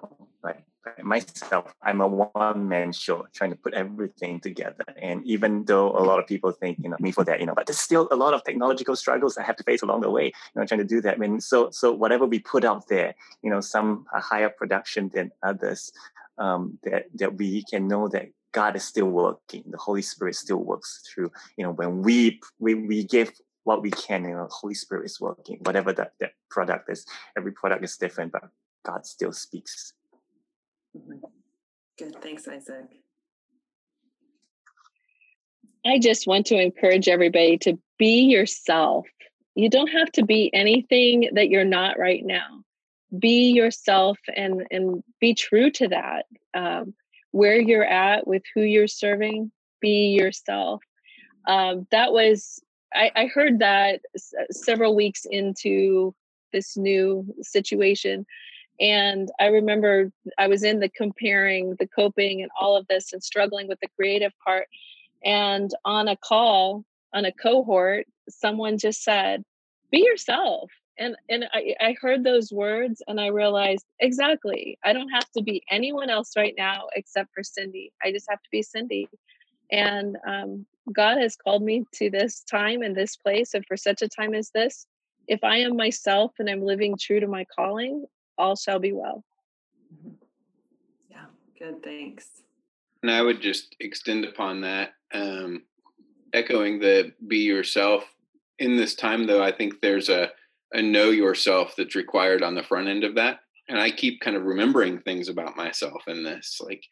like, 0.43 0.63
myself, 1.01 1.73
I'm 1.81 2.01
a 2.01 2.07
one 2.07 2.67
man 2.67 2.91
show 2.91 3.25
trying 3.33 3.51
to 3.51 3.55
put 3.55 3.73
everything 3.73 4.41
together. 4.41 4.83
And 5.01 5.25
even 5.25 5.63
though 5.63 5.91
a 5.91 6.03
lot 6.03 6.19
of 6.19 6.27
people 6.27 6.51
think, 6.51 6.79
you 6.81 6.89
know, 6.89 6.97
me 6.99 7.11
for 7.11 7.23
that, 7.23 7.39
you 7.39 7.45
know, 7.45 7.53
but 7.55 7.67
there's 7.67 7.79
still 7.79 8.09
a 8.11 8.15
lot 8.15 8.33
of 8.33 8.43
technological 8.43 8.95
struggles 8.97 9.37
I 9.37 9.43
have 9.43 9.55
to 9.57 9.63
face 9.63 9.81
along 9.81 10.01
the 10.01 10.09
way, 10.09 10.25
you 10.25 10.55
know, 10.55 10.65
trying 10.65 10.79
to 10.79 10.85
do 10.85 10.99
that. 11.01 11.15
I 11.15 11.17
mean, 11.17 11.39
so, 11.39 11.69
so 11.71 11.93
whatever 11.93 12.25
we 12.25 12.39
put 12.39 12.65
out 12.65 12.87
there, 12.89 13.15
you 13.41 13.49
know, 13.49 13.61
some 13.61 14.05
are 14.13 14.19
higher 14.19 14.49
production 14.49 15.09
than 15.13 15.31
others, 15.41 15.91
um, 16.37 16.79
that, 16.83 17.05
that 17.15 17.35
we 17.35 17.63
can 17.63 17.87
know 17.87 18.07
that 18.09 18.29
God 18.51 18.75
is 18.75 18.83
still 18.83 19.09
working. 19.09 19.63
The 19.67 19.77
Holy 19.77 20.01
Spirit 20.01 20.35
still 20.35 20.57
works 20.57 21.03
through. 21.07 21.31
You 21.55 21.65
know, 21.65 21.71
when 21.71 22.01
we 22.01 22.41
we 22.57 22.73
we 22.73 23.03
give 23.03 23.31
what 23.63 23.81
we 23.81 23.91
can, 23.91 24.25
and 24.25 24.33
know, 24.33 24.47
Holy 24.49 24.73
Spirit 24.73 25.05
is 25.05 25.19
working. 25.19 25.59
Whatever 25.63 25.93
that 25.93 26.13
that 26.19 26.31
product 26.49 26.89
is, 26.89 27.05
every 27.37 27.51
product 27.51 27.83
is 27.83 27.97
different, 27.97 28.31
but 28.31 28.43
God 28.85 29.05
still 29.05 29.31
speaks. 29.31 29.93
Mm-hmm. 30.97 31.19
Good. 31.97 32.21
Thanks, 32.21 32.47
Isaac. 32.47 32.85
I 35.85 35.99
just 35.99 36.27
want 36.27 36.45
to 36.47 36.55
encourage 36.55 37.07
everybody 37.07 37.57
to 37.59 37.79
be 37.97 38.21
yourself. 38.21 39.05
You 39.55 39.69
don't 39.69 39.87
have 39.87 40.11
to 40.13 40.25
be 40.25 40.49
anything 40.53 41.29
that 41.33 41.49
you're 41.49 41.65
not 41.65 41.99
right 41.99 42.25
now. 42.25 42.63
Be 43.17 43.51
yourself 43.51 44.17
and 44.35 44.65
and 44.71 45.03
be 45.19 45.33
true 45.33 45.71
to 45.71 45.87
that. 45.89 46.25
Um, 46.53 46.93
where 47.31 47.59
you're 47.59 47.85
at 47.85 48.25
with 48.25 48.43
who 48.55 48.61
you're 48.61 48.87
serving, 48.87 49.51
be 49.81 50.09
yourself. 50.09 50.81
Um, 51.47 51.87
that 51.91 52.11
was 52.11 52.61
I, 52.93 53.11
I 53.15 53.25
heard 53.27 53.59
that 53.59 54.01
s- 54.15 54.33
uh, 54.39 54.51
several 54.51 54.95
weeks 54.95 55.25
into 55.29 56.13
this 56.53 56.77
new 56.77 57.25
situation. 57.41 58.25
And 58.79 59.29
I 59.39 59.47
remember 59.47 60.11
I 60.37 60.47
was 60.47 60.63
in 60.63 60.79
the 60.79 60.89
comparing, 60.89 61.75
the 61.79 61.87
coping, 61.87 62.41
and 62.41 62.51
all 62.59 62.75
of 62.77 62.87
this, 62.87 63.11
and 63.13 63.23
struggling 63.23 63.67
with 63.67 63.79
the 63.81 63.89
creative 63.95 64.31
part. 64.43 64.67
And 65.23 65.71
on 65.85 66.07
a 66.07 66.15
call, 66.15 66.85
on 67.13 67.25
a 67.25 67.31
cohort, 67.31 68.07
someone 68.29 68.77
just 68.77 69.03
said, 69.03 69.43
"Be 69.91 69.99
yourself." 69.99 70.71
And 70.97 71.15
and 71.29 71.45
I, 71.53 71.75
I 71.81 71.95
heard 72.01 72.23
those 72.23 72.51
words, 72.51 73.01
and 73.07 73.19
I 73.19 73.27
realized 73.27 73.85
exactly. 73.99 74.77
I 74.83 74.93
don't 74.93 75.09
have 75.09 75.29
to 75.37 75.43
be 75.43 75.63
anyone 75.69 76.09
else 76.09 76.31
right 76.37 76.53
now 76.57 76.87
except 76.95 77.33
for 77.33 77.43
Cindy. 77.43 77.91
I 78.03 78.11
just 78.11 78.27
have 78.29 78.41
to 78.41 78.49
be 78.51 78.63
Cindy. 78.63 79.09
And 79.71 80.17
um, 80.27 80.65
God 80.93 81.19
has 81.19 81.35
called 81.35 81.61
me 81.61 81.85
to 81.95 82.09
this 82.09 82.41
time 82.41 82.81
and 82.81 82.95
this 82.95 83.15
place, 83.15 83.53
and 83.53 83.65
for 83.65 83.77
such 83.77 84.01
a 84.01 84.07
time 84.07 84.33
as 84.33 84.49
this, 84.49 84.87
if 85.27 85.43
I 85.43 85.57
am 85.57 85.77
myself 85.77 86.33
and 86.39 86.49
I'm 86.49 86.63
living 86.63 86.97
true 86.99 87.19
to 87.19 87.27
my 87.27 87.45
calling, 87.55 88.05
all 88.37 88.55
shall 88.55 88.79
be 88.79 88.93
well. 88.93 89.23
Mm-hmm. 89.93 90.15
Yeah, 91.11 91.25
good. 91.57 91.83
Thanks. 91.83 92.27
And 93.03 93.11
I 93.11 93.21
would 93.21 93.41
just 93.41 93.75
extend 93.79 94.25
upon 94.25 94.61
that, 94.61 94.93
um, 95.13 95.63
echoing 96.33 96.79
the 96.79 97.13
be 97.27 97.39
yourself. 97.39 98.03
In 98.57 98.75
this 98.75 98.95
time, 98.95 99.27
though, 99.27 99.43
I 99.43 99.51
think 99.51 99.81
there's 99.81 100.09
a, 100.09 100.31
a 100.73 100.81
know 100.81 101.11
yourself 101.11 101.75
that's 101.77 101.95
required 101.95 102.43
on 102.43 102.55
the 102.55 102.63
front 102.63 102.87
end 102.87 103.03
of 103.03 103.15
that. 103.15 103.39
And 103.69 103.79
I 103.79 103.91
keep 103.91 104.19
kind 104.19 104.35
of 104.35 104.43
remembering 104.43 104.99
things 104.99 105.29
about 105.29 105.55
myself 105.55 106.07
in 106.07 106.23
this. 106.23 106.59
Like, 106.59 106.83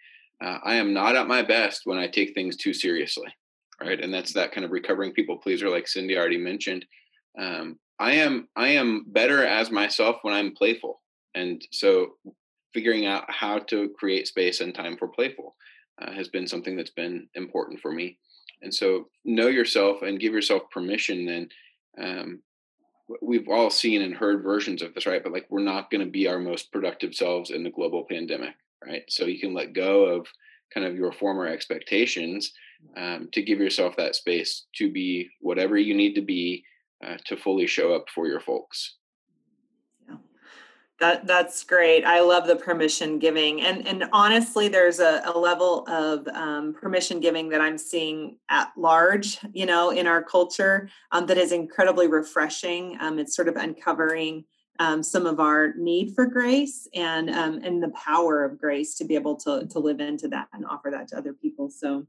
uh, 0.43 0.59
I 0.63 0.75
am 0.75 0.93
not 0.93 1.15
at 1.15 1.27
my 1.27 1.41
best 1.41 1.81
when 1.85 1.97
I 1.97 2.07
take 2.07 2.33
things 2.33 2.55
too 2.55 2.73
seriously 2.73 3.33
right? 3.81 4.03
And 4.03 4.13
that's 4.13 4.33
that 4.33 4.51
kind 4.51 4.65
of 4.65 4.71
recovering 4.71 5.11
people 5.11 5.37
pleaser, 5.37 5.69
like 5.69 5.87
Cindy 5.87 6.17
already 6.17 6.37
mentioned. 6.37 6.85
Um, 7.39 7.77
I 7.99 8.13
am 8.13 8.47
I 8.55 8.69
am 8.69 9.05
better 9.07 9.45
as 9.45 9.71
myself 9.71 10.17
when 10.21 10.33
I'm 10.33 10.53
playful, 10.55 11.01
and 11.35 11.61
so 11.71 12.13
figuring 12.73 13.05
out 13.05 13.25
how 13.29 13.59
to 13.59 13.89
create 13.97 14.27
space 14.27 14.61
and 14.61 14.73
time 14.73 14.97
for 14.97 15.07
playful 15.07 15.55
uh, 16.01 16.11
has 16.11 16.27
been 16.27 16.47
something 16.47 16.75
that's 16.75 16.91
been 16.91 17.27
important 17.35 17.79
for 17.79 17.91
me. 17.91 18.17
And 18.61 18.73
so 18.73 19.07
know 19.25 19.47
yourself 19.47 20.01
and 20.01 20.19
give 20.19 20.33
yourself 20.33 20.63
permission. 20.71 21.25
Then 21.25 21.49
um, 21.99 22.39
we've 23.21 23.47
all 23.47 23.69
seen 23.69 24.01
and 24.01 24.13
heard 24.13 24.43
versions 24.43 24.81
of 24.81 24.93
this, 24.93 25.05
right? 25.05 25.23
But 25.23 25.31
like 25.31 25.47
we're 25.49 25.61
not 25.61 25.89
going 25.89 26.05
to 26.05 26.11
be 26.11 26.27
our 26.27 26.39
most 26.39 26.71
productive 26.71 27.15
selves 27.15 27.51
in 27.51 27.63
the 27.63 27.71
global 27.71 28.05
pandemic, 28.09 28.53
right? 28.85 29.03
So 29.09 29.25
you 29.25 29.39
can 29.39 29.53
let 29.53 29.73
go 29.73 30.05
of 30.05 30.27
kind 30.73 30.85
of 30.85 30.95
your 30.95 31.11
former 31.11 31.47
expectations 31.47 32.51
um, 32.95 33.29
to 33.33 33.41
give 33.41 33.59
yourself 33.59 33.95
that 33.97 34.15
space 34.15 34.65
to 34.75 34.91
be 34.91 35.29
whatever 35.41 35.77
you 35.77 35.95
need 35.95 36.13
to 36.15 36.21
be 36.21 36.63
uh, 37.05 37.17
to 37.25 37.37
fully 37.37 37.67
show 37.67 37.93
up 37.93 38.05
for 38.13 38.27
your 38.27 38.39
folks. 38.39 38.95
Yeah. 40.07 40.15
That 40.99 41.27
that's 41.27 41.63
great. 41.63 42.05
I 42.05 42.21
love 42.21 42.47
the 42.47 42.55
permission 42.55 43.19
giving, 43.19 43.61
and 43.61 43.87
and 43.87 44.05
honestly, 44.11 44.67
there's 44.67 44.99
a, 44.99 45.21
a 45.25 45.37
level 45.37 45.87
of 45.87 46.27
um, 46.29 46.73
permission 46.73 47.19
giving 47.19 47.49
that 47.49 47.61
I'm 47.61 47.77
seeing 47.77 48.37
at 48.49 48.71
large, 48.75 49.39
you 49.53 49.65
know, 49.65 49.91
in 49.91 50.07
our 50.07 50.23
culture 50.23 50.89
um, 51.11 51.27
that 51.27 51.37
is 51.37 51.51
incredibly 51.51 52.07
refreshing. 52.07 52.97
Um, 52.99 53.19
it's 53.19 53.35
sort 53.35 53.47
of 53.47 53.57
uncovering 53.57 54.45
um, 54.79 55.03
some 55.03 55.25
of 55.25 55.39
our 55.39 55.73
need 55.75 56.13
for 56.13 56.25
grace 56.25 56.87
and 56.93 57.29
um, 57.29 57.61
and 57.63 57.81
the 57.81 57.89
power 57.89 58.43
of 58.43 58.59
grace 58.59 58.95
to 58.95 59.05
be 59.05 59.15
able 59.15 59.35
to 59.37 59.67
to 59.67 59.79
live 59.79 59.99
into 59.99 60.27
that 60.29 60.47
and 60.53 60.65
offer 60.65 60.89
that 60.91 61.07
to 61.09 61.17
other 61.17 61.33
people. 61.33 61.69
So 61.69 62.05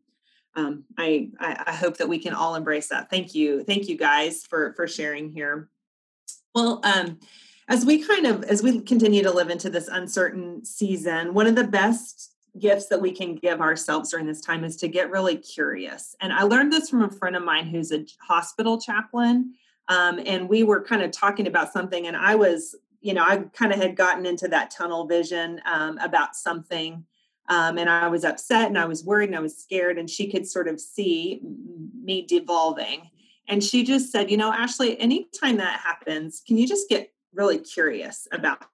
um, 0.55 0.85
I, 0.97 1.29
I 1.39 1.73
hope 1.73 1.99
that 1.99 2.09
we 2.09 2.19
can 2.19 2.35
all 2.35 2.57
embrace 2.57 2.89
that. 2.89 3.11
Thank 3.11 3.35
you, 3.35 3.63
thank 3.63 3.89
you 3.89 3.97
guys 3.97 4.45
for 4.45 4.73
for 4.75 4.89
sharing 4.89 5.31
here. 5.31 5.69
Well, 6.55 6.81
um, 6.83 7.21
as 7.69 7.85
we 7.85 8.05
kind 8.05 8.27
of 8.27 8.45
as 8.45 8.63
we 8.63 8.81
continue 8.81 9.23
to 9.23 9.31
live 9.31 9.51
into 9.51 9.71
this 9.71 9.89
uncertain 9.89 10.65
season, 10.65 11.35
one 11.35 11.47
of 11.47 11.55
the 11.55 11.65
best 11.65 12.33
gifts 12.59 12.87
that 12.87 13.01
we 13.01 13.13
can 13.13 13.37
give 13.37 13.61
ourselves 13.61 14.11
during 14.11 14.27
this 14.27 14.41
time 14.41 14.65
is 14.65 14.77
to 14.77 14.89
get 14.89 15.11
really 15.11 15.37
curious. 15.37 16.17
And 16.21 16.33
I 16.33 16.43
learned 16.43 16.73
this 16.73 16.91
from 16.91 17.03
a 17.03 17.11
friend 17.11 17.37
of 17.37 17.45
mine 17.45 17.67
who's 17.67 17.93
a 17.93 18.05
hospital 18.21 18.81
chaplain 18.81 19.55
um, 19.89 20.21
and 20.25 20.49
we 20.49 20.63
were 20.63 20.83
kind 20.83 21.03
of 21.03 21.11
talking 21.11 21.47
about 21.47 21.73
something 21.73 22.07
and 22.07 22.17
i 22.17 22.35
was 22.35 22.75
you 23.01 23.15
know 23.15 23.23
i 23.23 23.39
kind 23.55 23.73
of 23.73 23.79
had 23.79 23.97
gotten 23.97 24.27
into 24.27 24.49
that 24.49 24.71
tunnel 24.71 25.07
vision 25.07 25.61
um, 25.67 25.99
about 25.99 26.37
something. 26.37 27.05
Um, 27.51 27.79
and 27.79 27.89
i 27.89 28.09
was 28.09 28.25
upset 28.25 28.69
and 28.69 28.79
i 28.79 28.85
was 28.85 29.05
worried 29.05 29.31
and 29.31 29.37
i 29.37 29.41
was 29.41 29.57
scared 29.57 29.99
and 29.99 30.09
she 30.11 30.31
could 30.31 30.47
sort 30.47 30.69
of 30.69 30.81
see 30.81 31.41
me 32.03 32.27
devolving. 32.27 33.11
And 33.51 33.65
she 33.65 33.83
just 33.83 34.13
said 34.13 34.31
you 34.31 34.37
know 34.37 34.53
ashley 34.53 34.99
anytime 35.01 35.57
that 35.57 35.81
happens 35.81 36.43
can 36.47 36.59
you 36.59 36.69
just 36.69 36.89
get 36.89 37.13
really 37.33 37.59
curious 37.59 38.29
about 38.33 38.65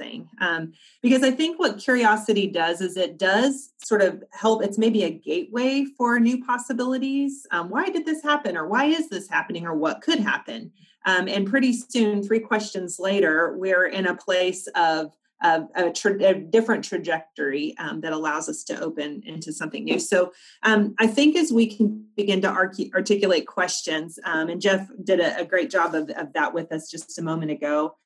thing 0.00 0.28
um, 0.40 0.72
because 1.02 1.22
i 1.22 1.30
think 1.30 1.58
what 1.58 1.78
curiosity 1.78 2.46
does 2.46 2.80
is 2.80 2.96
it 2.96 3.18
does 3.18 3.70
sort 3.90 4.02
of 4.02 4.22
help 4.30 4.62
it's 4.62 4.78
maybe 4.78 5.02
a 5.04 5.10
gateway 5.10 5.84
for 5.96 6.18
new 6.20 6.44
possibilities. 6.44 7.46
Um, 7.50 7.70
why 7.70 7.88
did 7.90 8.06
this 8.06 8.22
happen 8.22 8.56
or 8.56 8.66
why 8.68 8.84
is 8.84 9.08
this 9.08 9.28
happening 9.28 9.66
or 9.66 9.74
what 9.74 10.00
could 10.00 10.20
happen? 10.20 10.72
Um, 11.06 11.28
and 11.28 11.46
pretty 11.46 11.72
soon 11.72 12.22
three 12.22 12.40
questions 12.40 12.98
later 12.98 13.56
we're 13.56 13.86
in 13.86 14.06
a 14.06 14.14
place 14.14 14.66
of 14.74 15.16
a, 15.42 15.62
a, 15.74 15.90
tra- 15.90 16.22
a 16.22 16.34
different 16.34 16.84
trajectory 16.84 17.74
um, 17.78 18.02
that 18.02 18.12
allows 18.12 18.48
us 18.48 18.62
to 18.64 18.78
open 18.78 19.22
into 19.24 19.52
something 19.52 19.84
new. 19.84 19.98
So 19.98 20.32
um, 20.62 20.94
I 20.98 21.06
think 21.06 21.34
as 21.34 21.50
we 21.50 21.74
can 21.74 22.04
begin 22.14 22.42
to 22.42 22.48
articulate 22.48 23.46
questions, 23.46 24.18
um, 24.24 24.50
and 24.50 24.60
Jeff 24.60 24.86
did 25.02 25.18
a, 25.18 25.40
a 25.40 25.44
great 25.46 25.70
job 25.70 25.94
of, 25.94 26.10
of, 26.10 26.34
that 26.34 26.52
with 26.52 26.70
us 26.70 26.90
just 26.90 27.18
a 27.18 27.22
moment 27.22 27.50
ago 27.50 27.96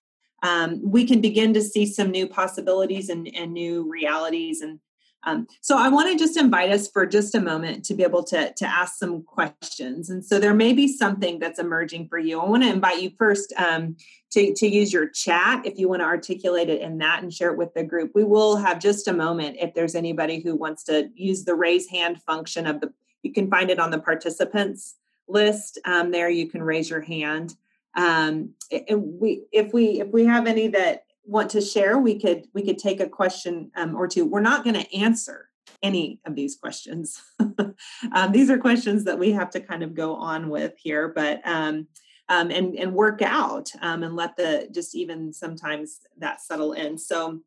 um, 0.45 0.79
we 0.85 1.07
can 1.07 1.23
begin 1.23 1.55
to 1.55 1.63
see 1.63 1.87
some 1.87 2.11
new 2.11 2.29
possibilities 2.29 3.09
and, 3.09 3.27
and 3.35 3.53
new 3.53 3.91
realities. 3.91 4.61
And 4.61 4.79
um, 5.27 5.47
so 5.63 5.79
I 5.79 5.89
want 5.89 6.13
to 6.13 6.23
just 6.23 6.37
invite 6.37 6.71
us 6.71 6.87
for 6.87 7.07
just 7.07 7.35
a 7.35 7.41
moment 7.41 7.83
to 7.87 7.95
be 7.95 8.03
able 8.03 8.23
to, 8.25 8.53
to 8.53 8.67
ask 8.67 8.99
some 8.99 9.23
questions. 9.23 10.11
And 10.11 10.23
so 10.23 10.39
there 10.39 10.53
may 10.53 10.75
be 10.75 10.87
something 10.87 11.39
that's 11.39 11.59
emerging 11.59 12.09
for 12.09 12.19
you. 12.19 12.39
I 12.39 12.45
want 12.45 12.63
to 12.63 12.69
invite 12.69 13.01
you 13.01 13.11
first 13.19 13.55
um, 13.57 13.97
to, 14.33 14.53
to 14.53 14.69
use 14.69 14.93
your 14.93 15.09
chat 15.09 15.65
if 15.65 15.79
you 15.79 15.89
want 15.89 16.03
to 16.03 16.07
articulate 16.07 16.69
it 16.69 16.83
in 16.83 16.99
that 16.99 17.23
and 17.23 17.33
share 17.33 17.51
it 17.51 17.57
with 17.57 17.73
the 17.73 17.83
group. 17.83 18.13
We 18.15 18.25
will 18.25 18.59
have 18.59 18.79
just 18.81 19.09
a 19.09 19.15
moment 19.15 19.57
if 19.59 19.73
there's 19.73 19.95
anybody 19.95 20.41
who 20.41 20.57
wants 20.57 20.85
to 20.85 21.09
use 21.15 21.45
the 21.45 21.55
raise 21.55 21.89
hand 21.89 22.21
function 22.21 22.67
of 22.67 22.83
the, 22.83 22.93
you 23.23 23.33
can 23.33 23.49
find 23.49 23.71
it 23.71 23.79
on 23.79 23.91
the 23.91 23.99
participants 23.99 24.97
list. 25.27 25.79
Um, 25.87 26.11
there 26.11 26.29
you 26.29 26.49
can 26.51 26.63
raise 26.63 26.91
your 26.91 27.01
hand 27.01 27.55
um, 27.97 28.51
and 28.71 29.21
we 29.21 29.45
if 29.53 29.73
we 29.73 30.01
if 30.01 30.09
we 30.13 30.25
have 30.25 30.47
any 30.47 30.69
that 30.69 31.05
want 31.25 31.51
to 31.51 31.61
share 31.61 31.99
we 31.99 32.19
could 32.19 32.47
we 32.53 32.63
could 32.63 32.79
take 32.79 33.01
a 33.01 33.09
question 33.09 33.71
um, 33.77 33.97
or 33.97 34.07
two 34.07 34.27
we're 34.27 34.41
not 34.41 34.65
going 34.65 34.75
to 34.75 34.95
answer 34.95 35.49
any 35.85 36.19
of 36.25 36.35
these 36.35 36.57
questions. 36.57 37.23
um, 37.39 38.33
these 38.33 38.51
are 38.51 38.59
questions 38.59 39.05
that 39.05 39.19
we 39.19 39.33
have 39.33 39.51
to 39.51 39.61
kind 39.61 39.83
of 39.83 39.95
go 39.95 40.15
on 40.15 40.49
with 40.49 40.73
here, 40.79 41.09
but 41.09 41.47
um, 41.47 41.87
um, 42.31 42.51
and 42.51 42.75
and 42.75 42.95
work 42.95 43.21
out 43.21 43.71
um, 43.83 44.03
and 44.03 44.17
let 44.17 44.35
the 44.37 44.69
just 44.73 44.95
even 44.95 45.33
sometimes 45.33 46.01
that 46.19 46.41
settle 46.41 46.73
in. 46.73 46.97
So 46.97 47.41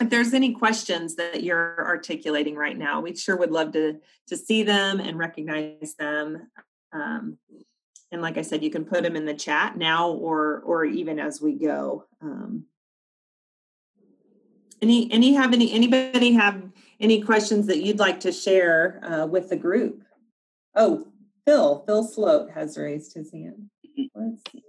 if 0.00 0.10
there's 0.10 0.34
any 0.34 0.52
questions 0.52 1.16
that 1.16 1.42
you're 1.42 1.84
articulating 1.86 2.54
right 2.54 2.76
now, 2.76 3.00
we 3.00 3.16
sure 3.16 3.36
would 3.36 3.50
love 3.50 3.72
to 3.72 3.98
to 4.28 4.36
see 4.36 4.62
them 4.62 5.00
and 5.00 5.18
recognize 5.18 5.94
them. 5.98 6.48
And 8.12 8.22
like 8.22 8.38
I 8.38 8.42
said, 8.42 8.62
you 8.62 8.70
can 8.70 8.84
put 8.84 9.02
them 9.02 9.16
in 9.16 9.24
the 9.24 9.34
chat 9.34 9.76
now 9.76 10.10
or 10.10 10.60
or 10.60 10.84
even 10.84 11.18
as 11.18 11.40
we 11.40 11.54
go. 11.54 12.04
Um, 12.20 12.64
any 14.82 15.10
any 15.12 15.34
have 15.34 15.52
any 15.52 15.72
anybody 15.72 16.32
have 16.32 16.62
any 16.98 17.22
questions 17.22 17.66
that 17.66 17.82
you'd 17.82 17.98
like 17.98 18.20
to 18.20 18.32
share 18.32 19.00
uh, 19.04 19.26
with 19.26 19.48
the 19.48 19.56
group? 19.56 20.02
Oh, 20.74 21.06
Phil, 21.46 21.82
Phil 21.86 22.04
Sloat 22.04 22.50
has 22.50 22.76
raised 22.76 23.14
his 23.14 23.32
hand. 23.32 23.70
Let's 24.14 24.42
see. 24.52 24.62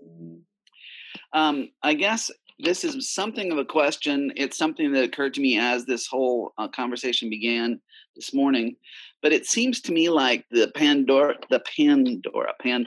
Um, 1.34 1.70
I 1.84 1.94
guess 1.94 2.32
this 2.60 2.84
is 2.84 3.10
something 3.10 3.52
of 3.52 3.58
a 3.58 3.66
question. 3.66 4.32
It's 4.36 4.58
something 4.58 4.92
that 4.94 5.04
occurred 5.04 5.34
to 5.36 5.42
me 5.42 5.58
as 5.58 5.86
this 5.86 6.08
whole 6.08 6.54
uh, 6.58 6.68
conversation 6.68 7.30
began 7.30 7.80
this 8.16 8.34
morning. 8.34 8.76
But 9.22 9.34
it 9.34 9.46
seems 9.46 9.82
to 9.82 9.92
me 9.92 10.10
like 10.10 10.46
the 10.50 10.72
Pandora, 10.76 11.36
the 11.50 11.62
Pandora, 11.76 12.54
pan, 12.60 12.86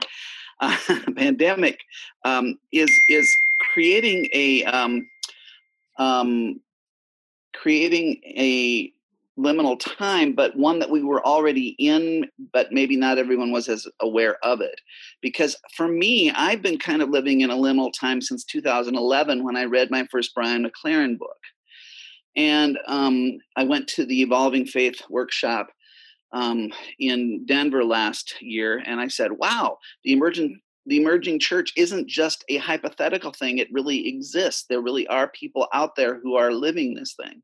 pandemic 1.15 1.79
um, 2.23 2.57
is 2.71 2.91
is 3.09 3.35
creating 3.73 4.27
a 4.33 4.63
um, 4.65 5.07
um, 5.97 6.59
creating 7.53 8.21
a 8.25 8.91
liminal 9.37 9.77
time, 9.79 10.33
but 10.33 10.55
one 10.55 10.79
that 10.79 10.89
we 10.89 11.03
were 11.03 11.25
already 11.25 11.75
in, 11.77 12.25
but 12.53 12.71
maybe 12.71 12.95
not 12.95 13.17
everyone 13.17 13.51
was 13.51 13.67
as 13.67 13.85
aware 14.01 14.37
of 14.43 14.61
it. 14.61 14.79
Because 15.21 15.57
for 15.75 15.87
me, 15.87 16.31
I've 16.31 16.61
been 16.61 16.79
kind 16.79 17.01
of 17.01 17.09
living 17.09 17.41
in 17.41 17.51
a 17.51 17.55
liminal 17.55 17.91
time 17.99 18.21
since 18.21 18.45
2011 18.45 19.43
when 19.43 19.57
I 19.57 19.65
read 19.65 19.91
my 19.91 20.07
first 20.09 20.33
Brian 20.33 20.65
McLaren 20.65 21.17
book. 21.17 21.37
And 22.37 22.77
um, 22.87 23.37
I 23.55 23.63
went 23.63 23.87
to 23.89 24.05
the 24.05 24.21
Evolving 24.21 24.65
Faith 24.65 25.01
workshop 25.09 25.67
um, 26.31 26.71
in 26.99 27.45
Denver 27.45 27.83
last 27.83 28.35
year, 28.41 28.81
and 28.85 28.99
I 28.99 29.07
said, 29.07 29.31
"Wow, 29.33 29.79
the 30.03 30.13
emergent 30.13 30.61
the 30.87 30.97
emerging 31.01 31.39
church 31.39 31.73
isn't 31.75 32.07
just 32.07 32.43
a 32.49 32.57
hypothetical 32.57 33.31
thing; 33.31 33.57
it 33.57 33.71
really 33.71 34.07
exists. 34.07 34.65
There 34.69 34.81
really 34.81 35.07
are 35.07 35.29
people 35.29 35.67
out 35.73 35.95
there 35.95 36.19
who 36.19 36.35
are 36.35 36.51
living 36.51 36.93
this 36.93 37.15
thing." 37.15 37.41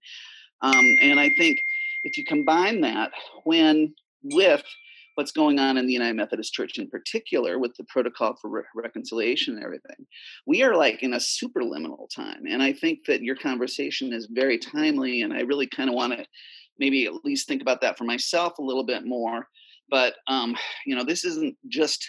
Um, 0.61 0.86
and 1.01 1.19
I 1.19 1.29
think 1.38 1.57
if 2.03 2.17
you 2.17 2.25
combine 2.25 2.82
that 2.82 3.11
when 3.43 3.93
with 4.23 4.63
what's 5.15 5.32
going 5.32 5.59
on 5.59 5.77
in 5.77 5.86
the 5.86 5.93
United 5.93 6.15
Methodist 6.15 6.53
Church 6.53 6.77
in 6.77 6.89
particular 6.89 7.59
with 7.59 7.75
the 7.75 7.84
protocol 7.86 8.36
for 8.41 8.49
re- 8.49 8.63
reconciliation 8.75 9.55
and 9.55 9.63
everything, 9.63 10.05
we 10.45 10.63
are 10.63 10.75
like 10.75 11.03
in 11.03 11.13
a 11.13 11.17
superliminal 11.17 12.07
time. 12.15 12.43
And 12.47 12.63
I 12.63 12.73
think 12.73 12.99
that 13.07 13.21
your 13.21 13.36
conversation 13.36 14.13
is 14.13 14.27
very 14.32 14.57
timely. 14.57 15.21
And 15.21 15.34
I 15.34 15.41
really 15.41 15.67
kind 15.67 15.89
of 15.89 15.95
want 15.95 16.13
to 16.13 16.25
maybe 16.82 17.05
at 17.05 17.13
least 17.23 17.47
think 17.47 17.61
about 17.61 17.79
that 17.82 17.97
for 17.97 18.05
myself 18.05 18.57
a 18.57 18.63
little 18.63 18.84
bit 18.84 19.05
more. 19.05 19.47
But, 19.89 20.15
um, 20.27 20.55
you 20.86 20.95
know, 20.95 21.05
this 21.05 21.23
isn't 21.23 21.55
just 21.69 22.05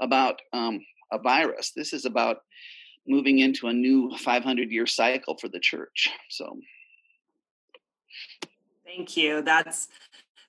about 0.00 0.40
um, 0.52 0.80
a 1.12 1.18
virus, 1.18 1.72
this 1.76 1.92
is 1.92 2.06
about 2.06 2.38
moving 3.06 3.40
into 3.40 3.68
a 3.68 3.72
new 3.72 4.10
500 4.16 4.70
year 4.70 4.86
cycle 4.86 5.36
for 5.38 5.48
the 5.48 5.60
church. 5.60 6.08
So. 6.30 6.58
Thank 8.84 9.16
you. 9.16 9.42
That's 9.42 9.88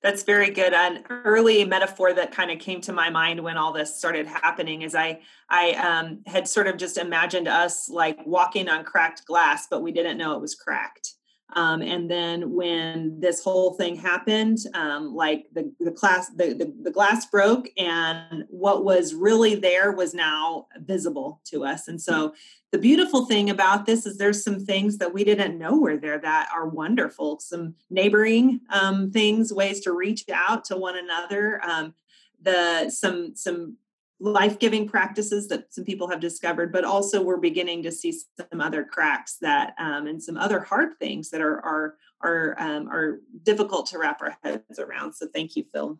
that's 0.01 0.21
very 0.21 0.51
good. 0.51 0.71
An 0.71 1.03
early 1.09 1.65
metaphor 1.65 2.13
that 2.13 2.31
kind 2.31 2.51
of 2.51 2.59
came 2.59 2.79
to 2.81 2.93
my 2.93 3.09
mind 3.09 3.39
when 3.43 3.57
all 3.57 3.73
this 3.73 3.97
started 3.97 4.27
happening 4.27 4.83
is 4.83 4.93
I 4.93 5.19
I 5.49 5.71
um, 5.71 6.19
had 6.27 6.47
sort 6.47 6.67
of 6.67 6.77
just 6.77 6.97
imagined 6.97 7.47
us 7.47 7.89
like 7.89 8.19
walking 8.25 8.69
on 8.69 8.83
cracked 8.83 9.25
glass, 9.25 9.67
but 9.69 9.81
we 9.81 9.91
didn't 9.91 10.19
know 10.19 10.33
it 10.35 10.41
was 10.41 10.53
cracked. 10.53 11.14
Um, 11.53 11.81
and 11.81 12.09
then 12.09 12.53
when 12.53 13.19
this 13.19 13.43
whole 13.43 13.75
thing 13.75 13.95
happened, 13.95 14.57
um, 14.73 15.13
like 15.13 15.45
the 15.53 15.71
the 15.79 15.91
class 15.91 16.29
the, 16.29 16.53
the 16.53 16.73
the 16.83 16.91
glass 16.91 17.27
broke, 17.27 17.69
and 17.77 18.45
what 18.49 18.83
was 18.83 19.13
really 19.13 19.55
there 19.55 19.91
was 19.91 20.13
now 20.13 20.67
visible 20.77 21.41
to 21.45 21.63
us. 21.63 21.87
And 21.87 22.01
so 22.01 22.33
the 22.71 22.77
beautiful 22.79 23.25
thing 23.25 23.49
about 23.49 23.85
this 23.85 24.05
is 24.05 24.17
there's 24.17 24.43
some 24.43 24.65
things 24.65 24.97
that 24.97 25.13
we 25.13 25.23
didn't 25.23 25.57
know 25.57 25.77
were 25.77 25.97
there 25.97 26.19
that 26.19 26.49
are 26.53 26.67
wonderful. 26.67 27.39
Some 27.39 27.75
neighboring 27.89 28.61
um, 28.69 29.11
things, 29.11 29.53
ways 29.53 29.79
to 29.81 29.93
reach 29.93 30.25
out 30.33 30.65
to 30.65 30.77
one 30.77 30.97
another. 30.97 31.61
Um, 31.63 31.93
the 32.41 32.89
some 32.89 33.35
some 33.35 33.77
life-giving 34.25 34.87
practices 34.87 35.47
that 35.47 35.73
some 35.73 35.83
people 35.83 36.09
have 36.09 36.19
discovered 36.19 36.71
but 36.71 36.83
also 36.83 37.21
we're 37.21 37.37
beginning 37.37 37.83
to 37.83 37.91
see 37.91 38.11
some 38.11 38.61
other 38.61 38.83
cracks 38.83 39.37
that 39.39 39.73
um, 39.79 40.07
and 40.07 40.21
some 40.21 40.37
other 40.37 40.59
hard 40.59 40.97
things 40.99 41.29
that 41.29 41.41
are 41.41 41.61
are 41.61 41.95
are 42.21 42.55
um, 42.59 42.87
are 42.87 43.19
difficult 43.43 43.85
to 43.85 43.97
wrap 43.97 44.21
our 44.21 44.37
heads 44.43 44.79
around 44.79 45.13
so 45.13 45.27
thank 45.33 45.55
you 45.55 45.63
phil 45.71 45.99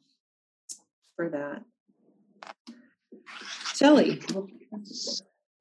for 1.15 1.29
that 1.29 1.63
Shelley. 3.75 4.21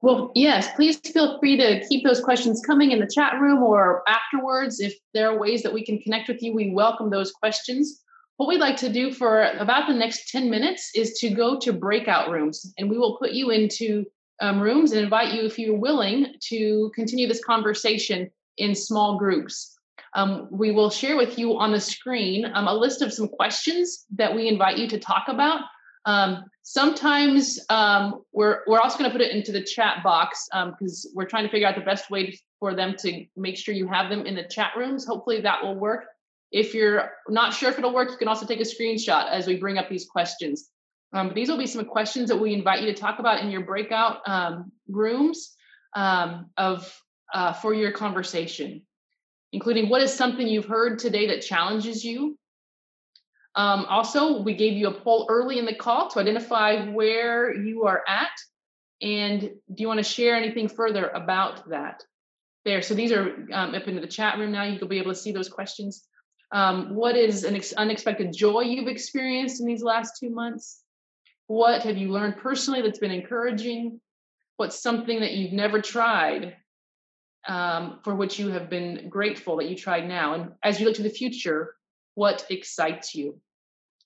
Well, 0.00 0.32
yes, 0.34 0.68
please 0.76 0.98
feel 0.98 1.38
free 1.38 1.56
to 1.56 1.80
keep 1.88 2.04
those 2.04 2.20
questions 2.20 2.62
coming 2.64 2.90
in 2.90 3.00
the 3.00 3.10
chat 3.12 3.40
room 3.40 3.62
or 3.62 4.02
afterwards. 4.06 4.80
If 4.80 4.94
there 5.14 5.30
are 5.30 5.38
ways 5.38 5.62
that 5.62 5.72
we 5.72 5.84
can 5.84 5.98
connect 5.98 6.28
with 6.28 6.42
you, 6.42 6.54
we 6.54 6.70
welcome 6.72 7.08
those 7.08 7.32
questions. 7.32 8.03
What 8.37 8.49
we'd 8.49 8.61
like 8.61 8.76
to 8.78 8.89
do 8.89 9.12
for 9.12 9.45
about 9.45 9.87
the 9.87 9.95
next 9.95 10.28
10 10.30 10.51
minutes 10.51 10.91
is 10.95 11.12
to 11.20 11.30
go 11.30 11.59
to 11.61 11.72
breakout 11.72 12.30
rooms, 12.30 12.72
and 12.78 12.91
we 12.91 12.99
will 12.99 13.16
put 13.16 13.30
you 13.30 13.51
into 13.51 14.05
um, 14.41 14.61
rooms 14.61 14.91
and 14.91 15.01
invite 15.01 15.32
you, 15.32 15.43
if 15.43 15.59
you're 15.59 15.78
willing, 15.78 16.35
to 16.49 16.91
continue 16.97 17.28
this 17.28 17.45
conversation 17.45 18.30
in 18.59 18.74
small 18.74 19.18
groups. 19.18 19.78
Um, 20.14 20.49
we 20.51 20.72
will 20.72 20.91
share 20.91 21.16
with 21.16 21.39
you 21.39 21.59
on 21.59 21.72
the 21.72 21.80
screen 21.80 22.45
um, 22.55 22.66
a 22.66 22.74
list 22.74 23.03
of 23.03 23.12
some 23.12 23.28
questions 23.28 24.05
that 24.16 24.35
we 24.35 24.49
invite 24.49 24.78
you 24.78 24.89
to 24.89 24.99
talk 24.99 25.24
about. 25.28 25.62
Um, 26.05 26.45
sometimes 26.62 27.59
um, 27.70 28.22
we're, 28.32 28.61
we're 28.66 28.80
also 28.80 28.99
going 28.99 29.11
to 29.11 29.16
put 29.16 29.24
it 29.24 29.35
into 29.35 29.53
the 29.53 29.62
chat 29.62 30.03
box 30.03 30.49
because 30.53 31.07
um, 31.07 31.12
we're 31.14 31.26
trying 31.26 31.45
to 31.45 31.51
figure 31.51 31.66
out 31.66 31.76
the 31.76 31.80
best 31.80 32.11
way 32.11 32.39
for 32.59 32.74
them 32.74 32.95
to 32.99 33.24
make 33.37 33.57
sure 33.57 33.74
you 33.74 33.89
have 33.89 34.11
them 34.11 34.26
in 34.26 34.35
the 34.35 34.45
chat 34.45 34.72
rooms. 34.76 35.07
Hopefully 35.07 35.41
that 35.41 35.62
will 35.62 35.76
work. 35.76 36.07
If 36.55 36.72
you're 36.72 37.11
not 37.28 37.52
sure 37.52 37.68
if 37.68 37.78
it'll 37.78 37.92
work, 37.92 38.12
you 38.12 38.16
can 38.16 38.28
also 38.28 38.46
take 38.46 38.61
a 38.61 38.62
screenshot 38.62 39.28
as 39.28 39.48
we 39.48 39.57
bring 39.57 39.76
up 39.76 39.88
these 39.88 40.07
questions. 40.07 40.70
Um, 41.12 41.32
these 41.34 41.48
will 41.48 41.59
be 41.59 41.66
some 41.66 41.84
questions 41.84 42.28
that 42.28 42.36
we 42.36 42.55
invite 42.55 42.80
you 42.80 42.86
to 42.86 42.94
talk 42.94 43.18
about 43.18 43.40
in 43.40 43.50
your 43.50 43.62
breakout 43.62 44.20
um, 44.28 44.70
rooms 44.88 45.57
um, 45.96 46.50
of 46.57 46.96
uh, 47.32 47.55
for 47.55 47.74
your 47.74 47.90
conversation, 47.90 48.82
including 49.52 49.88
what 49.88 50.00
is 50.00 50.14
something 50.14 50.46
you've 50.46 50.66
heard 50.66 51.00
today 51.00 51.26
that 51.26 51.42
challenges 51.42 52.05
you. 52.05 52.38
Um, 53.57 53.84
also, 53.86 54.40
we 54.40 54.55
gave 54.55 54.74
you 54.74 54.86
a 54.86 54.94
poll 54.94 55.26
early 55.28 55.59
in 55.59 55.66
the 55.66 55.74
call 55.74 56.09
to 56.11 56.20
identify 56.20 56.86
where 56.86 57.52
you 57.52 57.84
are 57.84 58.05
at, 58.07 58.30
and 59.02 59.40
do 59.40 59.82
you 59.82 59.88
want 59.88 59.98
to 59.98 60.05
share 60.05 60.36
anything 60.36 60.68
further 60.68 61.09
about 61.09 61.68
that? 61.70 62.05
There, 62.64 62.80
so 62.80 62.94
these 62.94 63.11
are 63.11 63.34
um, 63.52 63.74
up 63.74 63.88
into 63.88 64.00
the 64.00 64.07
chat 64.07 64.38
room 64.38 64.52
now. 64.52 64.62
You'll 64.62 64.86
be 64.86 64.98
able 64.98 65.12
to 65.12 65.18
see 65.18 65.32
those 65.32 65.48
questions. 65.48 66.05
Um, 66.55 66.94
what 66.94 67.16
is 67.16 67.42
an 67.42 67.57
ex- 67.57 67.72
unexpected 67.72 68.32
joy 68.32 68.61
you've 68.61 68.86
experienced 68.86 69.61
in 69.61 69.66
these 69.66 69.82
last 69.82 70.18
two 70.20 70.30
months? 70.30 70.82
What 71.48 71.82
have 71.82 71.96
you 71.96 72.11
learned 72.11 72.36
personally 72.36 72.80
that's 72.80 73.00
been 73.00 73.11
encouraging? 73.11 74.00
What's 74.57 74.80
something 74.80 75.18
that 75.20 75.32
you've 75.32 75.52
never 75.52 75.82
tried 75.82 76.57
um, 77.48 77.98
for 78.05 78.14
which 78.14 78.38
you 78.38 78.50
have 78.50 78.70
been 78.70 79.09
grateful 79.09 79.57
that 79.57 79.68
you 79.68 79.74
tried 79.74 80.07
now? 80.07 80.34
And 80.34 80.52
as 80.62 80.78
you 80.78 80.86
look 80.86 80.94
to 80.94 81.02
the 81.02 81.11
future, 81.11 81.74
what 82.14 82.46
excites 82.48 83.16
you? 83.16 83.40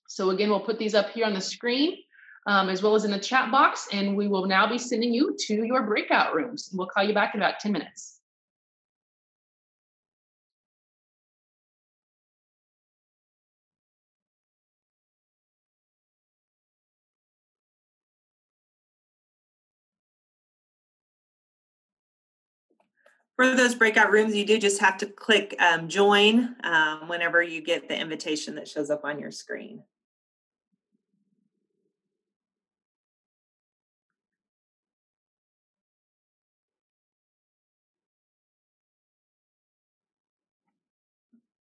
So, 0.07 0.31
again, 0.31 0.49
we'll 0.49 0.59
put 0.59 0.79
these 0.79 0.95
up 0.95 1.11
here 1.11 1.27
on 1.27 1.35
the 1.35 1.41
screen 1.41 1.97
um, 2.47 2.67
as 2.67 2.81
well 2.81 2.95
as 2.95 3.05
in 3.05 3.11
the 3.11 3.19
chat 3.19 3.51
box, 3.51 3.87
and 3.93 4.17
we 4.17 4.27
will 4.27 4.47
now 4.47 4.67
be 4.67 4.79
sending 4.79 5.13
you 5.13 5.35
to 5.41 5.65
your 5.65 5.83
breakout 5.83 6.33
rooms. 6.33 6.71
We'll 6.73 6.87
call 6.87 7.03
you 7.03 7.13
back 7.13 7.35
in 7.35 7.41
about 7.41 7.59
10 7.59 7.71
minutes. 7.71 8.18
For 23.39 23.55
those 23.55 23.73
breakout 23.73 24.11
rooms, 24.11 24.35
you 24.35 24.45
do 24.45 24.57
just 24.57 24.81
have 24.81 24.97
to 24.97 25.05
click 25.05 25.55
um, 25.61 25.87
join 25.87 26.57
um, 26.65 27.07
whenever 27.07 27.41
you 27.41 27.61
get 27.61 27.87
the 27.87 27.97
invitation 27.97 28.55
that 28.55 28.67
shows 28.67 28.89
up 28.89 29.05
on 29.05 29.17
your 29.17 29.31
screen. 29.31 29.81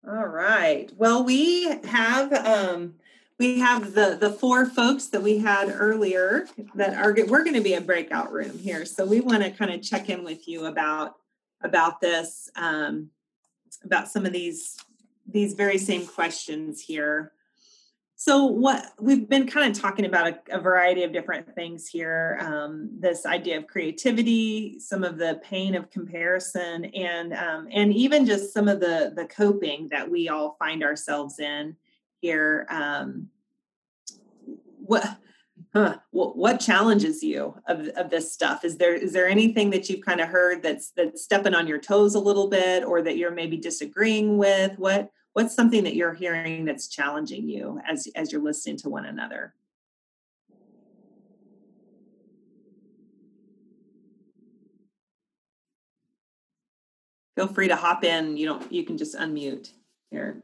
All 0.05 0.27
right. 0.27 0.91
Well, 0.97 1.23
we 1.23 1.63
have 1.85 2.33
um, 2.33 2.95
we 3.39 3.59
have 3.59 3.93
the 3.93 4.17
the 4.19 4.31
four 4.31 4.65
folks 4.65 5.05
that 5.07 5.23
we 5.23 5.37
had 5.37 5.73
earlier 5.73 6.45
that 6.75 6.97
are 6.97 7.15
we're 7.29 7.45
going 7.45 7.53
to 7.53 7.61
be 7.61 7.75
a 7.75 7.79
breakout 7.79 8.33
room 8.33 8.59
here. 8.59 8.85
So 8.85 9.05
we 9.05 9.21
want 9.21 9.43
to 9.43 9.51
kind 9.51 9.71
of 9.71 9.81
check 9.81 10.09
in 10.09 10.25
with 10.25 10.45
you 10.45 10.65
about 10.65 11.15
about 11.63 12.01
this 12.01 12.49
um, 12.55 13.09
about 13.83 14.07
some 14.07 14.25
of 14.25 14.33
these 14.33 14.77
these 15.27 15.53
very 15.53 15.77
same 15.77 16.05
questions 16.05 16.81
here. 16.81 17.31
So, 18.15 18.45
what 18.45 18.93
we've 18.99 19.27
been 19.27 19.47
kind 19.47 19.69
of 19.69 19.81
talking 19.81 20.05
about 20.05 20.27
a, 20.27 20.57
a 20.57 20.59
variety 20.59 21.03
of 21.03 21.11
different 21.11 21.53
things 21.55 21.87
here. 21.87 22.37
Um, 22.41 22.89
this 22.97 23.25
idea 23.25 23.57
of 23.57 23.67
creativity, 23.67 24.79
some 24.79 25.03
of 25.03 25.17
the 25.17 25.41
pain 25.43 25.75
of 25.75 25.89
comparison, 25.89 26.85
and 26.85 27.33
um, 27.33 27.67
and 27.71 27.93
even 27.93 28.25
just 28.25 28.53
some 28.53 28.67
of 28.67 28.79
the 28.79 29.11
the 29.15 29.25
coping 29.25 29.89
that 29.89 30.09
we 30.09 30.29
all 30.29 30.55
find 30.57 30.83
ourselves 30.83 31.39
in 31.39 31.75
here. 32.21 32.65
Um, 32.69 33.29
what 34.85 35.17
huh, 35.73 35.97
what, 36.11 36.37
what 36.37 36.59
challenges 36.59 37.23
you 37.23 37.55
of, 37.67 37.87
of 37.89 38.09
this 38.09 38.31
stuff? 38.31 38.63
Is 38.63 38.77
there 38.77 38.93
is 38.93 39.11
there 39.11 39.27
anything 39.27 39.71
that 39.71 39.89
you've 39.89 40.05
kind 40.05 40.21
of 40.21 40.29
heard 40.29 40.61
that's 40.61 40.91
that's 40.91 41.23
stepping 41.23 41.55
on 41.55 41.67
your 41.67 41.79
toes 41.79 42.15
a 42.15 42.19
little 42.19 42.47
bit, 42.47 42.83
or 42.83 43.01
that 43.01 43.17
you're 43.17 43.31
maybe 43.31 43.57
disagreeing 43.57 44.37
with? 44.37 44.77
What 44.77 45.09
what's 45.33 45.55
something 45.55 45.83
that 45.83 45.95
you're 45.95 46.13
hearing 46.13 46.65
that's 46.65 46.87
challenging 46.87 47.49
you 47.49 47.79
as 47.87 48.07
as 48.15 48.31
you're 48.31 48.41
listening 48.41 48.77
to 48.77 48.89
one 48.89 49.05
another? 49.05 49.55
Feel 57.35 57.47
free 57.47 57.67
to 57.67 57.75
hop 57.75 58.03
in. 58.03 58.37
You 58.37 58.45
don't 58.45 58.71
you 58.71 58.83
can 58.83 58.97
just 58.97 59.15
unmute. 59.15 59.71
Here. 60.11 60.43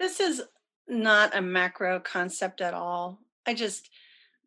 This 0.00 0.18
is 0.18 0.42
not 0.90 1.36
a 1.36 1.40
macro 1.40 2.00
concept 2.00 2.60
at 2.60 2.74
all 2.74 3.18
i 3.46 3.54
just 3.54 3.88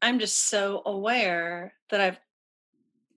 i'm 0.02 0.20
just 0.20 0.50
so 0.50 0.82
aware 0.86 1.74
that 1.89 2.02
i've 2.02 2.20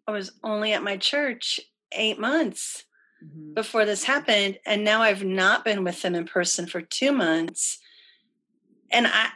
i 0.06 0.12
was 0.12 0.32
only 0.42 0.72
at 0.72 0.82
my 0.82 0.96
church 0.96 1.60
eight 1.92 2.18
months 2.18 2.84
mm-hmm. 3.22 3.52
before 3.54 3.84
this 3.84 4.04
happened 4.04 4.58
and 4.64 4.84
now 4.84 5.02
i've 5.02 5.24
not 5.24 5.64
been 5.64 5.84
with 5.84 6.00
them 6.02 6.14
in 6.14 6.24
person 6.24 6.66
for 6.66 6.80
two 6.80 7.12
months 7.12 7.78
and 8.90 9.06
i 9.06 9.28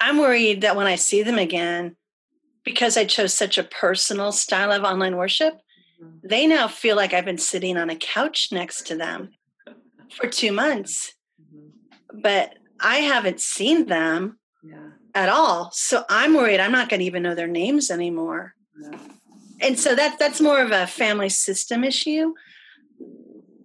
i'm 0.00 0.18
worried 0.18 0.60
that 0.60 0.76
when 0.76 0.86
i 0.86 0.94
see 0.94 1.22
them 1.22 1.38
again 1.38 1.96
because 2.64 2.96
i 2.96 3.04
chose 3.04 3.32
such 3.32 3.56
a 3.56 3.64
personal 3.64 4.32
style 4.32 4.70
of 4.70 4.84
online 4.84 5.16
worship 5.16 5.54
mm-hmm. 6.02 6.28
they 6.28 6.46
now 6.46 6.68
feel 6.68 6.96
like 6.96 7.14
i've 7.14 7.24
been 7.24 7.38
sitting 7.38 7.78
on 7.78 7.88
a 7.88 7.96
couch 7.96 8.52
next 8.52 8.86
to 8.86 8.94
them 8.94 9.30
for 10.10 10.28
two 10.28 10.52
months 10.52 11.14
mm-hmm. 11.40 12.20
but 12.20 12.54
i 12.80 12.96
haven't 12.96 13.40
seen 13.40 13.86
them 13.86 14.38
yeah. 14.62 14.90
at 15.14 15.28
all 15.28 15.70
so 15.72 16.04
i'm 16.08 16.34
worried 16.34 16.60
i'm 16.60 16.72
not 16.72 16.88
going 16.88 17.00
to 17.00 17.06
even 17.06 17.22
know 17.22 17.34
their 17.34 17.46
names 17.46 17.90
anymore 17.90 18.54
yeah. 18.80 18.98
and 19.60 19.78
so 19.78 19.94
that 19.94 20.18
that's 20.18 20.40
more 20.40 20.60
of 20.60 20.70
a 20.70 20.86
family 20.86 21.28
system 21.28 21.84
issue 21.84 22.32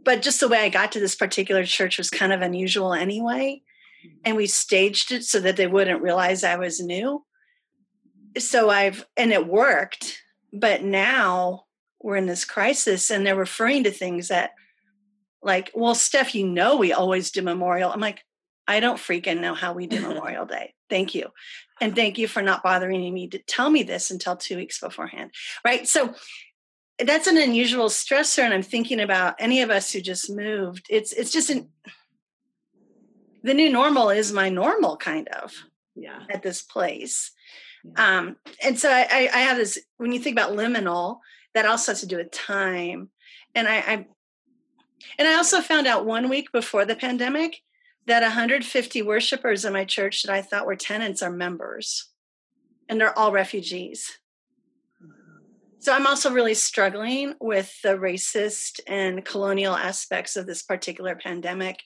but 0.10 0.24
just 0.24 0.40
the 0.40 0.48
way 0.48 0.60
I 0.64 0.70
got 0.70 0.92
to 0.94 1.00
this 1.00 1.16
particular 1.16 1.64
church 1.64 2.00
was 2.00 2.10
kind 2.10 2.34
of 2.34 2.42
unusual 2.42 2.94
anyway. 2.94 3.62
Mm-hmm. 4.04 4.18
And 4.26 4.38
we 4.38 4.48
staged 4.48 5.12
it 5.12 5.24
so 5.24 5.40
that 5.40 5.56
they 5.56 5.68
wouldn't 5.68 6.02
realize 6.02 6.44
I 6.44 6.56
was 6.56 6.80
new. 6.80 7.24
So 8.38 8.70
I've, 8.72 9.06
and 9.18 9.32
it 9.32 9.48
worked. 9.48 10.22
But 10.52 10.84
now 10.84 11.66
we're 12.02 12.16
in 12.16 12.26
this 12.26 12.44
crisis 12.44 13.12
and 13.12 13.24
they're 13.26 13.36
referring 13.36 13.84
to 13.84 13.92
things 13.92 14.30
that, 14.30 14.54
like, 15.44 15.70
well, 15.76 15.94
Steph, 15.94 16.34
you 16.34 16.48
know, 16.48 16.76
we 16.76 16.92
always 16.92 17.30
do 17.30 17.42
Memorial. 17.42 17.92
I'm 17.92 18.00
like, 18.00 18.24
I 18.70 18.80
don't 18.80 18.98
freaking 18.98 19.42
know 19.42 19.56
how 19.56 19.74
we 19.74 19.88
do 19.88 20.00
Memorial 20.08 20.46
Day. 20.46 20.76
Thank 20.90 21.16
you. 21.16 21.30
And 21.82 21.96
thank 21.96 22.20
you 22.20 22.28
for 22.28 22.44
not 22.44 22.62
bothering 22.62 23.14
me 23.14 23.28
to 23.30 23.40
tell 23.40 23.70
me 23.70 23.82
this 23.82 24.12
until 24.12 24.36
two 24.36 24.58
weeks 24.58 24.80
beforehand. 24.80 25.32
Right. 25.66 25.88
So 25.88 26.14
that's 27.00 27.28
an 27.28 27.38
unusual 27.38 27.88
stressor 27.88 28.44
and 28.44 28.54
i'm 28.54 28.62
thinking 28.62 29.00
about 29.00 29.36
any 29.40 29.62
of 29.62 29.70
us 29.70 29.90
who 29.90 30.02
just 30.02 30.30
moved 30.30 30.86
it's 30.90 31.14
it's 31.14 31.32
just 31.32 31.50
an 31.50 31.70
the 33.42 33.54
new 33.54 33.70
normal 33.70 34.10
is 34.10 34.34
my 34.34 34.50
normal 34.50 34.98
kind 34.98 35.30
of 35.30 35.54
yeah 35.96 36.24
at 36.30 36.44
this 36.44 36.62
place 36.62 37.32
yeah. 37.86 38.18
um 38.18 38.36
and 38.62 38.78
so 38.78 38.92
I, 38.92 39.30
I 39.34 39.40
have 39.40 39.56
this 39.56 39.80
when 39.96 40.12
you 40.12 40.20
think 40.20 40.38
about 40.38 40.58
liminal 40.58 41.20
that 41.54 41.66
also 41.66 41.94
has 41.94 42.02
to 42.02 42.06
do 42.06 42.18
with 42.18 42.32
time 42.32 43.10
and 43.56 43.66
i 43.66 43.78
i 43.78 44.06
and 45.18 45.26
i 45.26 45.36
also 45.36 45.62
found 45.62 45.88
out 45.88 46.06
one 46.06 46.28
week 46.28 46.52
before 46.52 46.84
the 46.84 46.98
pandemic 46.98 47.62
that 48.10 48.22
150 48.24 49.02
worshipers 49.02 49.66
in 49.66 49.74
my 49.74 49.86
church 49.86 50.24
that 50.24 50.34
i 50.34 50.42
thought 50.42 50.66
were 50.66 50.76
tenants 50.76 51.22
are 51.22 51.32
members 51.32 52.10
and 52.88 53.00
they're 53.00 53.18
all 53.18 53.32
refugees 53.32 54.20
so 55.82 55.94
I'm 55.94 56.08
also 56.08 56.32
really 56.32 56.56
struggling 56.56 57.36
with 57.40 57.82
the 57.82 57.98
racist 57.98 58.82
and 58.86 59.24
colonial 59.24 59.76
aspects 59.76 60.36
of 60.36 60.46
this 60.46 60.62
particular 60.62 61.16
pandemic 61.16 61.80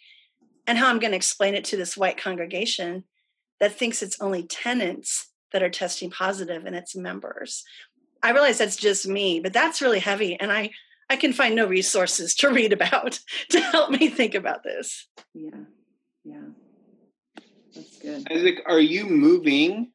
and 0.65 0.79
how 0.79 0.89
I'm 0.89 0.97
going 0.97 1.11
to 1.11 1.17
explain 1.17 1.53
it 1.53 1.63
to 1.65 1.77
this 1.77 1.95
white 1.95 2.17
congregation 2.17 3.03
that 3.59 3.75
thinks 3.75 4.01
it's 4.01 4.19
only 4.19 4.43
tenants 4.43 5.29
that 5.51 5.61
are 5.61 5.69
testing 5.69 6.09
positive 6.09 6.65
and 6.65 6.75
its 6.75 6.95
members. 6.95 7.63
I 8.23 8.31
realize 8.31 8.57
that's 8.57 8.77
just 8.77 9.07
me, 9.07 9.39
but 9.39 9.53
that's 9.53 9.81
really 9.81 9.99
heavy 9.99 10.39
and 10.39 10.51
I 10.51 10.71
I 11.09 11.15
can 11.15 11.33
find 11.33 11.53
no 11.53 11.67
resources 11.67 12.33
to 12.35 12.49
read 12.49 12.73
about 12.73 13.19
to 13.49 13.59
help 13.59 13.91
me 13.91 14.07
think 14.07 14.33
about 14.33 14.63
this. 14.63 15.07
Yeah. 15.35 15.51
Yeah. 16.23 16.41
That's 17.75 17.97
good. 17.99 18.31
Isaac, 18.31 18.61
are 18.65 18.79
you 18.79 19.05
moving 19.05 19.93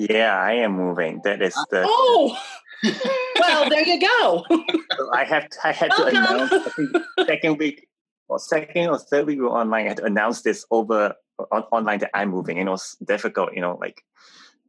yeah, 0.00 0.34
I 0.34 0.52
am 0.52 0.72
moving. 0.72 1.20
That 1.24 1.42
is 1.42 1.54
ah, 1.54 1.64
the. 1.70 1.84
Oh, 1.86 2.38
well, 3.38 3.68
there 3.68 3.86
you 3.86 4.00
go. 4.00 4.44
I 5.12 5.24
have 5.24 5.46
I 5.62 5.72
had 5.72 5.90
Welcome. 5.90 6.14
to 6.14 6.20
announce. 6.20 6.52
I 6.52 6.70
think 6.70 6.96
second 7.26 7.58
week 7.58 7.86
or 8.28 8.38
second 8.38 8.88
or 8.88 8.98
third 8.98 9.26
week 9.26 9.38
we 9.38 9.44
were 9.44 9.50
online. 9.50 9.84
I 9.84 9.88
had 9.88 9.98
to 9.98 10.04
announce 10.04 10.40
this 10.40 10.64
over 10.70 11.14
on, 11.50 11.64
online 11.70 11.98
that 11.98 12.12
I'm 12.14 12.30
moving, 12.30 12.58
and 12.58 12.66
it 12.66 12.72
was 12.72 12.96
difficult. 13.04 13.52
You 13.52 13.60
know, 13.60 13.76
like, 13.78 14.02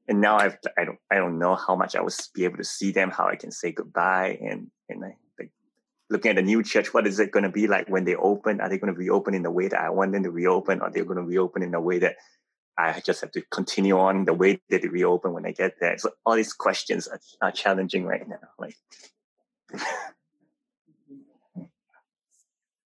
and 0.10 0.20
now 0.20 0.36
I've 0.36 0.58
I 0.78 0.84
don't 0.84 0.99
I 1.10 1.16
don't 1.16 1.39
know 1.39 1.56
how 1.56 1.78
much 1.78 1.95
I 1.95 2.02
will 2.02 2.12
be 2.36 2.43
able 2.43 2.58
to 2.58 2.66
see 2.66 2.91
them, 2.91 3.10
how 3.10 3.30
I 3.30 3.38
can 3.38 3.52
say 3.52 3.72
goodbye, 3.72 4.38
and 4.41 4.70
and 4.89 5.02
I, 5.06 5.08
like 5.08 5.18
looking 6.12 6.30
at 6.30 6.36
the 6.36 6.41
new 6.41 6.62
church. 6.62 6.93
What 6.93 7.07
is 7.07 7.20
it 7.20 7.32
going 7.32 7.43
to 7.43 7.49
be 7.49 7.68
like 7.68 7.88
when 7.88 8.03
they 8.03 8.16
open? 8.16 8.62
Are 8.62 8.70
they 8.70 8.78
going 8.78 8.93
to 8.93 8.97
reopen 8.97 9.34
in 9.34 9.43
the 9.43 9.51
way 9.51 9.68
that 9.70 9.80
I 9.80 9.89
want 9.89 10.12
them 10.12 10.24
to 10.24 10.32
reopen, 10.32 10.82
or 10.82 10.86
are 10.86 10.91
they 10.91 11.01
going 11.01 11.18
to 11.18 11.24
reopen 11.24 11.64
in 11.64 11.72
the 11.72 11.80
way 11.80 11.99
that 11.99 12.18
I 12.78 12.99
just 12.99 13.22
have 13.22 13.32
to 13.32 13.41
continue 13.51 13.97
on 13.97 14.26
the 14.26 14.34
way 14.34 14.59
that 14.70 14.82
they 14.82 14.88
reopen 14.88 15.34
when 15.34 15.45
I 15.45 15.51
get 15.51 15.80
there. 15.80 15.97
So 15.97 16.12
all 16.26 16.36
these 16.36 16.53
questions 16.53 17.07
are, 17.07 17.20
are 17.41 17.51
challenging 17.51 18.05
right 18.05 18.28
now. 18.28 18.39
Like, 18.57 18.76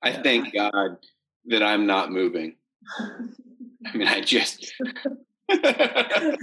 I 0.03 0.13
thank 0.13 0.53
God 0.53 0.99
that 1.47 1.63
I'm 1.63 1.87
not 1.87 2.11
moving. 2.11 2.57
I 3.87 3.97
mean, 3.97 4.09
I 4.09 4.21
just. 4.21 4.73
yeah, 5.49 6.37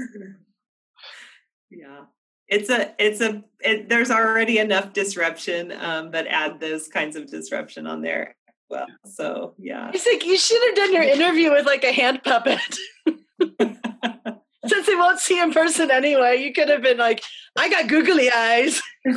it's 2.52 2.70
a, 2.70 2.93
it's 2.99 3.22
a, 3.22 3.43
it, 3.62 3.88
there's 3.88 4.12
already 4.12 4.60
enough 4.60 4.91
disruption, 4.93 5.72
um, 5.72 6.12
but 6.12 6.28
add 6.28 6.60
those 6.60 6.89
kinds 6.89 7.16
of 7.16 7.28
disruption 7.32 7.88
on 7.88 8.02
there. 8.02 8.36
Well, 8.70 8.88
so 9.06 9.56
yeah. 9.58 9.89
It's 9.93 10.06
like 10.06 10.26
you 10.26 10.38
should 10.38 10.62
have 10.68 10.76
done 10.76 10.93
your 10.93 11.04
interview 11.04 11.52
with 11.52 11.66
like 11.66 11.84
a 11.84 11.93
hand 11.93 12.22
puppet. 12.24 12.60
Since 14.68 14.86
they 14.86 14.95
won't 14.95 15.20
see 15.20 15.41
in 15.41 15.52
person 15.52 15.89
anyway, 15.89 16.41
you 16.41 16.54
could 16.54 16.70
have 16.70 16.82
been 16.82 16.97
like, 16.97 17.24
I 17.58 17.70
got 17.70 17.88
googly 17.88 18.30
eyes. 18.30 18.82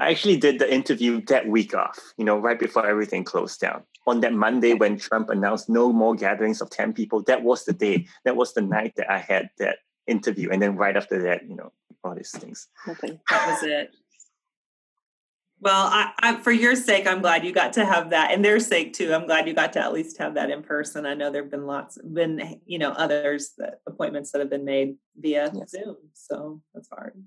I 0.00 0.10
actually 0.10 0.36
did 0.36 0.58
the 0.58 0.72
interview 0.72 1.20
that 1.26 1.48
week 1.48 1.74
off, 1.74 1.98
you 2.16 2.24
know, 2.24 2.38
right 2.38 2.58
before 2.58 2.86
everything 2.86 3.24
closed 3.24 3.60
down. 3.60 3.82
On 4.06 4.20
that 4.20 4.32
Monday 4.32 4.74
when 4.74 4.98
Trump 4.98 5.28
announced 5.28 5.68
no 5.68 5.92
more 5.92 6.14
gatherings 6.14 6.60
of 6.60 6.70
10 6.70 6.92
people, 6.92 7.22
that 7.24 7.42
was 7.42 7.64
the 7.64 7.72
day, 7.72 8.06
that 8.24 8.36
was 8.36 8.54
the 8.54 8.62
night 8.62 8.94
that 8.96 9.10
I 9.10 9.18
had 9.18 9.50
that 9.58 9.78
interview. 10.08 10.50
And 10.50 10.60
then 10.60 10.76
right 10.76 10.96
after 10.96 11.22
that, 11.22 11.48
you 11.48 11.56
know, 11.56 11.72
all 12.04 12.14
these 12.14 12.30
things. 12.30 12.68
Okay. 12.86 13.20
That 13.30 13.46
was 13.48 13.62
it. 13.62 13.94
Well, 15.60 15.86
I, 15.86 16.12
I, 16.20 16.36
for 16.36 16.52
your 16.52 16.76
sake, 16.76 17.06
I'm 17.06 17.20
glad 17.20 17.44
you 17.44 17.52
got 17.52 17.72
to 17.72 17.84
have 17.84 18.10
that, 18.10 18.30
and 18.30 18.44
their 18.44 18.60
sake 18.60 18.92
too. 18.92 19.12
I'm 19.12 19.26
glad 19.26 19.48
you 19.48 19.54
got 19.54 19.72
to 19.72 19.80
at 19.80 19.92
least 19.92 20.18
have 20.18 20.34
that 20.34 20.50
in 20.50 20.62
person. 20.62 21.04
I 21.04 21.14
know 21.14 21.32
there've 21.32 21.50
been 21.50 21.66
lots, 21.66 21.98
been 21.98 22.60
you 22.64 22.78
know 22.78 22.92
others 22.92 23.54
that 23.58 23.80
appointments 23.84 24.30
that 24.30 24.38
have 24.38 24.50
been 24.50 24.64
made 24.64 24.96
via 25.16 25.50
yes. 25.52 25.70
Zoom, 25.70 25.96
so 26.14 26.62
that's 26.74 26.88
hard. 26.88 27.20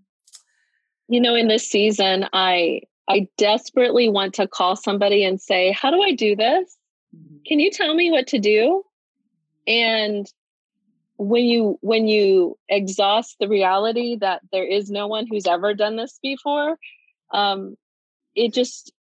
You 1.09 1.19
know, 1.19 1.36
in 1.36 1.49
this 1.49 1.69
season, 1.69 2.25
I 2.32 2.84
I 3.09 3.27
desperately 3.38 4.07
want 4.07 4.34
to 4.36 4.47
call 4.47 4.77
somebody 4.77 5.25
and 5.25 5.41
say, 5.41 5.73
"How 5.73 5.91
do 5.91 6.01
I 6.01 6.13
do 6.13 6.34
this? 6.34 6.77
Mm-hmm. 7.13 7.38
Can 7.45 7.59
you 7.59 7.69
tell 7.69 7.93
me 7.93 8.11
what 8.11 8.27
to 8.27 8.39
do?" 8.39 8.84
And 9.67 10.25
when 11.24 11.45
you 11.45 11.78
when 11.82 12.07
you 12.07 12.57
exhaust 12.67 13.36
the 13.39 13.47
reality 13.47 14.17
that 14.19 14.41
there 14.51 14.65
is 14.65 14.89
no 14.89 15.07
one 15.07 15.28
who's 15.30 15.45
ever 15.45 15.74
done 15.74 15.95
this 15.95 16.19
before 16.22 16.78
um, 17.32 17.76
it 18.36 18.53
just 18.53 18.91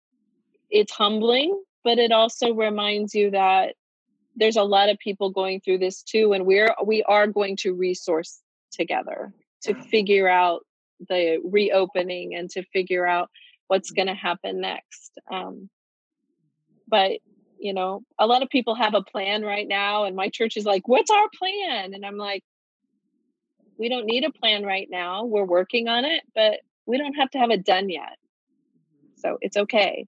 it's 0.71 0.93
humbling, 0.93 1.61
but 1.83 1.99
it 1.99 2.13
also 2.13 2.55
reminds 2.55 3.15
you 3.15 3.33
that 3.33 3.75
there's 4.37 4.57
a 4.57 4.63
lot 4.63 4.89
of 4.89 4.99
people 4.99 5.31
going 5.31 5.61
through 5.61 5.79
this 5.79 6.03
too, 6.03 6.33
and 6.33 6.47
we're 6.47 6.75
we 6.85 7.03
are 7.05 7.27
going 7.27 7.57
to 7.57 7.75
resource 7.75 8.41
together 8.73 9.33
to 9.63 9.75
figure 9.75 10.29
out 10.29 10.65
the 11.09 11.39
reopening 11.45 12.35
and 12.35 12.49
to 12.51 12.63
figure 12.73 13.07
out 13.07 13.31
what's 13.67 13.91
going 13.91 14.09
to 14.09 14.15
happen 14.15 14.61
next. 14.61 15.19
Um, 15.31 15.69
but 16.89 17.13
you 17.61 17.73
know, 17.75 18.03
a 18.19 18.27
lot 18.27 18.43
of 18.43 18.49
people 18.49 18.75
have 18.75 18.95
a 18.95 19.03
plan 19.03 19.43
right 19.43 19.69
now, 19.69 20.05
and 20.05 20.17
my 20.17 20.29
church 20.29 20.57
is 20.57 20.65
like, 20.65 20.89
"What's 20.89 21.11
our 21.11 21.29
plan?" 21.39 21.95
And 21.95 22.05
I'm 22.05 22.17
like, 22.17 22.43
"We 23.79 23.89
don't 23.89 24.07
need 24.07 24.25
a 24.25 24.33
plan 24.33 24.65
right 24.65 24.89
now. 24.91 25.25
We're 25.25 25.45
working 25.45 25.89
on 25.89 26.05
it, 26.05 26.23
but 26.35 26.61
we 26.87 26.99
don't 26.99 27.15
have 27.15 27.31
to 27.33 27.39
have 27.39 27.51
it 27.51 27.65
done 27.65 27.89
yet. 27.89 28.19
So 29.17 29.39
it's 29.41 29.57
okay." 29.57 30.07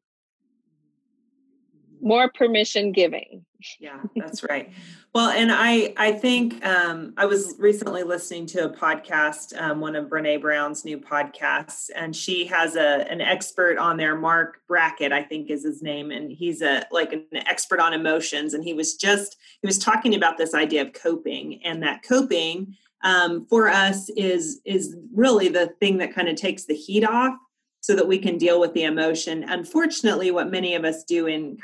More 2.00 2.30
permission 2.30 2.92
giving 2.92 3.44
yeah 3.80 3.98
that's 4.16 4.42
right. 4.44 4.70
Well 5.14 5.30
and 5.30 5.50
i 5.52 5.92
i 5.96 6.12
think 6.12 6.64
um, 6.64 7.14
i 7.16 7.24
was 7.24 7.54
recently 7.58 8.02
listening 8.02 8.46
to 8.46 8.66
a 8.66 8.70
podcast 8.70 9.58
um, 9.60 9.80
one 9.80 9.96
of 9.96 10.06
brene 10.06 10.40
brown's 10.40 10.84
new 10.84 10.98
podcasts 10.98 11.90
and 11.94 12.14
she 12.14 12.46
has 12.46 12.76
a 12.76 13.10
an 13.10 13.20
expert 13.20 13.78
on 13.78 13.96
there 13.96 14.16
marc 14.16 14.58
brackett 14.68 15.12
i 15.12 15.22
think 15.22 15.50
is 15.50 15.64
his 15.64 15.82
name 15.82 16.10
and 16.10 16.32
he's 16.32 16.62
a 16.62 16.84
like 16.90 17.12
an 17.12 17.26
expert 17.32 17.80
on 17.80 17.92
emotions 17.92 18.54
and 18.54 18.64
he 18.64 18.74
was 18.74 18.94
just 18.94 19.36
he 19.60 19.66
was 19.66 19.78
talking 19.78 20.14
about 20.14 20.38
this 20.38 20.54
idea 20.54 20.82
of 20.82 20.92
coping 20.92 21.60
and 21.64 21.82
that 21.82 22.02
coping 22.02 22.76
um, 23.02 23.46
for 23.46 23.68
us 23.68 24.08
is 24.10 24.60
is 24.64 24.96
really 25.14 25.48
the 25.48 25.68
thing 25.80 25.98
that 25.98 26.14
kind 26.14 26.28
of 26.28 26.36
takes 26.36 26.64
the 26.64 26.74
heat 26.74 27.04
off 27.04 27.34
so 27.80 27.96
that 27.96 28.06
we 28.06 28.18
can 28.18 28.38
deal 28.38 28.60
with 28.60 28.74
the 28.74 28.84
emotion. 28.84 29.44
Unfortunately 29.44 30.30
what 30.30 30.50
many 30.50 30.74
of 30.74 30.84
us 30.84 31.02
do 31.04 31.26
in 31.26 31.58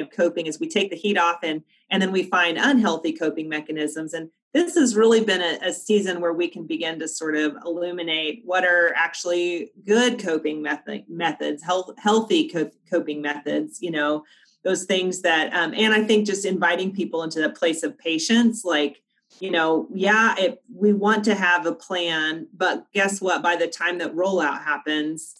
of 0.00 0.10
coping 0.10 0.46
is 0.46 0.58
we 0.58 0.68
take 0.68 0.90
the 0.90 0.96
heat 0.96 1.18
off 1.18 1.38
and 1.42 1.62
and 1.90 2.02
then 2.02 2.12
we 2.12 2.24
find 2.24 2.58
unhealthy 2.58 3.12
coping 3.12 3.48
mechanisms. 3.48 4.14
And 4.14 4.30
this 4.52 4.74
has 4.74 4.96
really 4.96 5.24
been 5.24 5.40
a, 5.40 5.68
a 5.68 5.72
season 5.72 6.20
where 6.20 6.32
we 6.32 6.48
can 6.48 6.66
begin 6.66 6.98
to 6.98 7.08
sort 7.08 7.36
of 7.36 7.56
illuminate 7.64 8.42
what 8.44 8.64
are 8.64 8.92
actually 8.94 9.70
good 9.86 10.18
coping 10.18 10.62
method, 10.62 11.04
methods 11.08 11.62
health, 11.62 11.92
healthy 11.98 12.50
coping 12.90 13.22
methods 13.22 13.80
you 13.80 13.90
know 13.90 14.24
those 14.62 14.84
things 14.84 15.22
that 15.22 15.52
um, 15.52 15.74
and 15.74 15.92
i 15.92 16.02
think 16.02 16.26
just 16.26 16.44
inviting 16.44 16.92
people 16.92 17.22
into 17.22 17.40
that 17.40 17.56
place 17.56 17.82
of 17.82 17.98
patience 17.98 18.64
like 18.64 19.02
you 19.40 19.50
know 19.50 19.88
yeah 19.92 20.34
it, 20.38 20.62
we 20.72 20.92
want 20.92 21.24
to 21.24 21.34
have 21.34 21.66
a 21.66 21.74
plan 21.74 22.46
but 22.54 22.86
guess 22.92 23.20
what? 23.20 23.42
By 23.42 23.56
the 23.56 23.66
time 23.66 23.98
that 23.98 24.14
rollout 24.14 24.62
happens 24.62 25.34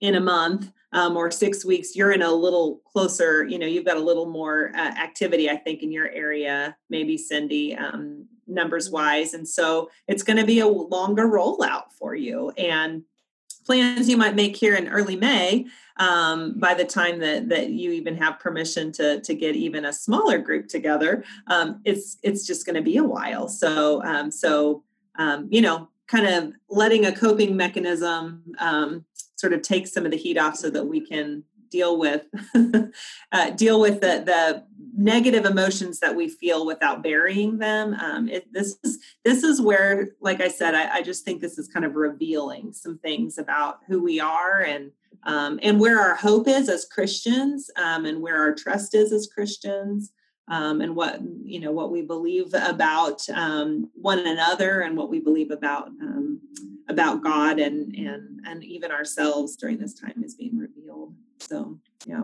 in 0.00 0.14
a 0.14 0.20
month 0.20 0.70
um, 0.92 1.16
or 1.16 1.30
six 1.30 1.64
weeks, 1.64 1.96
you're 1.96 2.12
in 2.12 2.22
a 2.22 2.32
little 2.32 2.80
closer, 2.92 3.44
you 3.44 3.58
know, 3.58 3.66
you've 3.66 3.84
got 3.84 3.96
a 3.96 4.00
little 4.02 4.26
more 4.26 4.70
uh, 4.74 4.78
activity, 4.78 5.50
I 5.50 5.56
think, 5.56 5.82
in 5.82 5.92
your 5.92 6.08
area, 6.08 6.76
maybe 6.88 7.18
Cindy, 7.18 7.76
um, 7.76 8.26
numbers 8.46 8.90
wise. 8.90 9.34
And 9.34 9.46
so 9.46 9.90
it's 10.06 10.22
going 10.22 10.38
to 10.38 10.46
be 10.46 10.60
a 10.60 10.68
longer 10.68 11.26
rollout 11.26 11.92
for 11.98 12.14
you. 12.14 12.50
And 12.50 13.02
plans 13.64 14.08
you 14.08 14.16
might 14.16 14.36
make 14.36 14.56
here 14.56 14.76
in 14.76 14.88
early 14.88 15.16
May, 15.16 15.66
um, 15.96 16.58
by 16.58 16.74
the 16.74 16.84
time 16.84 17.18
that, 17.18 17.48
that 17.48 17.70
you 17.70 17.90
even 17.90 18.16
have 18.16 18.38
permission 18.38 18.92
to, 18.92 19.20
to 19.20 19.34
get 19.34 19.56
even 19.56 19.86
a 19.86 19.92
smaller 19.92 20.38
group 20.38 20.68
together, 20.68 21.24
um, 21.48 21.80
it's, 21.84 22.16
it's 22.22 22.46
just 22.46 22.64
going 22.64 22.76
to 22.76 22.82
be 22.82 22.96
a 22.96 23.04
while. 23.04 23.48
So, 23.48 24.02
um, 24.04 24.30
so, 24.30 24.84
um, 25.18 25.48
you 25.50 25.60
know, 25.60 25.88
kind 26.06 26.26
of 26.26 26.52
letting 26.70 27.06
a 27.06 27.12
coping 27.12 27.56
mechanism 27.56 28.44
um, 28.58 29.04
sort 29.36 29.52
of 29.52 29.62
take 29.62 29.86
some 29.86 30.04
of 30.04 30.10
the 30.10 30.16
heat 30.16 30.38
off 30.38 30.56
so 30.56 30.70
that 30.70 30.86
we 30.86 31.00
can 31.00 31.44
deal 31.70 31.98
with 31.98 32.26
uh, 33.32 33.50
deal 33.50 33.80
with 33.80 34.00
the, 34.00 34.22
the 34.24 34.64
negative 34.96 35.44
emotions 35.44 36.00
that 36.00 36.14
we 36.14 36.28
feel 36.28 36.64
without 36.64 37.02
burying 37.02 37.58
them. 37.58 37.94
Um, 37.94 38.28
it, 38.28 38.50
this 38.52 38.78
is 38.84 38.98
this 39.24 39.42
is 39.42 39.60
where 39.60 40.10
like 40.20 40.40
i 40.40 40.48
said 40.48 40.74
I, 40.74 40.96
I, 40.96 41.02
just 41.02 41.24
think 41.24 41.40
this 41.40 41.58
is 41.58 41.68
kind 41.68 41.84
of 41.84 41.94
revealing 41.94 42.72
some 42.72 42.98
things 42.98 43.38
about 43.38 43.80
who 43.86 44.02
we 44.02 44.20
are 44.20 44.62
and 44.62 44.90
um, 45.24 45.58
and 45.62 45.80
where 45.80 46.00
our 46.00 46.14
hope 46.14 46.48
is 46.48 46.68
as 46.68 46.86
christians 46.86 47.70
um, 47.76 48.06
and 48.06 48.22
where 48.22 48.38
our 48.38 48.54
trust 48.54 48.94
is 48.94 49.12
as 49.12 49.28
christians 49.32 50.12
um, 50.48 50.80
and 50.80 50.94
what 50.94 51.20
you 51.44 51.60
know 51.60 51.72
what 51.72 51.90
we 51.90 52.02
believe 52.02 52.54
about 52.54 53.28
um, 53.30 53.90
one 53.94 54.26
another 54.26 54.80
and 54.80 54.96
what 54.96 55.10
we 55.10 55.18
believe 55.18 55.50
about 55.50 55.88
um, 55.88 56.40
about 56.88 57.22
God 57.22 57.58
and 57.58 57.94
and 57.94 58.40
and 58.46 58.64
even 58.64 58.90
ourselves 58.90 59.56
during 59.56 59.78
this 59.78 59.94
time 59.94 60.22
is 60.24 60.34
being 60.34 60.56
revealed. 60.56 61.14
So 61.38 61.78
yeah. 62.06 62.22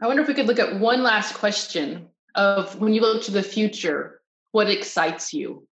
I 0.00 0.06
wonder 0.06 0.22
if 0.22 0.28
we 0.28 0.34
could 0.34 0.46
look 0.46 0.60
at 0.60 0.78
one 0.78 1.02
last 1.02 1.34
question 1.34 2.08
of 2.34 2.80
when 2.80 2.94
you 2.94 3.00
look 3.00 3.24
to 3.24 3.32
the 3.32 3.42
future, 3.42 4.20
what 4.52 4.70
excites 4.70 5.34
you? 5.34 5.67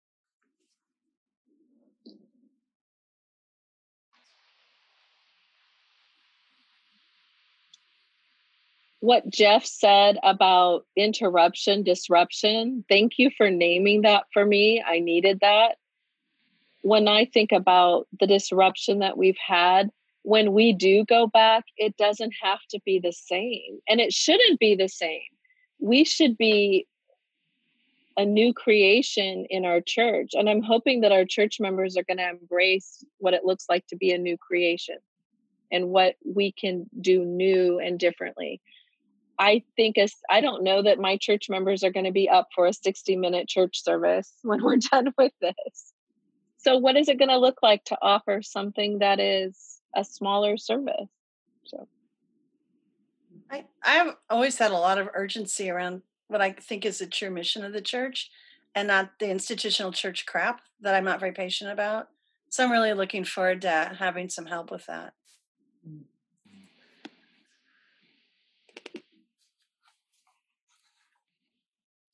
What 9.07 9.31
Jeff 9.31 9.65
said 9.65 10.19
about 10.25 10.85
interruption, 10.97 11.85
disruption, 11.85 12.85
thank 12.89 13.13
you 13.19 13.31
for 13.37 13.49
naming 13.49 14.03
that 14.03 14.25
for 14.33 14.45
me. 14.45 14.83
I 14.85 14.99
needed 14.99 15.39
that. 15.43 15.77
When 16.83 17.07
I 17.07 17.25
think 17.25 17.53
about 17.53 18.09
the 18.19 18.27
disruption 18.27 18.99
that 18.99 19.17
we've 19.17 19.39
had, 19.39 19.91
when 20.23 20.53
we 20.53 20.73
do 20.73 21.05
go 21.05 21.29
back, 21.29 21.67
it 21.77 21.97
doesn't 21.97 22.35
have 22.43 22.59
to 22.71 22.81
be 22.85 22.99
the 22.99 23.13
same. 23.13 23.79
And 23.89 24.01
it 24.01 24.13
shouldn't 24.13 24.59
be 24.59 24.75
the 24.75 24.89
same. 24.89 25.29
We 25.79 26.03
should 26.03 26.37
be 26.37 26.89
a 28.17 28.25
new 28.25 28.53
creation 28.53 29.47
in 29.49 29.65
our 29.65 29.81
church. 29.81 30.31
And 30.33 30.51
I'm 30.51 30.63
hoping 30.63 31.03
that 31.03 31.13
our 31.13 31.25
church 31.25 31.61
members 31.61 31.97
are 31.97 32.03
going 32.03 32.19
to 32.19 32.29
embrace 32.29 33.05
what 33.19 33.35
it 33.35 33.45
looks 33.45 33.67
like 33.69 33.87
to 33.87 33.97
be 33.97 34.11
a 34.11 34.19
new 34.19 34.37
creation 34.37 34.97
and 35.71 35.91
what 35.91 36.17
we 36.25 36.51
can 36.51 36.91
do 37.01 37.25
new 37.25 37.79
and 37.79 38.01
differently. 38.01 38.61
I 39.39 39.63
think 39.77 39.99
as 39.99 40.15
I 40.31 40.41
don't 40.41 40.65
know 40.65 40.83
that 40.83 40.99
my 40.99 41.17
church 41.17 41.49
members 41.49 41.85
are 41.85 41.91
going 41.91 42.07
to 42.07 42.13
be 42.13 42.29
up 42.29 42.49
for 42.55 42.67
a 42.67 42.73
60 42.73 43.17
minute 43.17 43.49
church 43.49 43.83
service 43.83 44.33
when 44.43 44.63
we're 44.63 44.77
done 44.77 45.13
with 45.19 45.33
this. 45.41 45.93
So 46.59 46.79
what 46.79 46.97
is 46.97 47.09
it 47.09 47.19
going 47.19 47.29
to 47.29 47.39
look 47.39 47.59
like 47.63 47.85
to 47.85 47.99
offer 48.03 48.43
something 48.43 48.99
that 48.99 49.21
is 49.21 49.81
a 49.95 50.05
smaller 50.05 50.57
service? 50.57 51.09
So 51.65 51.87
I 53.51 53.65
I've 53.83 54.15
always 54.31 54.59
had 54.59 54.73
a 54.73 54.77
lot 54.77 54.99
of 54.99 55.09
urgency 55.15 55.71
around 55.71 56.03
what 56.29 56.41
I 56.41 56.53
think 56.53 56.85
is 56.85 56.99
the 56.99 57.07
true 57.07 57.31
mission 57.31 57.65
of 57.65 57.73
the 57.73 57.81
church 57.81 58.31
and 58.75 58.89
not 58.89 59.19
the 59.21 59.31
institutional 59.31 59.93
church 59.93 60.27
crap 60.27 60.61
that 60.81 60.95
I'm 60.95 61.05
not 61.05 61.21
very 61.21 61.33
patient 61.33 61.71
about. 61.71 62.09
So 62.49 62.65
I'm 62.65 62.73
really 62.73 62.93
looking 62.93 63.25
forward 63.25 63.63
to 63.63 63.97
having 63.99 64.29
some 64.29 64.47
help 64.47 64.71
with 64.71 64.87
that. 64.87 65.15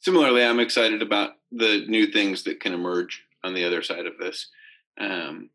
Similarly, 0.02 0.44
I'm 0.44 0.60
excited 0.60 1.00
about 1.00 1.32
the 1.50 1.86
new 1.88 2.06
things 2.06 2.42
that 2.44 2.60
can 2.60 2.74
emerge 2.74 3.24
on 3.42 3.54
the 3.54 3.64
other 3.64 3.82
side 3.82 4.06
of 4.06 4.18
this. 4.18 4.48
Um, 5.00 5.48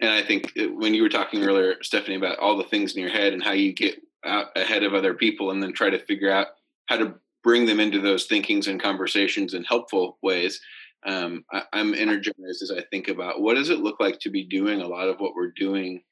and 0.00 0.10
I 0.10 0.22
think 0.22 0.52
when 0.56 0.94
you 0.94 1.02
were 1.02 1.08
talking 1.08 1.42
earlier, 1.42 1.82
Stephanie, 1.82 2.16
about 2.16 2.38
all 2.38 2.58
the 2.58 2.64
things 2.64 2.94
in 2.94 3.00
your 3.00 3.10
head 3.10 3.32
and 3.32 3.42
how 3.42 3.52
you 3.52 3.72
get 3.72 4.00
out 4.24 4.48
ahead 4.56 4.82
of 4.82 4.94
other 4.94 5.14
people 5.14 5.50
and 5.50 5.62
then 5.62 5.72
try 5.72 5.90
to 5.90 6.04
figure 6.04 6.30
out 6.30 6.48
how 6.86 6.96
to 6.96 7.14
bring 7.42 7.66
them 7.66 7.80
into 7.80 8.00
those 8.00 8.26
thinkings 8.26 8.66
and 8.66 8.82
conversations 8.82 9.54
in 9.54 9.64
helpful 9.64 10.18
ways. 10.22 10.60
Um, 11.06 11.44
I, 11.52 11.62
I'm 11.72 11.94
energized 11.94 12.62
as 12.62 12.72
I 12.76 12.82
think 12.82 13.08
about 13.08 13.40
what 13.40 13.54
does 13.54 13.70
it 13.70 13.80
look 13.80 14.00
like 14.00 14.18
to 14.20 14.30
be 14.30 14.44
doing 14.44 14.80
a 14.80 14.88
lot 14.88 15.08
of 15.08 15.20
what 15.20 15.34
we're 15.34 15.52
doing 15.52 16.02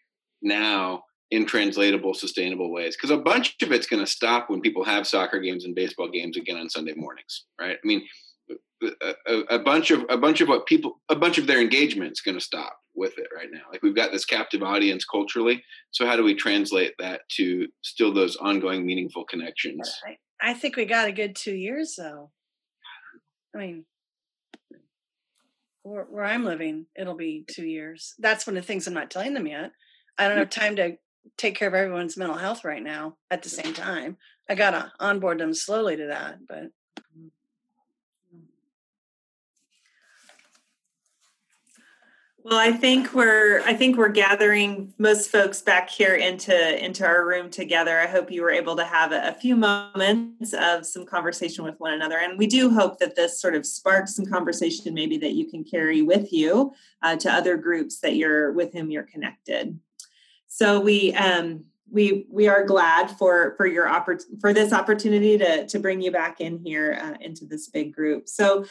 now 0.41 1.05
in 1.33 1.47
translatable, 1.47 2.13
sustainable 2.13 2.71
ways. 2.71 2.95
Because 2.95 3.11
a 3.11 3.17
bunch 3.17 3.57
of 3.63 3.73
it's 3.73 3.87
going 3.87 4.05
to 4.05 4.11
stop 4.11 4.51
when 4.51 4.61
people 4.61 4.85
have 4.85 5.07
soccer 5.07 5.41
games 5.41 5.65
and 5.65 5.75
baseball 5.75 6.09
games 6.09 6.37
again 6.37 6.59
on 6.59 6.69
Sunday 6.69 6.93
mornings, 6.95 7.47
right? 7.59 7.79
I 7.83 7.87
mean, 7.87 8.07
a, 8.83 9.39
a, 9.49 9.59
bunch 9.59 9.91
of 9.91 10.05
a 10.11 10.19
bunch 10.19 10.41
of 10.43 10.49
what 10.49 10.67
people 10.67 11.01
a 11.09 11.17
bunch 11.17 11.39
of 11.39 11.47
their 11.47 11.61
engagement 11.61 12.13
is 12.13 12.21
going 12.21 12.37
to 12.37 12.45
stop 12.45 12.77
with 12.95 13.17
it 13.17 13.29
right 13.35 13.49
now. 13.51 13.63
Like 13.71 13.83
we've 13.83 13.97
got 13.97 14.13
this 14.13 14.27
captive 14.27 14.63
audience 14.63 15.07
culturally, 15.07 15.65
so 15.91 16.05
how 16.05 16.17
do 16.17 16.23
we 16.23 16.35
translate 16.35 16.93
that 16.99 17.23
to 17.37 17.67
still 17.83 18.13
those 18.13 18.37
ongoing 18.37 18.85
meaningful 18.85 19.25
connections? 19.25 19.91
I, 20.07 20.51
I 20.51 20.55
think 20.55 20.77
we 20.77 20.85
got 20.85 21.09
a 21.09 21.13
good 21.13 21.35
two 21.35 21.55
years 21.55 21.95
though. 21.97 22.31
I 23.55 23.59
mean, 23.59 23.85
where, 25.83 26.05
where 26.05 26.25
I'm 26.25 26.45
living, 26.45 26.87
it'll 26.95 27.17
be 27.17 27.45
two 27.49 27.67
years. 27.67 28.15
That's 28.19 28.47
one 28.47 28.57
of 28.57 28.65
the 28.65 28.67
things 28.67 28.87
I'm 28.87 28.95
not 28.95 29.11
telling 29.11 29.33
them 29.33 29.47
yet. 29.47 29.71
I 30.19 30.29
don't 30.29 30.39
have 30.39 30.51
time 30.51 30.77
to 30.77 30.97
take 31.37 31.57
care 31.57 31.69
of 31.69 31.75
everyone's 31.75 32.17
mental 32.17 32.37
health 32.37 32.65
right 32.65 32.83
now 32.83 33.17
at 33.31 33.43
the 33.43 33.49
same 33.49 33.75
time. 33.75 34.17
I 34.49 34.55
got 34.55 34.71
to 34.73 34.93
onboard 35.01 35.39
them 35.39 35.55
slowly 35.55 35.97
to 35.97 36.07
that, 36.07 36.47
but. 36.47 36.71
Well, 42.45 42.59
I 42.59 42.73
think 42.73 43.15
we're 43.15 43.61
I 43.61 43.73
think 43.73 43.97
we're 43.97 44.09
gathering 44.09 44.93
most 44.99 45.31
folks 45.31 45.63
back 45.63 45.89
here 45.89 46.17
into 46.17 46.85
into 46.85 47.07
our 47.07 47.25
room 47.25 47.51
together. 47.51 48.01
I 48.01 48.09
hope 48.09 48.33
you 48.33 48.43
were 48.43 48.51
able 48.51 48.75
to 48.77 48.85
have 48.85 49.13
a, 49.13 49.29
a, 49.29 49.33
few 49.33 49.55
moments 49.55 50.53
of 50.53 50.85
some 50.85 51.07
conversation 51.07 51.63
with 51.63 51.79
one 51.79 51.93
another, 51.93 52.19
and 52.19 52.37
we 52.37 52.49
do 52.49 52.69
hope 52.69 52.99
that 52.99 53.15
this 53.15 53.41
sort 53.41 53.55
of 53.55 53.65
sparks 53.65 54.17
some 54.17 54.27
conversation, 54.27 54.93
maybe 54.93 55.19
that 55.19 55.35
you 55.35 55.49
can 55.49 55.63
carry 55.63 56.03
with 56.03 56.33
you 56.33 56.73
uh, 57.03 57.15
to 57.15 57.33
other 57.33 57.57
groups 57.57 58.01
that 58.01 58.17
you're 58.17 58.51
with 58.51 58.73
whom 58.73 58.91
you're 58.91 59.05
connected. 59.05 59.79
So 60.55 60.81
we 60.81 61.15
um, 61.15 61.65
we 61.91 62.27
we 62.31 62.47
are 62.47 62.63
glad 62.63 63.11
for 63.13 63.55
for 63.57 63.67
your 63.67 63.87
oppor- 63.87 64.23
for 64.39 64.53
this 64.53 64.71
opportunity 64.71 65.39
to 65.39 65.67
to 65.67 65.79
bring 65.79 66.03
you 66.03 66.13
back 66.13 66.43
in 66.43 66.59
here 66.63 66.99
uh, 67.03 67.15
into 67.23 67.47
this 67.47 67.71
big 67.71 67.95
group. 67.95 68.29
So 68.29 68.67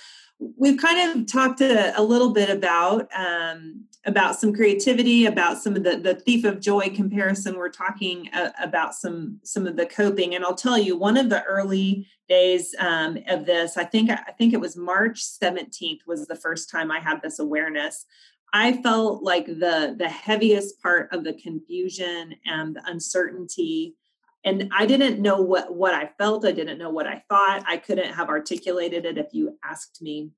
we've 0.58 0.80
kind 0.80 1.20
of 1.20 1.26
talked 1.26 1.60
a, 1.60 2.00
a 2.00 2.04
little 2.04 2.34
bit 2.34 2.52
about 2.52 3.10
um, 3.18 3.86
about 4.06 4.36
some 4.36 4.54
creativity, 4.54 5.26
about 5.26 5.58
some 5.58 5.76
of 5.76 5.84
the 5.84 5.98
the 5.98 6.14
thief 6.14 6.46
of 6.46 6.60
joy 6.60 6.90
comparison. 6.90 7.58
We're 7.58 7.70
talking 7.70 8.30
uh, 8.32 8.52
about 8.62 8.94
some 8.94 9.40
some 9.44 9.66
of 9.66 9.76
the 9.76 9.88
coping, 9.88 10.36
and 10.36 10.46
I'll 10.46 10.54
tell 10.54 10.78
you 10.78 10.96
one 10.96 11.18
of 11.18 11.30
the 11.30 11.42
early 11.46 12.08
days 12.30 12.76
um, 12.78 13.18
of 13.28 13.48
this. 13.48 13.76
I 13.76 13.86
think 13.86 14.12
I 14.12 14.34
think 14.38 14.54
it 14.54 14.62
was 14.62 14.78
March 14.78 15.24
seventeenth 15.24 16.02
was 16.06 16.28
the 16.28 16.36
first 16.36 16.70
time 16.70 16.92
I 16.92 17.00
had 17.00 17.24
this 17.24 17.40
awareness. 17.40 18.06
I 18.54 18.82
felt 18.82 19.24
like 19.24 19.46
the 19.46 19.96
the 19.98 20.10
heaviest 20.10 20.82
part 20.82 21.12
of 21.14 21.24
the 21.24 21.34
confusion 21.34 22.36
and 22.46 22.76
the 22.76 22.82
uncertainty 22.86 23.96
and 24.44 24.72
I 24.76 24.86
didn't 24.86 25.22
know 25.22 25.42
what 25.42 25.76
what 25.76 25.94
I 25.94 26.10
felt, 26.18 26.46
I 26.46 26.52
didn't 26.52 26.78
know 26.78 26.90
what 26.90 27.08
I 27.08 27.24
thought. 27.30 27.64
I 27.68 27.78
couldn't 27.78 28.14
have 28.14 28.30
articulated 28.30 29.06
it 29.06 29.18
if 29.18 29.28
you 29.34 29.58
asked 29.64 30.02
me. 30.02 30.32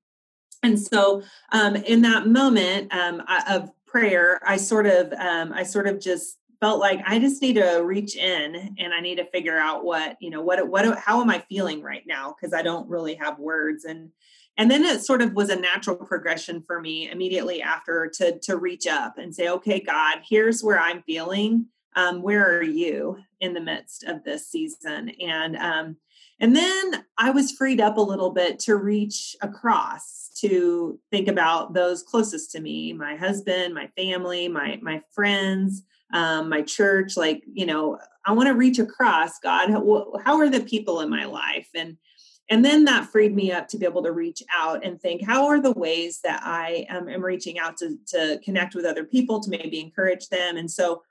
And 0.62 0.80
so 0.80 1.22
um, 1.52 1.76
in 1.76 2.02
that 2.02 2.26
moment 2.26 2.94
um, 2.94 3.22
of 3.48 3.70
prayer, 3.86 4.40
I 4.46 4.56
sort 4.56 4.86
of 4.86 5.12
um, 5.12 5.52
I 5.52 5.62
sort 5.62 5.86
of 5.86 6.00
just 6.00 6.38
felt 6.60 6.80
like 6.80 7.00
I 7.06 7.18
just 7.18 7.42
need 7.42 7.54
to 7.54 7.80
reach 7.84 8.16
in 8.16 8.74
and 8.78 8.94
I 8.94 9.00
need 9.00 9.16
to 9.16 9.26
figure 9.26 9.58
out 9.58 9.84
what, 9.84 10.16
you 10.20 10.30
know, 10.30 10.42
what 10.42 10.66
what 10.68 10.98
how 10.98 11.20
am 11.20 11.30
I 11.30 11.40
feeling 11.48 11.82
right 11.82 12.04
now? 12.06 12.34
Because 12.34 12.54
I 12.54 12.62
don't 12.62 12.88
really 12.88 13.14
have 13.14 13.38
words. 13.38 13.84
And 13.84 14.10
and 14.56 14.70
then 14.70 14.84
it 14.84 15.02
sort 15.02 15.22
of 15.22 15.32
was 15.32 15.50
a 15.50 15.56
natural 15.56 15.96
progression 15.96 16.62
for 16.66 16.80
me 16.80 17.10
immediately 17.10 17.62
after 17.62 18.08
to 18.14 18.38
to 18.40 18.56
reach 18.56 18.86
up 18.86 19.18
and 19.18 19.34
say 19.34 19.48
okay 19.48 19.80
god 19.80 20.18
here's 20.28 20.62
where 20.62 20.78
i'm 20.78 21.02
feeling. 21.02 21.66
Um, 21.96 22.22
where 22.22 22.58
are 22.58 22.62
you 22.64 23.18
in 23.38 23.54
the 23.54 23.60
midst 23.60 24.02
of 24.02 24.24
this 24.24 24.48
season? 24.48 25.10
And 25.20 25.56
um, 25.56 25.96
and 26.40 26.54
then 26.54 27.04
i 27.18 27.30
was 27.30 27.52
freed 27.52 27.80
up 27.80 27.96
a 27.96 28.00
little 28.02 28.30
bit 28.30 28.58
to 28.60 28.76
reach 28.76 29.36
across 29.40 30.30
to 30.40 30.98
think 31.10 31.28
about 31.28 31.74
those 31.74 32.02
closest 32.02 32.50
to 32.52 32.60
me 32.60 32.92
my 32.92 33.16
husband 33.16 33.74
my 33.74 33.88
family 33.96 34.48
my 34.48 34.78
my 34.82 35.00
friends 35.12 35.82
um, 36.12 36.48
my 36.48 36.62
church 36.62 37.16
like 37.16 37.42
you 37.52 37.66
know 37.66 37.98
i 38.24 38.32
want 38.32 38.46
to 38.46 38.54
reach 38.54 38.78
across 38.78 39.38
god 39.40 39.70
how, 39.70 40.12
how 40.24 40.38
are 40.38 40.50
the 40.50 40.60
people 40.60 41.00
in 41.00 41.10
my 41.10 41.24
life? 41.24 41.68
And 41.74 41.96
and 42.50 42.62
then 42.62 42.84
that 42.84 43.06
freed 43.06 43.34
me 43.34 43.52
up 43.52 43.68
to 43.68 43.78
be 43.78 43.86
able 43.86 44.02
to 44.02 44.12
reach 44.12 44.42
out 44.54 44.84
and 44.84 45.00
think 45.00 45.24
how 45.24 45.46
are 45.46 45.60
the 45.60 45.72
ways 45.72 46.20
that 46.24 46.42
i 46.44 46.86
um, 46.90 47.08
am 47.08 47.24
reaching 47.24 47.58
out 47.58 47.76
to, 47.78 47.96
to 48.08 48.38
connect 48.44 48.74
with 48.74 48.84
other 48.84 49.04
people 49.04 49.40
to 49.40 49.50
maybe 49.50 49.80
encourage 49.80 50.28
them? 50.28 50.56
And 50.56 50.70
so 50.70 51.02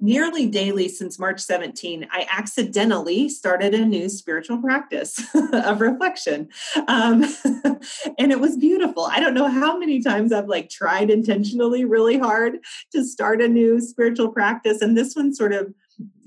nearly 0.00 0.46
daily 0.46 0.88
since 0.88 1.18
march 1.18 1.40
17 1.40 2.06
i 2.12 2.26
accidentally 2.30 3.28
started 3.28 3.74
a 3.74 3.84
new 3.84 4.08
spiritual 4.08 4.58
practice 4.58 5.20
of 5.52 5.80
reflection. 5.80 6.48
Um, 6.86 7.24
and 8.18 8.32
it 8.32 8.40
was 8.40 8.56
beautiful. 8.56 9.04
I 9.04 9.20
don't 9.20 9.34
know 9.34 9.48
how 9.48 9.78
many 9.78 10.02
times 10.02 10.32
i've 10.32 10.48
like 10.48 10.68
tried 10.68 11.10
intentionally 11.10 11.84
really 11.84 12.18
hard 12.18 12.58
to 12.92 13.04
start 13.04 13.40
a 13.40 13.48
new 13.48 13.80
spiritual 13.80 14.28
practice 14.28 14.80
and 14.80 14.96
this 14.96 15.14
one 15.14 15.34
sort 15.34 15.52
of 15.52 15.74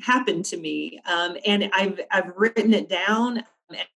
happened 0.01 0.45
to 0.45 0.57
me. 0.57 0.99
Um, 1.05 1.37
and 1.45 1.69
I've 1.73 1.99
I've 2.11 2.33
written 2.35 2.73
it 2.73 2.89
down 2.89 3.43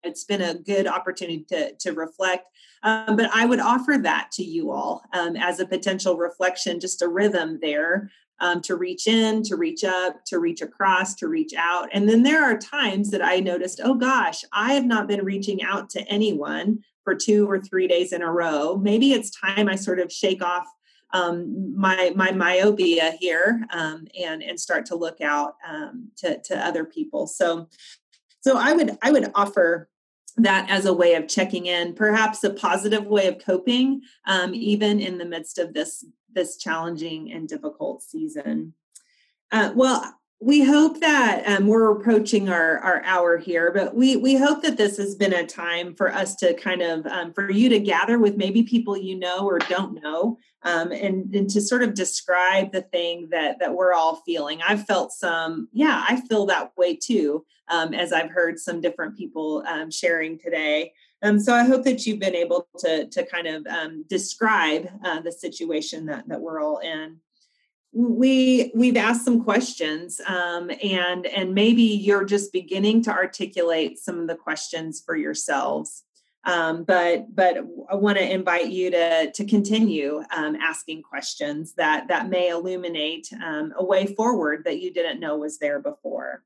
it's 0.03 0.25
been 0.25 0.43
a 0.43 0.55
good 0.55 0.87
opportunity 0.87 1.45
to, 1.49 1.75
to 1.75 1.93
reflect. 1.93 2.47
Um, 2.83 3.17
but 3.17 3.31
I 3.33 3.47
would 3.47 3.61
offer 3.61 3.97
that 4.03 4.31
to 4.33 4.45
you 4.45 4.71
all 4.71 5.03
um, 5.13 5.37
as 5.37 5.59
a 5.59 5.67
potential 5.67 6.17
reflection, 6.17 6.81
just 6.81 7.03
a 7.03 7.09
rhythm 7.09 7.59
there 7.61 8.11
um, 8.41 8.61
to 8.63 8.77
reach 8.77 9.07
in, 9.07 9.43
to 9.45 9.57
reach 9.57 9.85
up, 9.85 10.25
to 10.27 10.39
reach 10.39 10.61
across, 10.61 11.15
to 11.17 11.29
reach 11.29 11.55
out. 11.57 11.89
And 11.93 12.09
then 12.09 12.23
there 12.23 12.43
are 12.45 12.59
times 12.59 13.11
that 13.11 13.25
I 13.25 13.41
noticed, 13.41 13.81
oh 13.83 13.95
gosh, 13.95 14.45
I 14.53 14.75
have 14.75 14.85
not 14.85 15.07
been 15.07 15.25
reaching 15.25 15.63
out 15.63 15.91
to 15.91 16.01
anyone 16.03 16.81
for 17.05 17.15
two 17.15 17.49
or 17.49 17.61
three 17.61 17.87
days 17.87 18.13
in 18.13 18.23
a 18.23 18.33
row. 18.33 18.77
Maybe 18.77 19.13
it's 19.13 19.31
time 19.31 19.69
I 19.69 19.77
sort 19.77 20.01
of 20.01 20.11
shake 20.11 20.43
off 20.43 20.67
um, 21.13 21.73
my 21.77 22.13
my 22.17 22.33
myopia 22.33 23.13
here 23.21 23.65
um, 23.71 24.07
and 24.21 24.43
and 24.43 24.59
start 24.59 24.85
to 24.87 24.97
look 24.97 25.21
out 25.21 25.55
um, 25.67 26.09
to 26.17 26.41
to 26.43 26.59
other 26.59 26.85
people. 26.85 27.29
So 27.29 27.69
so 28.41 28.59
I 28.59 28.73
would 28.73 28.99
I 29.01 29.13
would 29.13 29.31
offer 29.35 29.89
that 30.37 30.69
as 30.69 30.85
a 30.85 30.93
way 30.93 31.15
of 31.15 31.29
checking 31.29 31.67
in, 31.67 31.95
perhaps 31.95 32.43
a 32.43 32.51
positive 32.51 33.07
way 33.07 33.29
of 33.29 33.39
coping, 33.39 34.03
um, 34.27 34.53
even 34.53 34.99
in 34.99 35.19
the 35.19 35.25
midst 35.25 35.59
of 35.59 35.73
this 35.73 36.05
this 36.35 36.57
challenging 36.57 37.33
and 37.33 37.49
difficult 37.49 38.03
season. 38.03 38.75
Uh, 39.53 39.73
well, 39.75 40.15
we 40.41 40.63
hope 40.63 41.01
that 41.01 41.43
um, 41.47 41.67
we're 41.67 41.91
approaching 41.91 42.51
our, 42.51 42.79
our 42.81 43.03
hour 43.05 43.39
here, 43.39 43.73
but 43.73 43.95
we 43.95 44.17
we 44.17 44.37
hope 44.37 44.63
that 44.63 44.77
this 44.77 44.99
has 44.99 45.15
been 45.15 45.33
a 45.33 45.47
time 45.47 45.95
for 45.95 46.13
us 46.13 46.35
to 46.37 46.53
kind 46.55 46.83
of 46.83 47.07
um, 47.07 47.33
for 47.33 47.51
you 47.51 47.69
to 47.71 47.79
gather 47.79 48.19
with 48.19 48.37
maybe 48.37 48.63
people 48.63 48.97
you 48.97 49.19
know 49.19 49.47
or 49.47 49.59
don't 49.59 50.03
know, 50.03 50.37
um, 50.63 50.93
and, 50.93 51.35
and 51.35 51.49
to 51.51 51.63
sort 51.63 51.83
of 51.83 51.95
describe 51.95 52.73
the 52.73 52.83
thing 52.83 53.29
that 53.31 53.59
that 53.61 53.75
we're 53.75 53.95
all 53.95 54.17
feeling. 54.27 54.61
I've 54.61 54.85
felt 54.85 55.13
some, 55.13 55.69
yeah, 55.73 56.05
I 56.07 56.21
feel 56.29 56.45
that 56.47 56.73
way 56.77 56.97
too, 56.97 57.47
um, 57.69 57.95
as 57.95 58.13
I've 58.13 58.31
heard 58.31 58.59
some 58.59 58.83
different 58.83 59.17
people 59.17 59.65
um, 59.67 59.91
sharing 59.91 60.39
today. 60.39 60.93
Um, 61.25 61.41
so 61.41 61.55
I 61.55 61.65
hope 61.65 61.85
that 61.85 62.07
you've 62.07 62.21
been 62.21 62.35
able 62.35 62.69
to 62.79 63.07
to 63.07 63.27
kind 63.27 63.47
of 63.47 63.67
describe 64.09 64.89
uh, 65.03 65.21
the 65.21 65.33
situation 65.33 66.07
that 66.07 66.29
that 66.29 66.41
we're 66.41 66.61
all 66.61 66.79
in. 66.79 67.17
We 67.93 68.71
we've 68.75 68.99
asked 68.99 69.25
some 69.25 69.43
questions 69.43 70.21
um, 70.27 70.71
and 70.83 71.27
and 71.27 71.55
maybe 71.55 71.83
you're 71.83 72.27
just 72.27 72.53
beginning 72.53 73.03
to 73.05 73.11
articulate 73.11 73.99
some 73.99 74.21
of 74.21 74.29
the 74.29 74.37
questions 74.37 75.03
for 75.05 75.17
yourselves. 75.17 76.05
Um, 76.47 76.85
but 76.85 77.35
but 77.35 77.57
i 77.89 77.95
want 77.95 78.19
to 78.19 78.33
invite 78.33 78.69
you 78.69 78.91
to 78.91 79.33
to 79.33 79.45
continue 79.47 80.23
um, 80.37 80.57
asking 80.57 81.03
questions 81.03 81.73
that 81.77 82.09
that 82.09 82.29
may 82.29 82.51
illuminate 82.51 83.31
um, 83.43 83.73
a 83.79 83.83
way 83.83 84.05
forward 84.15 84.65
that 84.65 84.79
you 84.79 84.93
didn't 84.93 85.21
know 85.21 85.39
was 85.39 85.57
there 85.57 85.81
before 85.81 86.43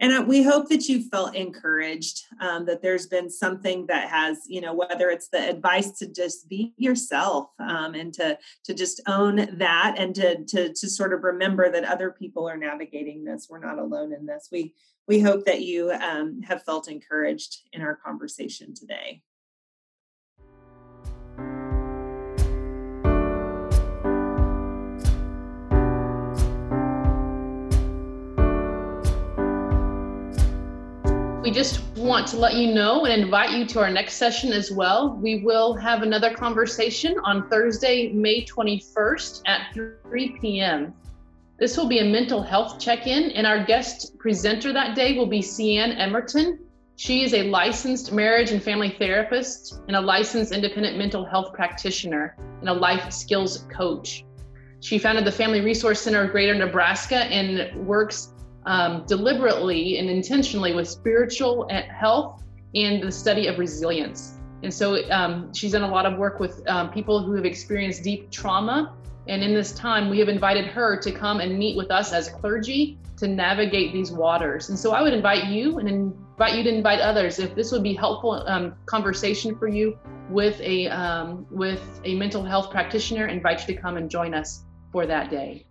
and 0.00 0.26
we 0.26 0.42
hope 0.42 0.68
that 0.70 0.88
you 0.88 1.02
felt 1.08 1.34
encouraged 1.34 2.22
um, 2.40 2.64
that 2.66 2.82
there's 2.82 3.06
been 3.06 3.30
something 3.30 3.86
that 3.86 4.08
has 4.08 4.38
you 4.48 4.60
know 4.60 4.74
whether 4.74 5.10
it's 5.10 5.28
the 5.28 5.48
advice 5.48 5.92
to 5.98 6.08
just 6.08 6.48
be 6.48 6.72
yourself 6.76 7.50
um, 7.60 7.94
and 7.94 8.12
to 8.14 8.38
to 8.64 8.74
just 8.74 9.00
own 9.06 9.58
that 9.58 9.94
and 9.98 10.14
to, 10.16 10.44
to 10.44 10.72
to 10.72 10.88
sort 10.88 11.12
of 11.12 11.22
remember 11.22 11.70
that 11.70 11.84
other 11.84 12.10
people 12.10 12.48
are 12.48 12.56
navigating 12.56 13.24
this. 13.24 13.46
We're 13.48 13.58
not 13.58 13.78
alone 13.78 14.12
in 14.12 14.26
this. 14.26 14.48
We 14.50 14.74
we 15.06 15.20
hope 15.20 15.44
that 15.44 15.62
you 15.62 15.90
um, 15.92 16.40
have 16.42 16.62
felt 16.62 16.88
encouraged 16.88 17.68
in 17.72 17.82
our 17.82 17.96
conversation 17.96 18.74
today 18.74 19.22
We 31.50 31.54
just 31.54 31.80
want 31.96 32.28
to 32.28 32.36
let 32.36 32.54
you 32.54 32.72
know 32.72 33.06
and 33.06 33.22
invite 33.24 33.50
you 33.50 33.66
to 33.66 33.80
our 33.80 33.90
next 33.90 34.14
session 34.14 34.52
as 34.52 34.70
well. 34.70 35.16
We 35.16 35.42
will 35.42 35.74
have 35.74 36.02
another 36.02 36.32
conversation 36.32 37.16
on 37.24 37.48
Thursday, 37.48 38.12
May 38.12 38.44
21st 38.44 39.42
at 39.46 39.74
3 39.74 40.38
p.m. 40.40 40.94
This 41.58 41.76
will 41.76 41.88
be 41.88 41.98
a 41.98 42.04
mental 42.04 42.40
health 42.40 42.78
check 42.78 43.08
in, 43.08 43.32
and 43.32 43.48
our 43.48 43.64
guest 43.64 44.16
presenter 44.16 44.72
that 44.72 44.94
day 44.94 45.18
will 45.18 45.26
be 45.26 45.42
Cian 45.42 45.90
Emerton. 45.98 46.60
She 46.94 47.24
is 47.24 47.34
a 47.34 47.42
licensed 47.42 48.12
marriage 48.12 48.52
and 48.52 48.62
family 48.62 48.90
therapist 48.90 49.80
and 49.88 49.96
a 49.96 50.00
licensed 50.00 50.52
independent 50.52 50.98
mental 50.98 51.24
health 51.24 51.52
practitioner 51.52 52.36
and 52.60 52.68
a 52.68 52.72
life 52.72 53.12
skills 53.12 53.66
coach. 53.76 54.24
She 54.78 55.00
founded 55.00 55.24
the 55.24 55.32
Family 55.32 55.62
Resource 55.62 56.00
Center 56.00 56.22
of 56.22 56.30
Greater 56.30 56.54
Nebraska 56.54 57.24
and 57.24 57.74
works 57.88 58.34
um, 58.70 59.04
deliberately 59.06 59.98
and 59.98 60.08
intentionally 60.08 60.72
with 60.74 60.88
spiritual 60.88 61.68
health 61.88 62.44
and 62.76 63.02
the 63.02 63.10
study 63.10 63.48
of 63.48 63.58
resilience. 63.58 64.38
And 64.62 64.72
so 64.72 65.10
um, 65.10 65.52
she's 65.52 65.72
done 65.72 65.82
a 65.82 65.90
lot 65.90 66.06
of 66.06 66.16
work 66.18 66.38
with 66.38 66.62
um, 66.68 66.90
people 66.92 67.20
who 67.20 67.34
have 67.34 67.44
experienced 67.44 68.04
deep 68.04 68.30
trauma. 68.30 68.94
And 69.26 69.42
in 69.42 69.54
this 69.54 69.72
time, 69.72 70.08
we 70.08 70.20
have 70.20 70.28
invited 70.28 70.66
her 70.66 70.96
to 71.00 71.10
come 71.10 71.40
and 71.40 71.58
meet 71.58 71.76
with 71.76 71.90
us 71.90 72.12
as 72.12 72.28
clergy 72.28 72.96
to 73.16 73.26
navigate 73.26 73.92
these 73.92 74.12
waters. 74.12 74.68
And 74.68 74.78
so 74.78 74.92
I 74.92 75.02
would 75.02 75.14
invite 75.14 75.46
you 75.46 75.78
and 75.78 75.88
invite 75.88 76.54
you 76.54 76.62
to 76.62 76.72
invite 76.72 77.00
others 77.00 77.40
if 77.40 77.56
this 77.56 77.72
would 77.72 77.82
be 77.82 77.94
helpful 77.94 78.44
um, 78.46 78.74
conversation 78.86 79.58
for 79.58 79.66
you 79.66 79.98
with 80.30 80.60
a 80.60 80.86
um, 80.88 81.44
with 81.50 81.82
a 82.04 82.14
mental 82.14 82.44
health 82.44 82.70
practitioner. 82.70 83.26
Invite 83.26 83.66
you 83.66 83.74
to 83.74 83.80
come 83.80 83.96
and 83.96 84.08
join 84.08 84.32
us 84.32 84.62
for 84.92 85.06
that 85.06 85.28
day. 85.28 85.66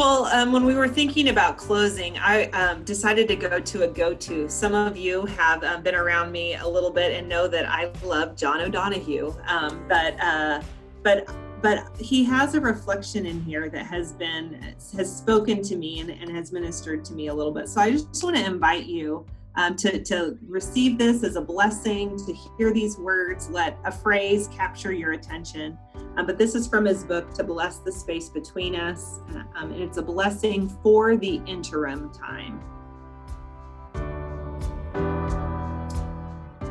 Well, 0.00 0.24
um, 0.32 0.50
when 0.50 0.64
we 0.64 0.76
were 0.76 0.88
thinking 0.88 1.28
about 1.28 1.58
closing, 1.58 2.16
I 2.16 2.44
um, 2.52 2.84
decided 2.84 3.28
to 3.28 3.36
go 3.36 3.60
to 3.60 3.82
a 3.82 3.86
go 3.86 4.14
to. 4.14 4.48
Some 4.48 4.74
of 4.74 4.96
you 4.96 5.26
have 5.26 5.62
um, 5.62 5.82
been 5.82 5.94
around 5.94 6.32
me 6.32 6.54
a 6.54 6.66
little 6.66 6.90
bit 6.90 7.12
and 7.12 7.28
know 7.28 7.46
that 7.48 7.66
I 7.68 7.92
love 8.02 8.34
John 8.34 8.62
O'Donohue. 8.62 9.36
Um, 9.46 9.84
but, 9.90 10.18
uh, 10.18 10.62
but, 11.02 11.28
but 11.60 11.94
he 11.98 12.24
has 12.24 12.54
a 12.54 12.62
reflection 12.62 13.26
in 13.26 13.42
here 13.42 13.68
that 13.68 13.84
has 13.84 14.12
been, 14.12 14.74
has 14.96 15.14
spoken 15.14 15.60
to 15.64 15.76
me 15.76 16.00
and, 16.00 16.08
and 16.08 16.34
has 16.34 16.50
ministered 16.50 17.04
to 17.04 17.12
me 17.12 17.26
a 17.26 17.34
little 17.34 17.52
bit. 17.52 17.68
So 17.68 17.82
I 17.82 17.90
just 17.90 18.24
want 18.24 18.36
to 18.36 18.44
invite 18.46 18.86
you 18.86 19.26
um, 19.56 19.76
to, 19.76 20.02
to 20.04 20.38
receive 20.46 20.98
this 20.98 21.22
as 21.24 21.36
a 21.36 21.40
blessing, 21.40 22.16
to 22.26 22.32
hear 22.56 22.72
these 22.72 22.98
words, 22.98 23.50
let 23.50 23.78
a 23.84 23.92
phrase 23.92 24.48
capture 24.48 24.92
your 24.92 25.12
attention. 25.12 25.78
Um, 26.16 26.26
but 26.26 26.38
this 26.38 26.54
is 26.54 26.66
from 26.66 26.84
his 26.84 27.04
book, 27.04 27.32
To 27.34 27.44
Bless 27.44 27.78
the 27.78 27.92
Space 27.92 28.28
Between 28.28 28.74
Us, 28.74 29.20
um, 29.56 29.72
and 29.72 29.82
it's 29.82 29.96
a 29.96 30.02
blessing 30.02 30.68
for 30.82 31.16
the 31.16 31.40
interim 31.46 32.12
time. 32.12 32.60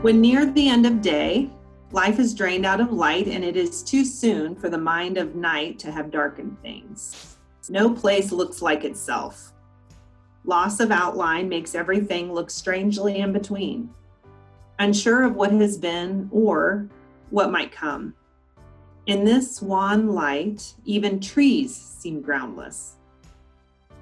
When 0.01 0.21
near 0.21 0.45
the 0.45 0.69
end 0.69 0.85
of 0.85 1.01
day, 1.01 1.49
life 1.91 2.19
is 2.19 2.33
drained 2.33 2.65
out 2.65 2.79
of 2.79 2.93
light, 2.93 3.27
and 3.27 3.43
it 3.43 3.57
is 3.57 3.83
too 3.83 4.05
soon 4.05 4.55
for 4.55 4.69
the 4.69 4.77
mind 4.77 5.17
of 5.17 5.35
night 5.35 5.77
to 5.79 5.91
have 5.91 6.11
darkened 6.11 6.57
things. 6.61 7.35
No 7.69 7.93
place 7.93 8.31
looks 8.31 8.61
like 8.61 8.85
itself. 8.85 9.51
Loss 10.49 10.79
of 10.79 10.89
outline 10.89 11.47
makes 11.47 11.75
everything 11.75 12.33
look 12.33 12.49
strangely 12.49 13.19
in 13.19 13.31
between, 13.31 13.87
unsure 14.79 15.23
of 15.23 15.35
what 15.35 15.51
has 15.51 15.77
been 15.77 16.27
or 16.31 16.89
what 17.29 17.51
might 17.51 17.71
come. 17.71 18.15
In 19.05 19.23
this 19.23 19.61
wan 19.61 20.07
light, 20.07 20.73
even 20.85 21.19
trees 21.19 21.75
seem 21.75 22.23
groundless. 22.23 22.95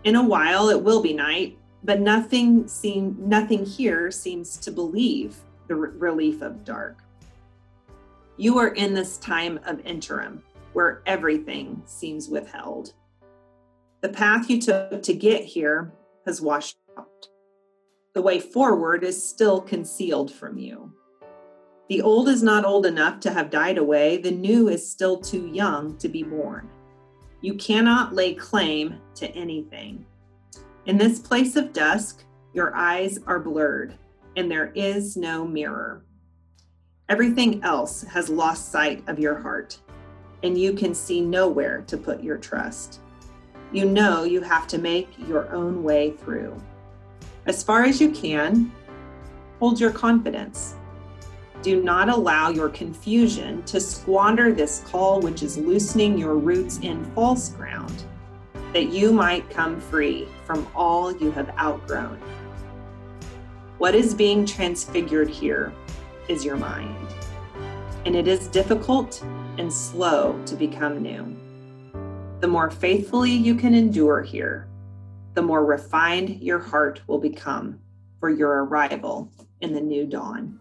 In 0.06 0.16
a 0.16 0.26
while 0.26 0.70
it 0.70 0.82
will 0.82 1.02
be 1.02 1.12
night, 1.12 1.58
but 1.84 2.00
nothing 2.00 2.66
seem 2.66 3.18
nothing 3.20 3.66
here 3.66 4.10
seems 4.10 4.56
to 4.56 4.72
believe 4.72 5.36
the 5.68 5.76
relief 5.76 6.42
of 6.42 6.64
dark. 6.64 7.04
You 8.38 8.58
are 8.58 8.70
in 8.70 8.94
this 8.94 9.18
time 9.18 9.60
of 9.66 9.86
interim 9.86 10.42
where 10.72 11.02
everything 11.06 11.82
seems 11.86 12.30
withheld. 12.30 12.94
The 14.00 14.08
path 14.08 14.50
you 14.50 14.62
took 14.62 15.04
to 15.04 15.14
get 15.14 15.44
here 15.44 15.92
has 16.28 16.42
washed 16.42 16.78
out. 17.00 17.30
The 18.14 18.22
way 18.22 18.40
forward 18.40 19.04
is 19.04 19.28
still 19.28 19.62
concealed 19.62 20.32
from 20.32 20.58
you. 20.58 20.94
The 21.88 22.02
old 22.02 22.28
is 22.28 22.44
not 22.44 22.66
old 22.66 22.86
enough 22.86 23.22
to 23.22 23.32
have 23.32 23.50
died 23.50 23.78
away, 23.78 24.18
the 24.18 24.32
new 24.32 24.68
is 24.68 24.92
still 24.92 25.22
too 25.22 25.48
young 25.48 25.98
to 26.00 26.10
be 26.10 26.24
born. 26.24 26.70
You 27.40 27.54
cannot 27.54 28.14
lay 28.14 28.34
claim 28.36 29.00
to 29.16 29.30
anything. 29.30 30.06
In 30.86 30.98
this 30.98 31.18
place 31.20 31.56
of 31.56 31.72
dusk, 31.72 32.26
your 32.54 32.76
eyes 32.76 33.20
are 33.26 33.40
blurred, 33.40 33.94
and 34.36 34.52
there 34.52 34.74
is 34.76 35.16
no 35.16 35.48
mirror. 35.48 36.04
Everything 37.08 37.64
else 37.64 38.02
has 38.02 38.30
lost 38.30 38.70
sight 38.70 39.02
of 39.08 39.18
your 39.18 39.40
heart, 39.40 39.80
and 40.44 40.60
you 40.60 40.74
can 40.74 40.94
see 40.94 41.22
nowhere 41.22 41.84
to 41.88 41.98
put 41.98 42.22
your 42.22 42.38
trust 42.38 43.00
you 43.72 43.86
know 43.86 44.24
you 44.24 44.42
have 44.42 44.68
to 44.68 44.78
make 44.78 45.10
your 45.28 45.52
own 45.54 45.84
way 45.84 46.12
through. 46.12 46.56
As 47.46 47.64
far 47.64 47.84
as 47.84 48.00
you 48.00 48.12
can, 48.12 48.72
hold 49.60 49.80
your 49.80 49.92
confidence. 49.92 50.76
Do 51.62 51.82
not 51.84 52.10
allow 52.10 52.50
your 52.50 52.70
confusion 52.70 53.64
to 53.64 53.80
squander 53.80 54.54
this 54.54 54.84
call, 54.88 55.20
which 55.20 55.44
is 55.44 55.58
loosening 55.58 56.18
your 56.18 56.36
roots 56.36 56.78
in 56.80 57.04
false 57.14 57.50
ground, 57.50 58.04
that 58.74 58.90
you 58.90 59.12
might 59.12 59.50
come 59.50 59.82
free 59.82 60.28
from 60.46 60.68
all 60.76 61.16
you 61.18 61.32
have 61.32 61.50
outgrown. 61.58 62.20
What 63.80 63.96
is 63.96 64.14
being 64.14 64.46
transfigured 64.46 65.30
here 65.30 65.74
is 66.28 66.46
your 66.46 66.58
mind, 66.58 67.08
and 68.06 68.16
it 68.16 68.28
is 68.28 68.48
difficult 68.48 69.24
and 69.58 69.72
slow 69.72 70.40
to 70.46 70.56
become 70.56 71.02
new 71.02 71.36
the 72.40 72.48
more 72.48 72.70
faithfully 72.70 73.32
you 73.32 73.56
can 73.56 73.74
endure 73.74 74.22
here, 74.22 74.68
the 75.34 75.42
more 75.42 75.66
refined 75.66 76.42
your 76.42 76.60
heart 76.60 77.02
will 77.08 77.20
become 77.20 77.80
for 78.20 78.30
your 78.30 78.66
arrival 78.66 79.32
in 79.62 79.74
the 79.74 79.82
new 79.82 80.06
dawn. 80.06 80.60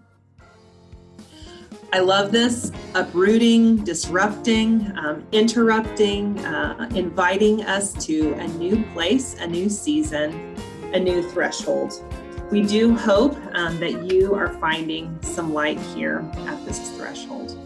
I 1.93 2.01
love 2.01 2.33
this 2.33 2.73
uprooting, 2.95 3.85
disrupting, 3.85 4.93
um, 4.99 5.27
interrupting, 5.33 6.39
uh, 6.45 6.89
inviting 6.95 7.63
us 7.65 7.93
to 8.07 8.33
a 8.35 8.49
new 8.49 8.83
place, 8.93 9.37
a 9.39 9.47
new 9.47 9.69
season, 9.69 10.57
a 10.93 10.99
new 10.99 11.23
threshold. 11.31 12.03
We 12.51 12.63
do 12.63 12.95
hope 12.95 13.37
um, 13.55 13.79
that 13.81 14.05
you 14.05 14.35
are 14.35 14.49
finding 14.61 15.19
some 15.23 15.55
light 15.55 15.79
here 15.95 16.29
at 16.47 16.65
this 16.65 16.91
threshold. 16.97 17.57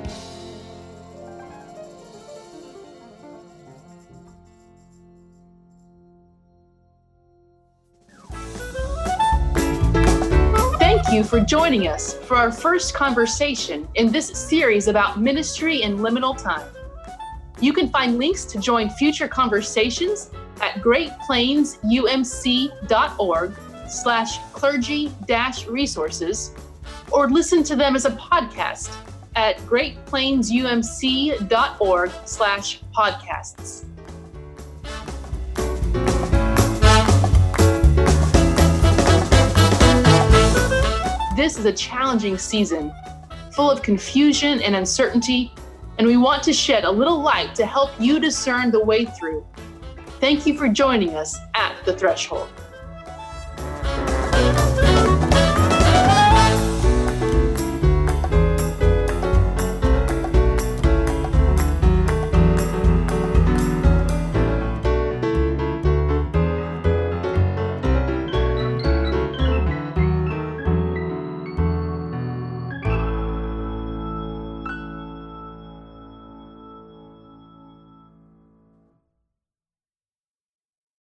You 11.12 11.22
for 11.24 11.40
joining 11.40 11.88
us 11.88 12.14
for 12.14 12.36
our 12.36 12.52
first 12.52 12.94
conversation 12.94 13.88
in 13.94 14.12
this 14.12 14.28
series 14.28 14.86
about 14.86 15.20
ministry 15.20 15.82
in 15.82 15.98
liminal 15.98 16.40
time. 16.40 16.64
You 17.61 17.72
can 17.72 17.90
find 17.90 18.18
links 18.18 18.44
to 18.46 18.61
join 18.61 18.88
future 18.90 19.26
conversations 19.26 20.30
at 20.61 20.76
greatplainsumc.org 20.76 23.54
slash 23.88 24.38
clergy 24.52 25.11
dash 25.26 25.66
resources 25.66 26.52
or 27.11 27.28
listen 27.28 27.64
to 27.64 27.74
them 27.74 27.96
as 27.96 28.04
a 28.04 28.12
podcast 28.12 28.96
at 29.34 29.56
greatplainsumc.org 29.58 32.12
slash 32.24 32.80
podcasts. 32.96 33.89
This 41.41 41.57
is 41.57 41.64
a 41.64 41.72
challenging 41.72 42.36
season, 42.36 42.93
full 43.53 43.70
of 43.70 43.80
confusion 43.80 44.61
and 44.61 44.76
uncertainty, 44.76 45.55
and 45.97 46.07
we 46.07 46.18
want 46.18 46.43
to 46.43 46.53
shed 46.53 46.84
a 46.84 46.91
little 46.91 47.18
light 47.18 47.55
to 47.55 47.64
help 47.64 47.99
you 47.99 48.20
discern 48.20 48.70
the 48.70 48.84
way 48.84 49.07
through. 49.07 49.47
Thank 50.20 50.45
you 50.45 50.53
for 50.59 50.68
joining 50.68 51.14
us 51.14 51.38
at 51.55 51.82
The 51.86 51.95
Threshold. 51.95 52.51